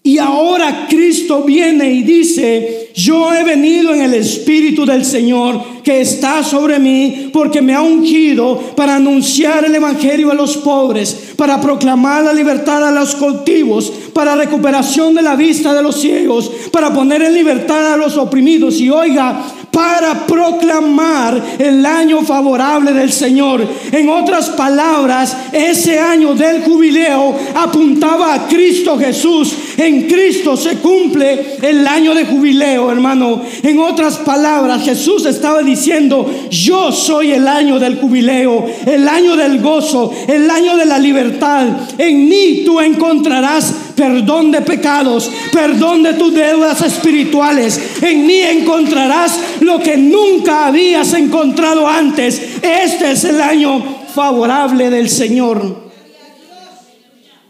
Y 0.04 0.18
ahora 0.18 0.86
Cristo 0.90 1.44
viene 1.44 1.92
y 1.92 2.02
dice, 2.02 2.90
yo 2.92 3.32
he 3.32 3.44
venido 3.44 3.94
en 3.94 4.02
el 4.02 4.14
Espíritu 4.14 4.84
del 4.84 5.04
Señor 5.04 5.62
que 5.84 6.00
está 6.00 6.42
sobre 6.42 6.80
mí 6.80 7.30
porque 7.32 7.62
me 7.62 7.72
ha 7.72 7.82
ungido 7.82 8.58
para 8.76 8.96
anunciar 8.96 9.64
el 9.64 9.74
Evangelio 9.74 10.32
a 10.32 10.34
los 10.34 10.56
pobres, 10.56 11.34
para 11.36 11.60
proclamar 11.60 12.24
la 12.24 12.32
libertad 12.32 12.86
a 12.86 12.90
los 12.90 13.14
cautivos, 13.14 13.92
para 14.12 14.36
recuperación 14.36 15.14
de 15.14 15.22
la 15.22 15.36
vista 15.36 15.72
de 15.74 15.82
los 15.82 16.00
ciegos, 16.00 16.50
para 16.70 16.92
poner 16.92 17.22
en 17.22 17.34
libertad 17.34 17.92
a 17.92 17.96
los 17.96 18.16
oprimidos. 18.16 18.80
Y 18.80 18.90
oiga, 18.90 19.44
para 19.72 20.26
proclamar 20.26 21.42
el 21.58 21.84
año 21.84 22.20
favorable 22.20 22.92
del 22.92 23.10
Señor. 23.10 23.66
En 23.90 24.08
otras 24.10 24.50
palabras, 24.50 25.34
ese 25.50 25.98
año 25.98 26.34
del 26.34 26.62
jubileo 26.62 27.34
apuntaba 27.54 28.34
a 28.34 28.46
Cristo 28.46 28.98
Jesús. 28.98 29.54
En 29.78 30.06
Cristo 30.06 30.58
se 30.58 30.76
cumple 30.76 31.56
el 31.62 31.86
año 31.86 32.14
de 32.14 32.26
jubileo, 32.26 32.92
hermano. 32.92 33.42
En 33.62 33.78
otras 33.78 34.18
palabras, 34.18 34.84
Jesús 34.84 35.24
estaba 35.24 35.62
diciendo, 35.62 36.30
yo 36.50 36.92
soy 36.92 37.32
el 37.32 37.48
año 37.48 37.78
del 37.78 37.96
jubileo, 37.96 38.66
el 38.84 39.08
año 39.08 39.36
del 39.36 39.58
gozo, 39.62 40.12
el 40.28 40.50
año 40.50 40.76
de 40.76 40.84
la 40.84 40.98
libertad. 40.98 41.66
En 41.96 42.28
mí 42.28 42.62
tú 42.66 42.78
encontrarás 42.78 43.72
perdón 44.02 44.50
de 44.50 44.62
pecados, 44.62 45.30
perdón 45.52 46.02
de 46.02 46.14
tus 46.14 46.34
deudas 46.34 46.82
espirituales. 46.82 47.80
En 48.02 48.26
mí 48.26 48.40
encontrarás 48.40 49.38
lo 49.60 49.78
que 49.78 49.96
nunca 49.96 50.66
habías 50.66 51.14
encontrado 51.14 51.86
antes. 51.86 52.42
Este 52.60 53.12
es 53.12 53.22
el 53.22 53.40
año 53.40 53.80
favorable 54.12 54.90
del 54.90 55.08
Señor. 55.08 55.92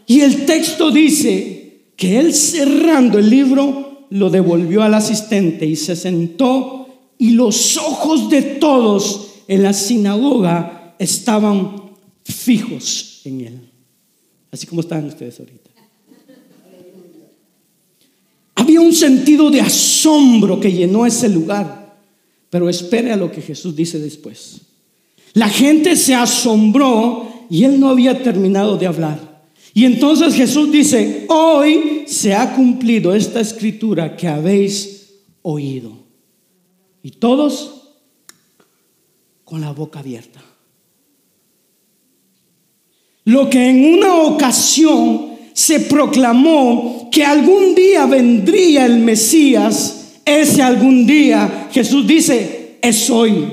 Y 0.05 0.21
el 0.21 0.45
texto 0.45 0.91
dice 0.91 1.87
que 1.95 2.19
él 2.19 2.35
cerrando 2.35 3.17
el 3.17 3.31
libro 3.31 4.05
lo 4.11 4.29
devolvió 4.29 4.83
al 4.83 4.93
asistente 4.93 5.65
y 5.65 5.75
se 5.75 5.95
sentó 5.95 6.87
y 7.17 7.31
los 7.31 7.77
ojos 7.77 8.29
de 8.29 8.43
todos 8.43 9.41
en 9.47 9.63
la 9.63 9.73
sinagoga 9.73 10.95
estaban 10.99 11.93
fijos 12.23 13.21
en 13.23 13.41
él. 13.41 13.69
Así 14.51 14.67
como 14.67 14.81
están 14.81 15.05
ustedes 15.05 15.39
ahorita. 15.39 15.72
Había 18.55 18.81
un 18.81 18.93
sentido 18.93 19.49
de 19.49 19.61
asombro 19.61 20.59
que 20.59 20.71
llenó 20.71 21.05
ese 21.05 21.29
lugar. 21.29 21.97
Pero 22.49 22.69
espere 22.69 23.11
a 23.11 23.17
lo 23.17 23.31
que 23.31 23.41
Jesús 23.41 23.75
dice 23.75 23.99
después. 23.99 24.61
La 25.33 25.49
gente 25.49 25.95
se 25.95 26.13
asombró 26.13 27.47
y 27.49 27.63
él 27.63 27.79
no 27.79 27.89
había 27.89 28.21
terminado 28.21 28.77
de 28.77 28.85
hablar. 28.85 29.33
Y 29.73 29.85
entonces 29.85 30.35
Jesús 30.35 30.71
dice, 30.71 31.25
hoy 31.29 32.03
se 32.05 32.35
ha 32.35 32.53
cumplido 32.55 33.15
esta 33.15 33.39
escritura 33.39 34.15
que 34.15 34.27
habéis 34.27 35.15
oído. 35.41 35.97
Y 37.01 37.11
todos 37.11 37.95
con 39.43 39.61
la 39.61 39.71
boca 39.71 39.99
abierta. 39.99 40.43
Lo 43.25 43.49
que 43.49 43.69
en 43.69 43.95
una 43.95 44.15
ocasión 44.15 45.32
se 45.53 45.81
proclamó 45.81 47.09
que 47.11 47.23
algún 47.23 47.75
día 47.75 48.05
vendría 48.05 48.85
el 48.85 48.97
Mesías, 48.99 50.19
ese 50.25 50.61
algún 50.61 51.05
día 51.05 51.69
Jesús 51.71 52.05
dice, 52.07 52.77
es 52.81 53.09
hoy. 53.09 53.45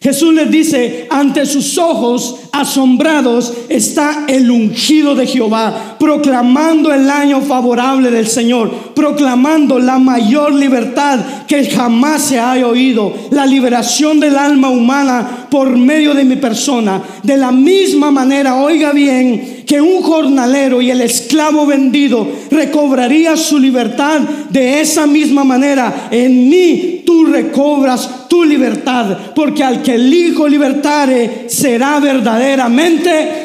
Jesús 0.00 0.34
les 0.34 0.50
dice, 0.50 1.06
ante 1.08 1.46
sus 1.46 1.78
ojos 1.78 2.43
asombrados 2.54 3.52
está 3.68 4.24
el 4.28 4.48
ungido 4.48 5.16
de 5.16 5.26
Jehová, 5.26 5.96
proclamando 5.98 6.92
el 6.92 7.10
año 7.10 7.40
favorable 7.40 8.12
del 8.12 8.28
Señor, 8.28 8.70
proclamando 8.94 9.80
la 9.80 9.98
mayor 9.98 10.54
libertad 10.54 11.18
que 11.48 11.68
jamás 11.68 12.22
se 12.22 12.38
haya 12.38 12.68
oído, 12.68 13.12
la 13.32 13.44
liberación 13.44 14.20
del 14.20 14.36
alma 14.36 14.70
humana 14.70 15.46
por 15.50 15.76
medio 15.76 16.14
de 16.14 16.24
mi 16.24 16.36
persona. 16.36 17.02
De 17.24 17.36
la 17.36 17.50
misma 17.50 18.12
manera, 18.12 18.56
oiga 18.56 18.92
bien, 18.92 19.64
que 19.66 19.80
un 19.80 20.02
jornalero 20.02 20.80
y 20.80 20.90
el 20.90 21.00
esclavo 21.00 21.66
vendido 21.66 22.28
recobraría 22.50 23.36
su 23.36 23.58
libertad 23.58 24.20
de 24.50 24.80
esa 24.80 25.06
misma 25.06 25.42
manera. 25.42 26.08
En 26.10 26.48
mí 26.48 27.02
tú 27.04 27.24
recobras 27.24 28.28
tu 28.28 28.44
libertad, 28.44 29.16
porque 29.34 29.62
al 29.62 29.82
que 29.82 29.94
el 29.94 30.12
Hijo 30.12 30.48
libertare 30.48 31.46
será 31.48 32.00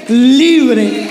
libre. 0.10 1.08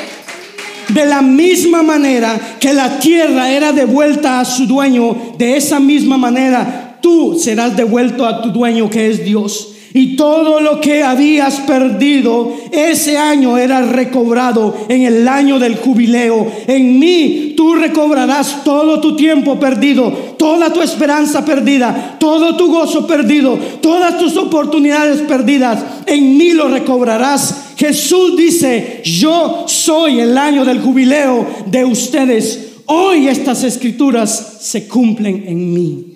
De 0.88 1.04
la 1.04 1.20
misma 1.20 1.82
manera 1.82 2.56
que 2.58 2.72
la 2.72 2.98
tierra 2.98 3.50
era 3.50 3.72
devuelta 3.72 4.40
a 4.40 4.44
su 4.44 4.66
dueño, 4.66 5.34
de 5.36 5.56
esa 5.56 5.78
misma 5.78 6.16
manera 6.16 6.98
tú 7.00 7.38
serás 7.38 7.76
devuelto 7.76 8.24
a 8.24 8.42
tu 8.42 8.50
dueño 8.50 8.88
que 8.88 9.10
es 9.10 9.24
Dios. 9.24 9.74
Y 9.94 10.16
todo 10.16 10.60
lo 10.60 10.80
que 10.80 11.02
habías 11.02 11.60
perdido 11.60 12.54
ese 12.72 13.16
año 13.16 13.56
era 13.56 13.80
recobrado 13.82 14.86
en 14.88 15.02
el 15.02 15.26
año 15.26 15.58
del 15.58 15.76
jubileo. 15.76 16.50
En 16.66 16.98
mí 16.98 17.54
tú 17.56 17.74
recobrarás 17.74 18.64
todo 18.64 19.00
tu 19.00 19.16
tiempo 19.16 19.58
perdido, 19.58 20.27
toda 20.38 20.72
tu 20.72 20.80
esperanza 20.80 21.44
perdida, 21.44 22.16
todo 22.18 22.56
tu 22.56 22.70
gozo 22.70 23.06
perdido, 23.06 23.58
todas 23.82 24.18
tus 24.18 24.36
oportunidades 24.36 25.20
perdidas. 25.22 25.84
En 26.06 26.38
mí 26.38 26.52
lo 26.52 26.68
recobrarás. 26.68 27.74
Jesús 27.76 28.36
dice, 28.36 29.02
yo 29.04 29.64
soy 29.66 30.20
el 30.20 30.38
año 30.38 30.64
del 30.64 30.80
jubileo 30.80 31.46
de 31.66 31.84
ustedes. 31.84 32.76
Hoy 32.86 33.28
estas 33.28 33.64
escrituras 33.64 34.58
se 34.60 34.88
cumplen 34.88 35.44
en 35.46 35.74
mí. 35.74 36.14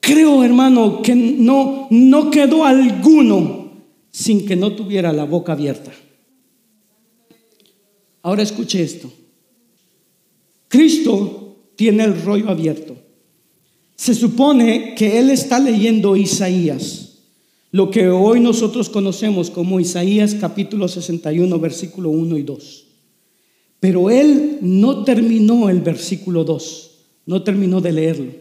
Creo, 0.00 0.42
hermano, 0.42 1.02
que 1.02 1.14
no, 1.14 1.86
no 1.90 2.30
quedó 2.30 2.64
alguno 2.64 3.70
sin 4.10 4.46
que 4.46 4.56
no 4.56 4.72
tuviera 4.72 5.12
la 5.12 5.24
boca 5.24 5.52
abierta. 5.52 5.92
Ahora 8.22 8.42
escuche 8.42 8.82
esto. 8.82 9.12
Cristo 10.68 11.39
tiene 11.80 12.04
el 12.04 12.20
rollo 12.20 12.50
abierto. 12.50 12.94
Se 13.96 14.14
supone 14.14 14.94
que 14.94 15.18
Él 15.18 15.30
está 15.30 15.58
leyendo 15.58 16.14
Isaías, 16.14 17.20
lo 17.70 17.90
que 17.90 18.10
hoy 18.10 18.38
nosotros 18.38 18.90
conocemos 18.90 19.48
como 19.48 19.80
Isaías 19.80 20.34
capítulo 20.34 20.88
61, 20.88 21.58
versículo 21.58 22.10
1 22.10 22.36
y 22.36 22.42
2. 22.42 22.84
Pero 23.80 24.10
Él 24.10 24.58
no 24.60 25.04
terminó 25.04 25.70
el 25.70 25.80
versículo 25.80 26.44
2, 26.44 26.90
no 27.24 27.42
terminó 27.42 27.80
de 27.80 27.92
leerlo. 27.92 28.32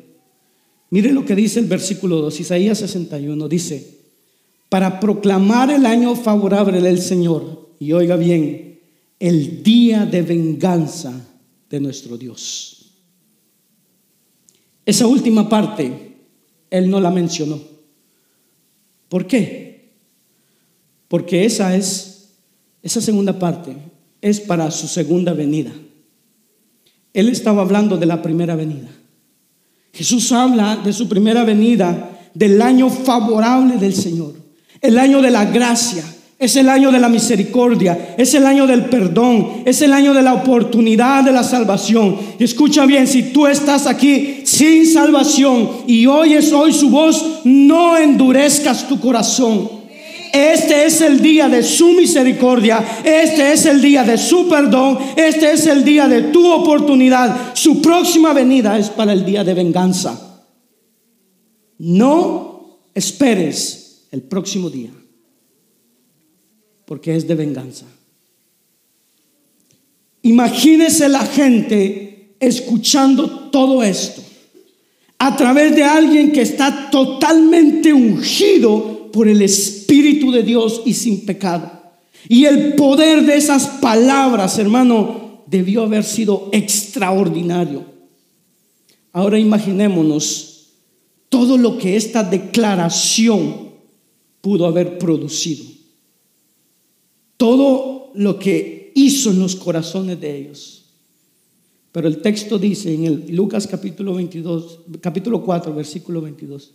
Mire 0.90 1.14
lo 1.14 1.24
que 1.24 1.34
dice 1.34 1.62
el 1.62 1.68
versículo 1.68 2.18
2, 2.18 2.42
Isaías 2.42 2.80
61, 2.80 3.48
dice, 3.48 4.00
para 4.68 5.00
proclamar 5.00 5.72
el 5.72 5.86
año 5.86 6.14
favorable 6.14 6.82
del 6.82 7.00
Señor, 7.00 7.70
y 7.80 7.94
oiga 7.94 8.18
bien, 8.18 8.82
el 9.18 9.64
día 9.64 10.06
de 10.06 10.24
venganza 10.24 11.26
de 11.70 11.80
nuestro 11.80 12.18
Dios. 12.18 12.79
Esa 14.90 15.06
última 15.06 15.48
parte, 15.48 16.16
Él 16.72 16.90
no 16.90 17.00
la 17.00 17.12
mencionó. 17.12 17.60
¿Por 19.08 19.28
qué? 19.28 19.92
Porque 21.08 21.46
esa 21.46 21.76
es, 21.76 22.30
esa 22.82 23.00
segunda 23.00 23.38
parte 23.38 23.78
es 24.20 24.40
para 24.40 24.72
su 24.72 24.88
segunda 24.88 25.34
venida. 25.34 25.72
Él 27.14 27.30
estaba 27.30 27.62
hablando 27.62 27.98
de 27.98 28.08
la 28.08 28.24
primera 28.24 28.56
venida. 28.56 28.90
Jesús 29.94 30.32
habla 30.32 30.78
de 30.78 30.92
su 30.92 31.08
primera 31.08 31.44
venida, 31.44 32.32
del 32.34 32.60
año 32.60 32.90
favorable 32.90 33.78
del 33.78 33.94
Señor, 33.94 34.34
el 34.82 34.98
año 34.98 35.22
de 35.22 35.30
la 35.30 35.46
gracia, 35.46 36.04
es 36.40 36.56
el 36.56 36.70
año 36.70 36.90
de 36.90 37.00
la 37.00 37.10
misericordia, 37.10 38.16
es 38.18 38.34
el 38.34 38.46
año 38.46 38.66
del 38.66 38.86
perdón, 38.86 39.64
es 39.66 39.82
el 39.82 39.92
año 39.92 40.14
de 40.14 40.22
la 40.22 40.34
oportunidad 40.34 41.22
de 41.22 41.34
la 41.34 41.44
salvación. 41.44 42.18
Y 42.40 42.46
escucha 42.46 42.86
bien, 42.86 43.08
si 43.08 43.34
tú 43.34 43.46
estás 43.46 43.86
aquí 43.86 44.39
sin 44.60 44.86
salvación 44.86 45.86
y 45.88 46.06
oyes 46.06 46.52
hoy 46.52 46.74
su 46.74 46.90
voz, 46.90 47.46
no 47.46 47.98
endurezcas 47.98 48.90
tu 48.90 49.00
corazón. 49.00 49.70
Este 50.34 50.86
es 50.86 51.00
el 51.00 51.22
día 51.22 51.48
de 51.48 51.64
su 51.64 51.94
misericordia, 51.94 53.00
este 53.06 53.54
es 53.54 53.66
el 53.66 53.82
día 53.82 54.04
de 54.04 54.18
su 54.18 54.50
perdón, 54.50 55.00
este 55.16 55.54
es 55.54 55.66
el 55.66 55.86
día 55.86 56.10
de 56.10 56.24
tu 56.24 56.46
oportunidad. 56.52 57.56
Su 57.56 57.82
próxima 57.82 58.34
venida 58.34 58.78
es 58.78 58.90
para 58.90 59.14
el 59.14 59.24
día 59.24 59.46
de 59.46 59.54
venganza. 59.54 60.44
No 61.78 62.82
esperes 62.94 64.08
el 64.12 64.24
próximo 64.24 64.70
día, 64.70 64.92
porque 66.84 67.16
es 67.16 67.26
de 67.26 67.36
venganza. 67.36 67.86
Imagínese 70.22 71.08
la 71.08 71.26
gente 71.26 72.36
escuchando 72.42 73.50
todo 73.52 73.82
esto 73.84 74.24
a 75.20 75.36
través 75.36 75.76
de 75.76 75.84
alguien 75.84 76.32
que 76.32 76.42
está 76.42 76.90
totalmente 76.90 77.92
ungido 77.92 79.12
por 79.12 79.28
el 79.28 79.42
Espíritu 79.42 80.32
de 80.32 80.44
Dios 80.44 80.82
y 80.86 80.94
sin 80.94 81.26
pecado. 81.26 81.72
Y 82.28 82.46
el 82.46 82.76
poder 82.76 83.26
de 83.26 83.36
esas 83.36 83.68
palabras, 83.68 84.58
hermano, 84.58 85.44
debió 85.46 85.84
haber 85.84 86.04
sido 86.04 86.50
extraordinario. 86.54 87.86
Ahora 89.12 89.38
imaginémonos 89.38 90.70
todo 91.28 91.58
lo 91.58 91.78
que 91.78 91.96
esta 91.96 92.24
declaración 92.24 93.70
pudo 94.42 94.66
haber 94.66 94.98
producido. 94.98 95.66
Todo 97.36 98.12
lo 98.16 98.40
que 98.40 98.92
hizo 98.96 99.32
en 99.32 99.40
los 99.40 99.56
corazones 99.56 100.20
de 100.20 100.38
ellos. 100.38 100.79
Pero 101.92 102.08
el 102.08 102.22
texto 102.22 102.60
dice 102.60 102.94
en 102.94 103.06
el 103.06 103.36
Lucas 103.36 103.66
capítulo 103.66 104.14
22, 104.14 104.82
capítulo 105.02 105.44
4, 105.44 105.74
versículo 105.74 106.22
22. 106.22 106.74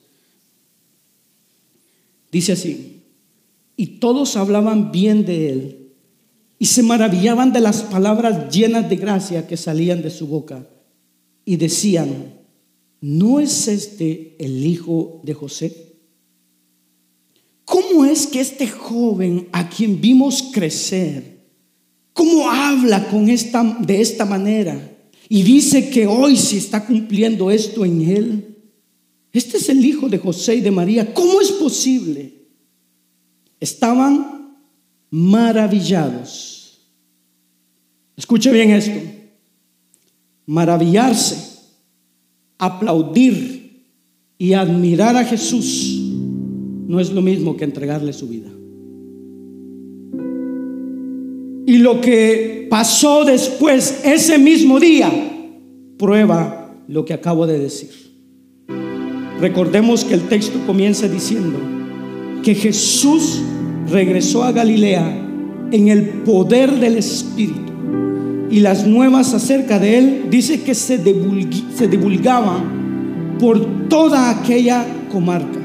Dice 2.33 2.53
así, 2.53 3.03
y 3.77 3.87
todos 3.99 4.37
hablaban 4.37 4.91
bien 4.91 5.25
de 5.25 5.53
él 5.53 5.93
y 6.59 6.67
se 6.67 6.83
maravillaban 6.83 7.53
de 7.53 7.61
las 7.61 7.83
palabras 7.83 8.53
llenas 8.53 8.89
de 8.89 8.97
gracia 8.97 9.47
que 9.47 9.57
salían 9.57 10.03
de 10.03 10.11
su 10.11 10.27
boca 10.27 10.67
y 11.45 11.57
decían, 11.57 12.35
¿no 13.01 13.39
es 13.39 13.69
este 13.69 14.35
el 14.41 14.67
hijo 14.67 15.21
de 15.23 15.35
José? 15.35 15.93
¿Cómo 17.65 18.05
es 18.05 18.27
que 18.27 18.41
este 18.41 18.67
joven 18.67 19.49
a 19.53 19.69
quien 19.69 20.01
vimos 20.01 20.51
crecer, 20.53 21.39
cómo 22.13 22.51
habla 22.51 23.09
con 23.09 23.29
esta, 23.29 23.63
de 23.81 24.01
esta 24.01 24.25
manera 24.25 24.94
y 25.29 25.43
dice 25.43 25.91
que 25.91 26.07
hoy 26.07 26.37
se 26.37 26.59
está 26.59 26.85
cumpliendo 26.85 27.51
esto 27.51 27.85
en 27.85 28.01
él? 28.03 28.57
Este 29.33 29.57
es 29.57 29.69
el 29.69 29.85
hijo 29.85 30.09
de 30.09 30.19
José 30.19 30.57
y 30.57 30.61
de 30.61 30.71
María. 30.71 31.13
¿Cómo 31.13 31.41
es 31.41 31.51
posible? 31.53 32.33
Estaban 33.59 34.57
maravillados. 35.11 36.79
Escuche 38.17 38.53
bien 38.53 38.71
esto. 38.71 39.01
Maravillarse, 40.47 41.37
aplaudir 42.59 43.85
y 44.39 44.53
admirar 44.53 45.17
a 45.17 45.25
Jesús 45.25 46.13
no 46.87 47.01
es 47.01 47.11
lo 47.11 47.23
mismo 47.23 47.57
que 47.57 47.65
entregarle 47.65 48.13
su 48.13 48.29
vida. 48.29 48.54
Y 51.75 51.79
lo 51.79 52.01
que 52.01 52.69
pasó 52.71 53.25
después, 53.25 54.03
ese 54.05 54.39
mismo 54.39 54.79
día, 54.79 55.11
prueba 55.99 56.73
lo 56.87 57.05
que 57.05 57.13
acabo 57.13 57.49
de 57.49 57.59
decir. 57.59 57.91
Recordemos 59.41 60.05
que 60.05 60.15
el 60.15 60.21
texto 60.29 60.57
comienza 60.69 61.09
diciendo 61.09 61.59
que 62.45 62.55
Jesús 62.55 63.43
regresó 63.91 64.45
a 64.45 64.53
Galilea 64.53 65.21
en 65.73 65.89
el 65.89 66.05
poder 66.23 66.71
del 66.79 66.97
Espíritu. 66.97 67.73
Y 68.51 68.61
las 68.61 68.87
nuevas 68.87 69.35
acerca 69.35 69.81
de 69.81 69.99
él 69.99 70.27
dice 70.31 70.63
que 70.63 70.77
se, 70.77 71.03
se 71.77 71.89
divulgaban 71.89 73.37
por 73.41 73.89
toda 73.89 74.31
aquella 74.31 74.87
comarca. 75.11 75.59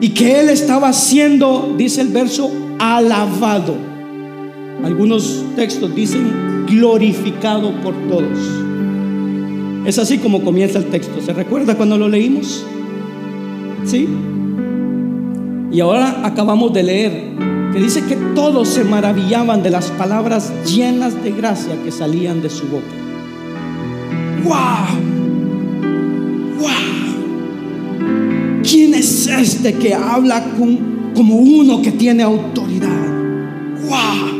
Y 0.00 0.08
que 0.08 0.40
él 0.40 0.48
estaba 0.48 0.94
siendo, 0.94 1.74
dice 1.76 2.00
el 2.00 2.08
verso, 2.08 2.50
alabado. 2.78 3.95
Algunos 4.84 5.44
textos 5.56 5.94
dicen 5.94 6.66
glorificado 6.66 7.72
por 7.82 7.94
todos. 8.08 8.38
Es 9.86 9.98
así 9.98 10.18
como 10.18 10.42
comienza 10.42 10.78
el 10.78 10.86
texto. 10.86 11.20
¿Se 11.20 11.32
recuerda 11.32 11.76
cuando 11.76 11.96
lo 11.96 12.08
leímos? 12.08 12.64
¿Sí? 13.84 14.08
Y 15.70 15.80
ahora 15.80 16.20
acabamos 16.24 16.72
de 16.72 16.82
leer 16.82 17.36
que 17.72 17.80
dice 17.80 18.02
que 18.04 18.16
todos 18.34 18.68
se 18.68 18.84
maravillaban 18.84 19.62
de 19.62 19.70
las 19.70 19.90
palabras 19.92 20.52
llenas 20.64 21.22
de 21.22 21.32
gracia 21.32 21.74
que 21.84 21.92
salían 21.92 22.42
de 22.42 22.50
su 22.50 22.66
boca. 22.66 22.86
¡Wow! 24.44 24.54
¡Wow! 26.58 26.70
¿Quién 28.62 28.94
es 28.94 29.26
este 29.26 29.74
que 29.74 29.94
habla 29.94 30.42
como 31.14 31.36
uno 31.36 31.82
que 31.82 31.92
tiene 31.92 32.22
autoridad? 32.22 32.88
¡Wow! 33.88 34.35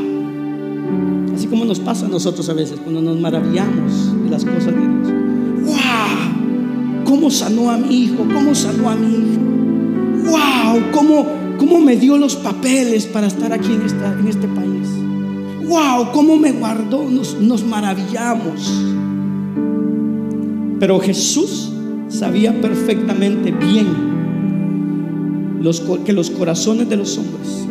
Nos 1.66 1.80
pasa 1.80 2.06
a 2.06 2.08
nosotros 2.08 2.48
a 2.48 2.54
veces 2.54 2.78
cuando 2.80 3.02
nos 3.02 3.18
maravillamos 3.18 4.22
de 4.24 4.30
las 4.30 4.44
cosas 4.44 4.66
de 4.66 4.80
Dios. 4.80 5.08
¡Wow! 5.66 7.04
¿Cómo 7.04 7.30
sanó 7.30 7.70
a 7.70 7.76
mi 7.76 8.04
hijo? 8.04 8.24
¿Cómo 8.32 8.54
sanó 8.54 8.90
a 8.90 8.96
mi 8.96 9.06
hija? 9.06 9.56
wow, 10.26 10.82
cómo, 10.92 11.26
cómo 11.58 11.80
me 11.80 11.96
dio 11.96 12.18
los 12.18 12.36
papeles 12.36 13.06
para 13.06 13.26
estar 13.26 13.52
aquí 13.52 13.72
en, 13.72 13.82
esta, 13.82 14.12
en 14.18 14.28
este 14.28 14.48
país. 14.48 14.88
Wow, 15.66 16.12
cómo 16.12 16.36
me 16.36 16.52
guardó, 16.52 17.08
nos, 17.08 17.40
nos 17.40 17.64
maravillamos. 17.64 18.84
Pero 20.78 21.00
Jesús 21.00 21.72
sabía 22.08 22.60
perfectamente 22.60 23.50
bien 23.50 23.86
los, 25.60 25.80
que 26.04 26.12
los 26.12 26.30
corazones 26.30 26.88
de 26.88 26.96
los 26.96 27.18
hombres, 27.18 27.66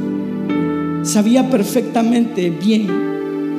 sabía 1.04 1.50
perfectamente 1.50 2.50
bien 2.50 3.15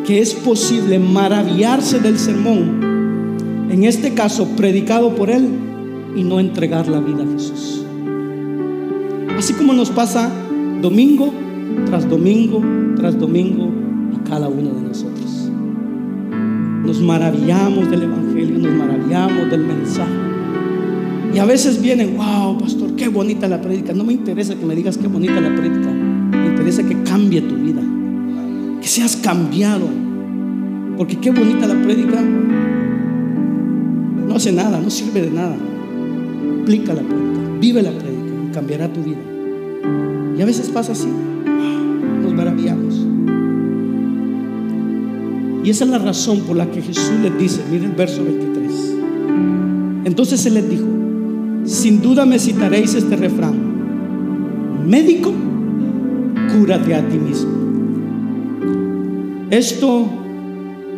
que 0.06 0.20
es 0.20 0.34
posible 0.34 0.98
maravillarse 0.98 1.98
del 2.00 2.18
sermón, 2.18 3.66
en 3.70 3.84
este 3.84 4.14
caso 4.14 4.46
predicado 4.56 5.14
por 5.14 5.30
él, 5.30 5.48
y 6.14 6.22
no 6.22 6.40
entregar 6.40 6.88
la 6.88 7.00
vida 7.00 7.24
a 7.24 7.32
Jesús. 7.32 7.84
Así 9.36 9.52
como 9.52 9.74
nos 9.74 9.90
pasa 9.90 10.30
domingo 10.80 11.32
tras 11.84 12.08
domingo 12.08 12.62
tras 12.96 13.18
domingo 13.18 13.70
a 14.16 14.28
cada 14.28 14.48
uno 14.48 14.70
de 14.70 14.80
nosotros. 14.80 15.50
Nos 16.84 17.00
maravillamos 17.00 17.90
del 17.90 18.04
Evangelio, 18.04 18.58
nos 18.58 18.72
maravillamos 18.72 19.50
del 19.50 19.60
mensaje. 19.60 20.12
Y 21.34 21.38
a 21.38 21.44
veces 21.44 21.82
vienen, 21.82 22.16
wow, 22.16 22.58
pastor, 22.58 22.94
qué 22.96 23.08
bonita 23.08 23.46
la 23.46 23.60
prédica. 23.60 23.92
No 23.92 24.04
me 24.04 24.14
interesa 24.14 24.54
que 24.54 24.64
me 24.64 24.74
digas 24.74 24.96
qué 24.96 25.08
bonita 25.08 25.38
la 25.40 25.54
prédica. 25.54 25.90
Me 25.90 26.46
interesa 26.46 26.82
que 26.82 27.02
cambie 27.02 27.42
tu 27.42 27.56
vida. 27.56 27.65
Que 28.86 28.92
seas 28.92 29.16
cambiado. 29.16 29.88
Porque 30.96 31.16
qué 31.16 31.32
bonita 31.32 31.66
la 31.66 31.74
prédica. 31.82 32.22
No 32.22 34.36
hace 34.36 34.52
nada, 34.52 34.80
no 34.80 34.90
sirve 34.90 35.22
de 35.22 35.30
nada. 35.32 35.56
Aplica 36.62 36.94
la 36.94 37.02
prédica, 37.02 37.40
vive 37.60 37.82
la 37.82 37.90
prédica 37.90 38.52
cambiará 38.54 38.92
tu 38.92 39.02
vida. 39.02 39.18
Y 40.38 40.40
a 40.40 40.44
veces 40.44 40.68
pasa 40.68 40.92
así. 40.92 41.08
Nos 42.22 42.32
maravillamos. 42.32 42.94
Y 45.64 45.70
esa 45.70 45.82
es 45.82 45.90
la 45.90 45.98
razón 45.98 46.42
por 46.42 46.54
la 46.54 46.70
que 46.70 46.80
Jesús 46.80 47.10
les 47.24 47.36
dice, 47.36 47.62
miren 47.68 47.90
el 47.90 47.96
verso 47.96 48.22
23. 48.22 48.94
Entonces 50.04 50.46
Él 50.46 50.54
les 50.54 50.70
dijo, 50.70 50.86
sin 51.64 52.00
duda 52.00 52.24
me 52.24 52.38
citaréis 52.38 52.94
este 52.94 53.16
refrán, 53.16 54.88
médico, 54.88 55.32
cúrate 56.52 56.94
a 56.94 57.08
ti 57.08 57.18
mismo. 57.18 57.65
Esto 59.50 60.06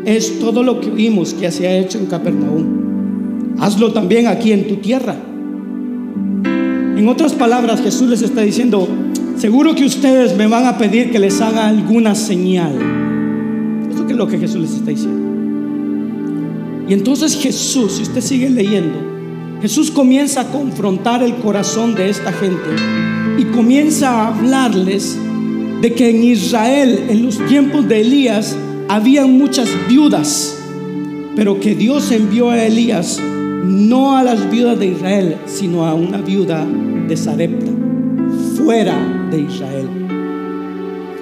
es 0.05 0.38
todo 0.40 0.62
lo 0.62 0.80
que 0.80 0.90
vimos 0.90 1.34
que 1.34 1.51
se 1.51 1.68
ha 1.68 1.76
hecho 1.78 1.99
en 1.99 2.07
Capernaum. 2.07 3.59
Hazlo 3.59 3.92
también 3.92 4.26
aquí 4.26 4.53
en 4.53 4.66
tu 4.68 4.76
tierra. 4.76 5.16
En 6.96 7.09
otras 7.09 7.32
palabras, 7.34 7.80
Jesús 7.82 8.09
les 8.09 8.22
está 8.22 8.40
diciendo, 8.40 8.88
seguro 9.36 9.74
que 9.74 9.84
ustedes 9.84 10.36
me 10.36 10.46
van 10.46 10.66
a 10.66 10.78
pedir 10.78 11.11
que 11.11 11.18
les 11.18 11.40
haga 11.40 11.68
alguna 11.68 12.14
señal. 12.14 12.72
Esto 13.90 14.07
es 14.09 14.16
lo 14.16 14.26
que 14.26 14.38
Jesús 14.38 14.62
les 14.62 14.74
está 14.74 14.90
diciendo. 14.90 15.28
Y 16.88 16.94
entonces 16.94 17.36
Jesús, 17.36 17.92
si 17.92 18.03
usted 18.03 18.22
sigue 18.22 18.49
leyendo, 18.49 18.99
Jesús 19.61 19.90
comienza 19.90 20.40
a 20.40 20.51
confrontar 20.51 21.22
el 21.22 21.34
corazón 21.36 21.94
de 21.94 22.09
esta 22.09 22.32
gente 22.32 22.70
y 23.36 23.44
comienza 23.44 24.11
a 24.11 24.28
hablarles 24.28 25.18
de 25.81 25.93
que 25.95 26.11
en 26.11 26.24
Israel, 26.24 27.07
en 27.09 27.24
los 27.24 27.39
tiempos 27.47 27.89
de 27.89 28.01
Elías, 28.01 28.57
había 28.89 29.26
muchas 29.26 29.68
viudas, 29.89 30.59
pero 31.37 31.61
que 31.61 31.74
Dios 31.74 32.11
envió 32.11 32.51
a 32.51 32.64
Elías 32.64 33.20
no 33.64 34.16
a 34.16 34.22
las 34.22 34.51
viudas 34.51 34.79
de 34.79 34.87
Israel, 34.87 35.37
sino 35.47 35.85
a 35.85 35.95
una 35.95 36.18
viuda 36.18 36.66
de 37.07 37.16
Sarepta, 37.16 37.70
fuera 38.57 39.29
de 39.31 39.41
Israel. 39.43 39.89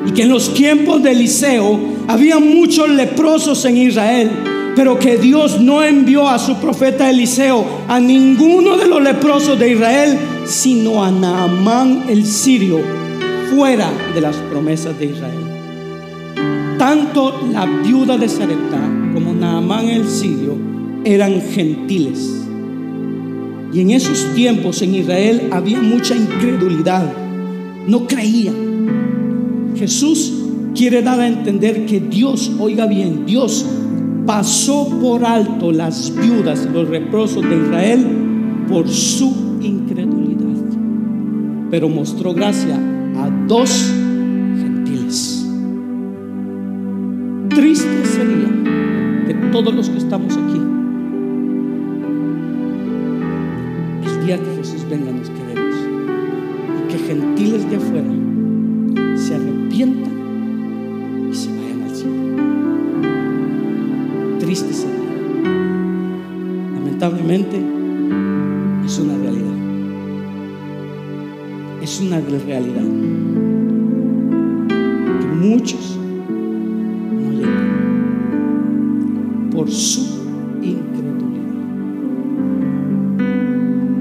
Y 0.07 0.13
que 0.13 0.23
en 0.23 0.29
los 0.29 0.55
tiempos 0.55 1.03
de 1.03 1.13
Eliseo 1.13 1.79
había 2.07 2.39
muchos 2.39 2.89
leprosos 2.89 3.65
en 3.65 3.77
Israel, 3.77 4.31
pero 4.77 4.99
que 4.99 5.17
Dios 5.17 5.61
no 5.61 5.83
envió 5.83 6.29
a 6.29 6.39
su 6.39 6.57
profeta 6.57 7.11
Eliseo 7.11 7.65
a 7.89 7.99
ninguno 7.99 8.77
de 8.77 8.87
los 8.87 9.03
leprosos 9.03 9.59
de 9.59 9.73
Israel, 9.73 10.19
sino 10.45 11.03
a 11.03 11.11
Naamán 11.11 12.05
el 12.09 12.25
sirio, 12.27 12.81
fuera 13.51 13.91
de 14.15 14.21
las 14.21 14.37
promesas 14.37 14.99
de 14.99 15.07
Israel. 15.07 16.77
Tanto 16.79 17.41
la 17.53 17.67
viuda 17.67 18.17
de 18.19 18.29
Sarepta 18.29 18.79
como 19.15 19.33
Naamán 19.33 19.89
el 19.89 20.07
sirio 20.07 20.57
eran 21.05 21.41
gentiles. 21.41 22.47
Y 23.73 23.81
en 23.81 23.91
esos 23.91 24.35
tiempos 24.35 24.83
en 24.83 24.95
Israel 24.95 25.49
había 25.51 25.81
mucha 25.81 26.15
incredulidad. 26.15 27.13
No 27.87 28.07
creían. 28.07 29.75
Jesús 29.77 30.33
quiere 30.75 31.03
dar 31.03 31.21
a 31.21 31.29
entender 31.29 31.87
que 31.87 32.01
Dios, 32.01 32.53
oiga 32.59 32.87
bien, 32.87 33.27
Dios 33.27 33.67
pasó 34.27 34.89
por 35.01 35.25
alto 35.25 35.73
las 35.73 36.15
viudas 36.15 36.69
los 36.73 36.89
reprosos 36.89 37.43
de 37.49 37.57
Israel 37.57 38.07
por 38.69 38.89
su 38.89 39.59
incredulidad. 39.63 40.37
Pero 41.71 41.89
mostró 41.89 42.35
gracia 42.35 42.79
dos 43.47 43.93
gentiles. 44.61 45.47
Triste 47.51 48.05
sería 48.05 48.49
de 49.27 49.35
todos 49.53 49.75
los 49.75 49.89
que 49.89 49.99
estamos 49.99 50.37
aquí 50.37 50.77
que 54.27 54.57
Jesús 54.57 54.85
venga 54.91 55.13
nos 55.13 55.31
queremos. 55.31 55.77
Y 56.79 56.89
que 56.91 56.99
gentiles 56.99 57.71
de 57.71 57.77
afuera 57.77 58.11
se 59.15 59.37
arrepientan 59.37 60.13
y 61.31 61.35
se 61.35 61.49
vayan 61.51 61.83
al 61.83 61.95
cielo. 61.95 62.17
Triste 64.41 64.73
sería. 64.73 64.97
Lamentablemente 66.75 67.63
es 68.85 68.99
una 68.99 69.17
realidad. 69.17 69.55
Es 71.83 72.01
una 72.01 72.21
realidad. 72.21 73.36
Muchos 75.41 75.99
no 77.13 77.33
llegan 77.33 77.77
por 79.51 79.71
su 79.71 80.17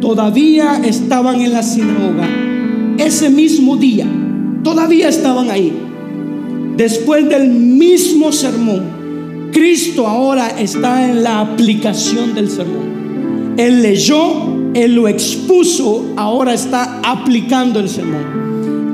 todavía 0.05 0.79
estaban 0.85 1.41
en 1.41 1.51
la 1.51 1.63
sinagoga. 1.63 2.29
Ese 2.97 3.29
mismo 3.29 3.75
día, 3.75 4.07
todavía 4.63 5.09
estaban 5.09 5.49
ahí. 5.49 5.73
Después 6.77 7.27
del 7.27 7.49
mismo 7.49 8.31
sermón, 8.31 9.49
Cristo 9.51 10.07
ahora 10.07 10.47
está 10.59 11.09
en 11.09 11.23
la 11.23 11.39
aplicación 11.39 12.35
del 12.35 12.49
sermón. 12.49 13.55
Él 13.57 13.81
leyó, 13.81 14.71
Él 14.75 14.93
lo 14.93 15.07
expuso, 15.07 16.13
ahora 16.15 16.53
está 16.53 17.01
aplicando 17.03 17.79
el 17.79 17.89
sermón. 17.89 18.44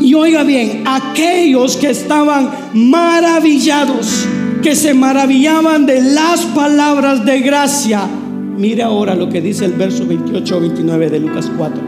Y 0.02 0.14
oiga 0.16 0.44
bien, 0.44 0.84
aquellos 0.86 1.78
que 1.78 1.92
estaban 1.92 2.50
maravillados, 2.74 4.28
que 4.64 4.76
se 4.76 4.94
maravillaban 4.94 5.86
de 5.86 6.02
las 6.02 6.42
palabras 6.48 7.24
de 7.26 7.40
gracia, 7.40 8.08
Mire 8.62 8.84
ahora 8.84 9.16
lo 9.16 9.28
que 9.28 9.42
dice 9.42 9.66
el 9.66 9.74
verso 9.74 10.06
28 10.06 10.58
o 10.58 10.60
29 10.60 11.10
de 11.10 11.20
Lucas 11.20 11.50
4. 11.58 11.82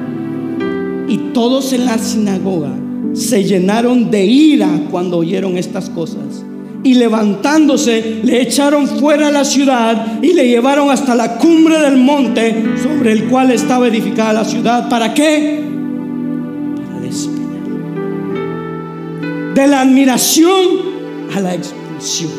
Y 1.07 1.18
todos 1.34 1.72
en 1.72 1.86
la 1.86 1.99
sinagoga 1.99 2.72
se 3.14 3.43
llenaron 3.43 4.09
de 4.09 4.26
ira 4.26 4.70
cuando 4.89 5.18
oyeron 5.18 5.55
estas 5.57 5.91
cosas 5.91 6.43
y 6.84 6.95
levantándose 6.95 8.22
le 8.24 8.41
echaron 8.41 8.88
fuera 8.88 9.28
de 9.28 9.34
la 9.34 9.45
ciudad 9.45 10.24
y 10.24 10.34
le 10.34 10.47
llevaron 10.47 10.89
hasta 10.89 11.14
la 11.14 11.38
cumbre 11.38 11.80
del 11.80 11.97
monte 11.97 12.64
sobre 12.82 13.11
el 13.11 13.26
cual 13.26 13.51
estaba 13.51 13.88
edificada 13.88 14.34
la 14.34 14.45
ciudad. 14.45 14.89
¿Para 14.89 15.14
qué? 15.14 15.73
De 19.54 19.68
la 19.68 19.82
admiración 19.82 20.54
a 21.36 21.39
la 21.39 21.54
expulsión. 21.56 22.32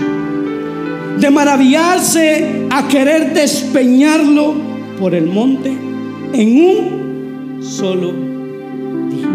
De 1.21 1.31
maravillarse 1.31 2.67
a 2.71 2.89
querer 2.89 3.33
despeñarlo 3.35 4.55
por 4.99 5.15
el 5.15 5.27
monte 5.27 5.73
en 6.33 6.65
un 6.65 7.63
solo 7.63 8.13
día. 9.11 9.29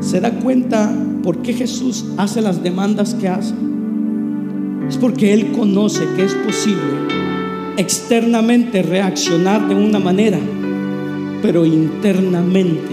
¿Se 0.00 0.20
da 0.20 0.32
cuenta 0.32 0.90
por 1.22 1.42
qué 1.42 1.52
Jesús 1.52 2.06
hace 2.16 2.40
las 2.40 2.62
demandas 2.62 3.14
que 3.14 3.28
hace? 3.28 3.54
Es 4.88 4.96
porque 4.96 5.32
Él 5.32 5.52
conoce 5.52 6.04
que 6.16 6.24
es 6.24 6.34
posible 6.34 7.20
externamente 7.76 8.82
reaccionar 8.82 9.68
de 9.68 9.74
una 9.74 9.98
manera, 9.98 10.38
pero 11.42 11.64
internamente 11.64 12.92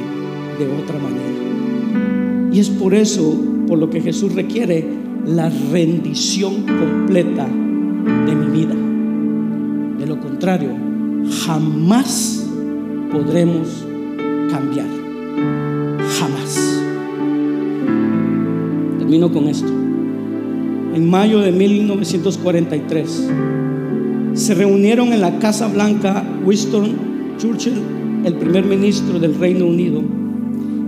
de 0.60 0.66
otra 0.82 1.00
manera. 1.00 1.37
Y 2.52 2.60
es 2.60 2.70
por 2.70 2.94
eso, 2.94 3.36
por 3.68 3.78
lo 3.78 3.90
que 3.90 4.02
Jesús 4.02 4.34
requiere 4.34 4.86
la 5.26 5.50
rendición 5.72 6.64
completa 6.64 7.46
de 7.46 8.36
mi 8.36 8.58
vida. 8.58 8.76
De 10.00 10.06
lo 10.06 10.20
contrario, 10.20 10.70
jamás 11.46 12.48
podremos 13.12 13.86
cambiar. 14.50 14.88
Jamás. 16.20 16.82
Termino 19.00 19.32
con 19.32 19.48
esto. 19.48 19.72
En 20.94 21.10
mayo 21.10 21.40
de 21.40 21.52
1943 21.52 23.30
se 24.34 24.54
reunieron 24.54 25.14
en 25.14 25.22
la 25.22 25.40
Casa 25.40 25.68
Blanca 25.68 26.24
Winston 26.46 27.36
Churchill, 27.38 27.82
el 28.24 28.36
primer 28.36 28.66
ministro 28.66 29.20
del 29.20 29.36
Reino 29.36 29.66
Unido, 29.66 30.02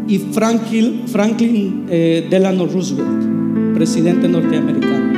y 0.10 0.18
Franklin, 0.18 1.04
Franklin 1.06 1.86
eh, 1.88 2.28
Delano 2.28 2.66
Roosevelt, 2.66 3.76
presidente 3.76 4.28
norteamericano. 4.28 5.14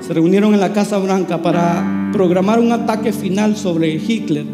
Se 0.00 0.14
reunieron 0.14 0.54
en 0.54 0.60
la 0.60 0.72
Casa 0.72 0.98
Blanca 0.98 1.42
para 1.42 2.10
programar 2.12 2.60
un 2.60 2.70
ataque 2.70 3.12
final 3.12 3.56
sobre 3.56 3.96
Hitler 3.96 4.46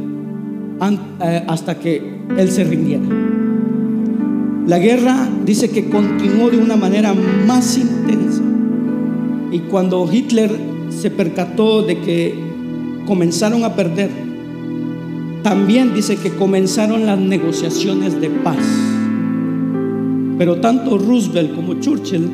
eh, 0.80 1.44
hasta 1.46 1.78
que 1.78 2.20
él 2.38 2.50
se 2.50 2.64
rindiera. 2.64 3.04
La 4.66 4.78
guerra 4.78 5.28
dice 5.44 5.68
que 5.68 5.90
continuó 5.90 6.48
de 6.48 6.56
una 6.56 6.76
manera 6.76 7.12
más 7.46 7.76
intensa. 7.76 8.42
Y 9.52 9.58
cuando 9.70 10.08
Hitler 10.10 10.50
se 10.88 11.10
percató 11.10 11.82
de 11.82 12.00
que 12.00 12.34
comenzaron 13.06 13.62
a 13.64 13.74
perder, 13.74 14.08
también 15.42 15.92
dice 15.92 16.16
que 16.16 16.30
comenzaron 16.30 17.04
las 17.04 17.18
negociaciones 17.18 18.18
de 18.22 18.30
paz. 18.30 18.93
Pero 20.38 20.56
tanto 20.60 20.98
Roosevelt 20.98 21.54
como 21.54 21.74
Churchill 21.80 22.30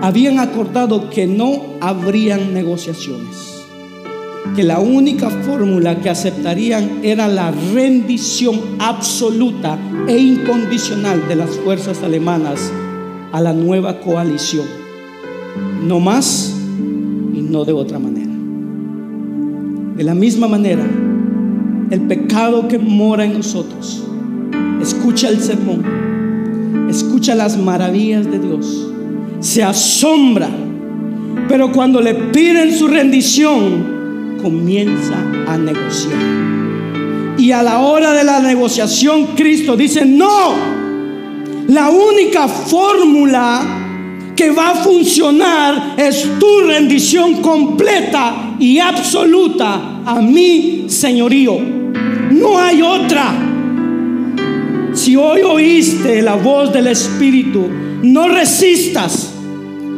habían 0.00 0.38
acordado 0.38 1.10
que 1.10 1.26
no 1.26 1.62
habrían 1.80 2.54
negociaciones 2.54 3.58
que 4.54 4.64
la 4.64 4.80
única 4.80 5.30
fórmula 5.30 6.00
que 6.00 6.10
aceptarían 6.10 7.00
era 7.02 7.28
la 7.28 7.52
rendición 7.72 8.58
absoluta 8.78 9.78
e 10.06 10.18
incondicional 10.18 11.28
de 11.28 11.36
las 11.36 11.50
fuerzas 11.58 12.02
alemanas 12.02 12.72
a 13.32 13.40
la 13.40 13.52
nueva 13.52 14.00
coalición. 14.00 14.66
No 15.86 16.00
más 16.00 16.54
y 17.34 17.40
no 17.40 17.64
de 17.64 17.72
otra 17.72 17.98
manera. 17.98 18.32
De 19.96 20.04
la 20.04 20.14
misma 20.14 20.48
manera, 20.48 20.84
el 21.90 22.00
pecado 22.02 22.68
que 22.68 22.78
mora 22.78 23.24
en 23.24 23.34
nosotros, 23.34 24.04
escucha 24.80 25.28
el 25.28 25.40
sermón, 25.40 25.84
escucha 27.18 27.34
las 27.34 27.56
maravillas 27.56 28.30
de 28.30 28.38
Dios, 28.38 28.86
se 29.40 29.60
asombra, 29.64 30.48
pero 31.48 31.72
cuando 31.72 32.00
le 32.00 32.14
piden 32.14 32.72
su 32.72 32.86
rendición, 32.86 34.38
comienza 34.40 35.16
a 35.48 35.58
negociar. 35.58 37.36
Y 37.36 37.50
a 37.50 37.64
la 37.64 37.80
hora 37.80 38.12
de 38.12 38.22
la 38.22 38.38
negociación, 38.38 39.30
Cristo 39.34 39.76
dice, 39.76 40.04
no, 40.04 40.54
la 41.66 41.90
única 41.90 42.46
fórmula 42.46 43.62
que 44.36 44.52
va 44.52 44.70
a 44.70 44.74
funcionar 44.76 45.94
es 45.96 46.24
tu 46.38 46.60
rendición 46.68 47.42
completa 47.42 48.54
y 48.60 48.78
absoluta 48.78 50.02
a 50.06 50.20
mi 50.22 50.84
señorío. 50.86 51.58
No 52.30 52.56
hay 52.56 52.80
otra. 52.80 53.47
Si 54.98 55.16
hoy 55.16 55.42
oíste 55.42 56.22
la 56.22 56.34
voz 56.34 56.72
del 56.72 56.88
Espíritu, 56.88 57.66
no 58.02 58.28
resistas, 58.28 59.32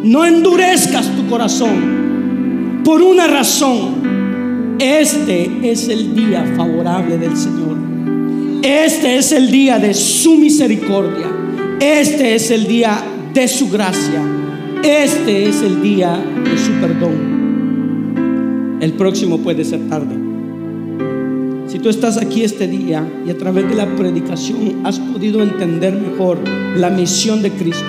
no 0.04 0.24
endurezcas 0.24 1.08
tu 1.16 1.26
corazón 1.26 2.82
por 2.84 3.02
una 3.02 3.26
razón 3.26 4.00
este 4.80 5.50
es 5.62 5.88
el 5.88 6.14
día 6.14 6.54
favorable 6.56 7.18
del 7.18 7.36
Señor. 7.36 7.76
Este 8.62 9.18
es 9.18 9.30
el 9.30 9.50
día 9.50 9.78
de 9.78 9.92
su 9.92 10.36
misericordia. 10.36 11.26
Este 11.78 12.34
es 12.34 12.50
el 12.50 12.66
día 12.66 12.98
de 13.34 13.46
su 13.46 13.68
gracia. 13.68 14.22
Este 14.82 15.50
es 15.50 15.60
el 15.60 15.82
día 15.82 16.16
de 16.16 16.56
su 16.58 16.72
perdón. 16.80 18.78
El 18.80 18.94
próximo 18.94 19.36
puede 19.38 19.66
ser 19.66 19.86
tarde. 19.90 20.19
Si 21.70 21.78
tú 21.78 21.88
estás 21.88 22.16
aquí 22.16 22.42
este 22.42 22.66
día 22.66 23.08
y 23.24 23.30
a 23.30 23.38
través 23.38 23.68
de 23.68 23.76
la 23.76 23.86
predicación 23.94 24.84
has 24.84 24.98
podido 24.98 25.40
entender 25.40 25.94
mejor 25.94 26.40
la 26.74 26.90
misión 26.90 27.42
de 27.42 27.52
Cristo, 27.52 27.86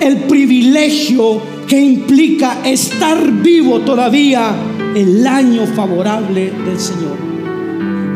el 0.00 0.24
privilegio 0.24 1.40
que 1.66 1.80
implica 1.80 2.58
estar 2.62 3.32
vivo 3.42 3.80
todavía 3.80 4.54
el 4.94 5.26
año 5.26 5.64
favorable 5.68 6.52
del 6.66 6.78
Señor. 6.78 7.16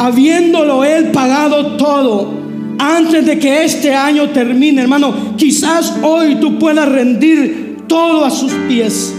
Habiéndolo 0.01 0.85
Él 0.85 1.13
pagado 1.13 1.79
todo 1.79 2.35
antes 2.79 3.25
de 3.25 3.39
que 3.39 3.65
este 3.65 3.95
año 3.95 4.29
termine, 4.33 4.83
hermano, 4.83 5.35
quizás 5.39 5.97
hoy 6.03 6.35
tú 6.35 6.59
puedas 6.59 6.91
rendir 6.91 7.79
todo 7.87 8.23
a 8.23 8.31
sus 8.31 8.53
pies, 8.69 9.15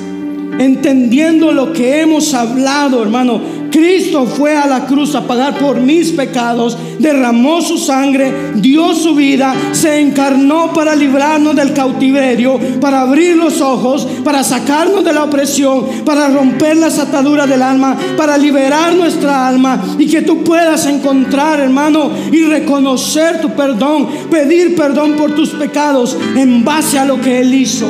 entendiendo 0.59 1.51
lo 1.51 1.73
que 1.73 2.01
hemos 2.01 2.35
hablado, 2.35 3.01
hermano, 3.01 3.54
Cristo 3.75 4.25
fue 4.25 4.55
a 4.55 4.67
la 4.67 4.85
cruz 4.85 5.15
a 5.15 5.27
pagar 5.27 5.59
por 5.59 5.81
mis 5.81 6.13
pecados, 6.13 6.77
derramó 6.97 7.61
su 7.61 7.77
sangre, 7.77 8.53
dio 8.55 8.95
su 8.95 9.13
vida, 9.15 9.53
se 9.73 9.99
encarnó 9.99 10.71
para 10.71 10.95
librarnos 10.95 11.57
del 11.57 11.73
cautiverio, 11.73 12.57
para 12.79 13.01
abrir 13.01 13.35
los 13.35 13.59
ojos, 13.59 14.07
para 14.23 14.45
sacarnos 14.45 15.03
de 15.03 15.11
la 15.11 15.25
opresión, 15.25 15.87
para 16.05 16.29
romper 16.29 16.77
las 16.77 16.99
ataduras 16.99 17.49
del 17.49 17.61
alma, 17.61 17.97
para 18.15 18.37
liberar 18.37 18.95
nuestra 18.95 19.45
alma 19.45 19.83
y 19.99 20.07
que 20.07 20.21
tú 20.21 20.41
puedas 20.41 20.85
encontrar, 20.85 21.59
hermano, 21.59 22.11
y 22.31 22.45
reconocer 22.45 23.41
tu 23.41 23.49
perdón, 23.55 24.07
pedir 24.31 24.73
perdón 24.77 25.17
por 25.17 25.35
tus 25.35 25.49
pecados 25.49 26.17
en 26.37 26.63
base 26.63 26.97
a 26.97 27.03
lo 27.03 27.19
que 27.19 27.41
Él 27.41 27.53
hizo. 27.53 27.89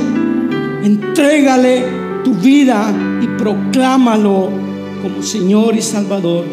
Entrégale 0.83 2.23
tu 2.23 2.33
vida 2.33 2.91
y 3.21 3.27
proclámalo 3.37 4.64
como 5.01 5.21
Señor 5.21 5.75
y 5.75 5.81
Salvador 5.81 6.45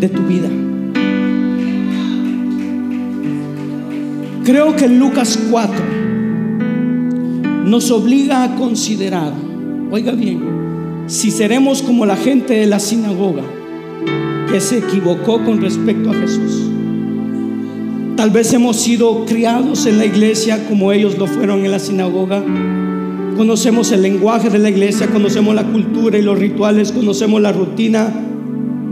de 0.00 0.08
tu 0.08 0.22
vida. 0.22 0.48
Creo 4.44 4.76
que 4.76 4.88
Lucas 4.88 5.38
4 5.50 5.74
nos 7.64 7.90
obliga 7.90 8.44
a 8.44 8.54
considerar, 8.54 9.32
oiga 9.90 10.12
bien, 10.12 10.40
si 11.08 11.30
seremos 11.30 11.82
como 11.82 12.06
la 12.06 12.16
gente 12.16 12.54
de 12.54 12.66
la 12.66 12.78
sinagoga 12.78 13.42
que 14.50 14.60
se 14.60 14.78
equivocó 14.78 15.44
con 15.44 15.60
respecto 15.60 16.10
a 16.10 16.14
Jesús. 16.14 16.70
Tal 18.16 18.30
vez 18.30 18.52
hemos 18.52 18.76
sido 18.76 19.26
criados 19.26 19.84
en 19.86 19.98
la 19.98 20.06
iglesia 20.06 20.66
como 20.68 20.92
ellos 20.92 21.18
lo 21.18 21.26
fueron 21.26 21.64
en 21.64 21.72
la 21.72 21.78
sinagoga 21.78 22.42
Conocemos 23.36 23.92
el 23.92 24.00
lenguaje 24.00 24.48
de 24.48 24.58
la 24.58 24.70
iglesia, 24.70 25.08
conocemos 25.08 25.54
la 25.54 25.64
cultura 25.64 26.16
y 26.16 26.22
los 26.22 26.38
rituales, 26.38 26.90
conocemos 26.90 27.42
la 27.42 27.52
rutina, 27.52 28.10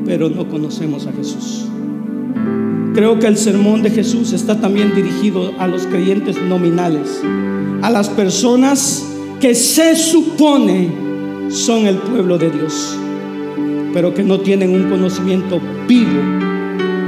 pero 0.04 0.28
no 0.28 0.48
conocemos 0.48 1.06
a 1.06 1.12
Jesús. 1.12 1.64
Creo 2.94 3.18
que 3.18 3.26
el 3.26 3.38
sermón 3.38 3.82
de 3.82 3.90
Jesús 3.90 4.34
está 4.34 4.60
también 4.60 4.94
dirigido 4.94 5.52
a 5.58 5.66
los 5.66 5.86
creyentes 5.86 6.36
nominales, 6.42 7.22
a 7.80 7.88
las 7.90 8.10
personas 8.10 9.06
que 9.40 9.54
se 9.54 9.96
supone 9.96 10.90
son 11.48 11.86
el 11.86 11.96
pueblo 11.96 12.36
de 12.36 12.50
Dios, 12.50 12.96
pero 13.94 14.12
que 14.12 14.22
no 14.22 14.40
tienen 14.40 14.74
un 14.74 14.90
conocimiento 14.90 15.58
vivo 15.88 16.20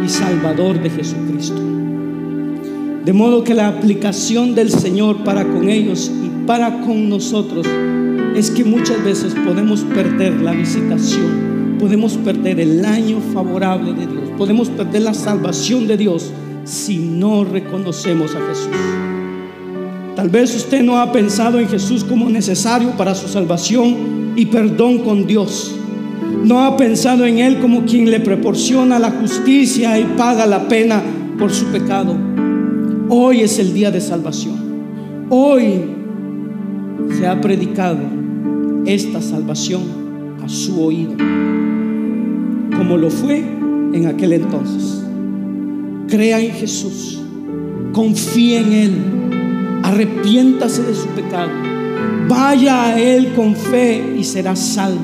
y 0.02 0.08
salvador 0.08 0.82
de 0.82 0.88
Jesucristo. 0.88 1.60
De 3.04 3.12
modo 3.12 3.44
que 3.44 3.54
la 3.54 3.68
aplicación 3.68 4.54
del 4.54 4.70
Señor 4.70 5.22
para 5.22 5.44
con 5.44 5.68
ellos 5.68 6.10
para 6.46 6.80
con 6.80 7.08
nosotros 7.08 7.66
es 8.36 8.50
que 8.50 8.64
muchas 8.64 9.02
veces 9.04 9.34
podemos 9.34 9.80
perder 9.82 10.40
la 10.40 10.52
visitación, 10.52 11.76
podemos 11.80 12.16
perder 12.16 12.60
el 12.60 12.84
año 12.84 13.18
favorable 13.32 13.92
de 13.92 14.06
Dios, 14.06 14.30
podemos 14.38 14.68
perder 14.70 15.02
la 15.02 15.14
salvación 15.14 15.86
de 15.86 15.96
Dios 15.96 16.30
si 16.64 16.98
no 16.98 17.44
reconocemos 17.44 18.34
a 18.34 18.46
Jesús. 18.48 18.76
Tal 20.14 20.28
vez 20.30 20.54
usted 20.54 20.82
no 20.82 20.98
ha 20.98 21.12
pensado 21.12 21.58
en 21.58 21.68
Jesús 21.68 22.04
como 22.04 22.30
necesario 22.30 22.90
para 22.92 23.14
su 23.14 23.28
salvación 23.28 24.34
y 24.36 24.46
perdón 24.46 24.98
con 24.98 25.26
Dios. 25.26 25.74
No 26.42 26.60
ha 26.60 26.76
pensado 26.76 27.26
en 27.26 27.38
Él 27.38 27.58
como 27.58 27.84
quien 27.84 28.10
le 28.10 28.20
proporciona 28.20 28.98
la 28.98 29.10
justicia 29.10 29.98
y 29.98 30.04
paga 30.16 30.46
la 30.46 30.68
pena 30.68 31.02
por 31.38 31.52
su 31.52 31.66
pecado. 31.66 32.16
Hoy 33.08 33.42
es 33.42 33.58
el 33.58 33.74
día 33.74 33.90
de 33.90 34.00
salvación. 34.00 34.56
Hoy 35.28 35.95
se 37.16 37.26
ha 37.26 37.40
predicado 37.40 37.98
esta 38.86 39.20
salvación 39.20 39.82
a 40.42 40.48
su 40.48 40.80
oído, 40.80 41.14
como 42.76 42.96
lo 42.96 43.10
fue 43.10 43.38
en 43.92 44.06
aquel 44.06 44.34
entonces. 44.34 45.02
Crea 46.08 46.40
en 46.40 46.52
Jesús, 46.52 47.20
confíe 47.92 48.60
en 48.60 48.72
Él, 48.72 48.92
arrepiéntase 49.82 50.82
de 50.82 50.94
su 50.94 51.08
pecado, 51.08 51.50
vaya 52.28 52.84
a 52.84 53.00
Él 53.00 53.32
con 53.34 53.56
fe 53.56 54.16
y 54.18 54.22
será 54.22 54.54
salvo. 54.54 55.00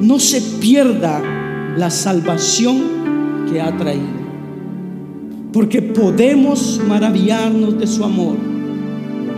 No 0.00 0.18
se 0.18 0.40
pierda 0.60 1.22
la 1.76 1.90
salvación 1.90 3.46
que 3.50 3.60
ha 3.60 3.76
traído, 3.76 4.22
porque 5.52 5.80
podemos 5.80 6.80
maravillarnos 6.88 7.78
de 7.78 7.86
su 7.86 8.04
amor, 8.04 8.36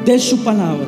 de 0.06 0.18
su 0.18 0.42
palabra, 0.42 0.86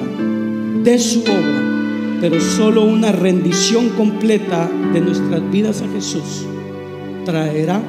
de 0.87 1.01
su 1.01 1.23
obra, 1.23 2.21
pero 2.21 2.41
solo 2.41 2.85
una 2.85 3.11
rendición 3.11 3.89
completa 3.91 4.71
de 4.93 5.01
nuestras 5.01 5.51
vidas 5.51 5.83
a 5.83 5.89
Jesús 5.89 6.47
traerá 7.25 7.83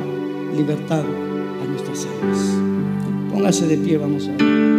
libertad 0.56 1.04
a 1.04 1.66
nuestras 1.68 2.08
almas. 2.08 2.40
Póngase 3.32 3.68
de 3.68 3.78
pie, 3.78 4.00
vamos 4.00 4.28
a 4.28 4.32
ver. 4.32 4.77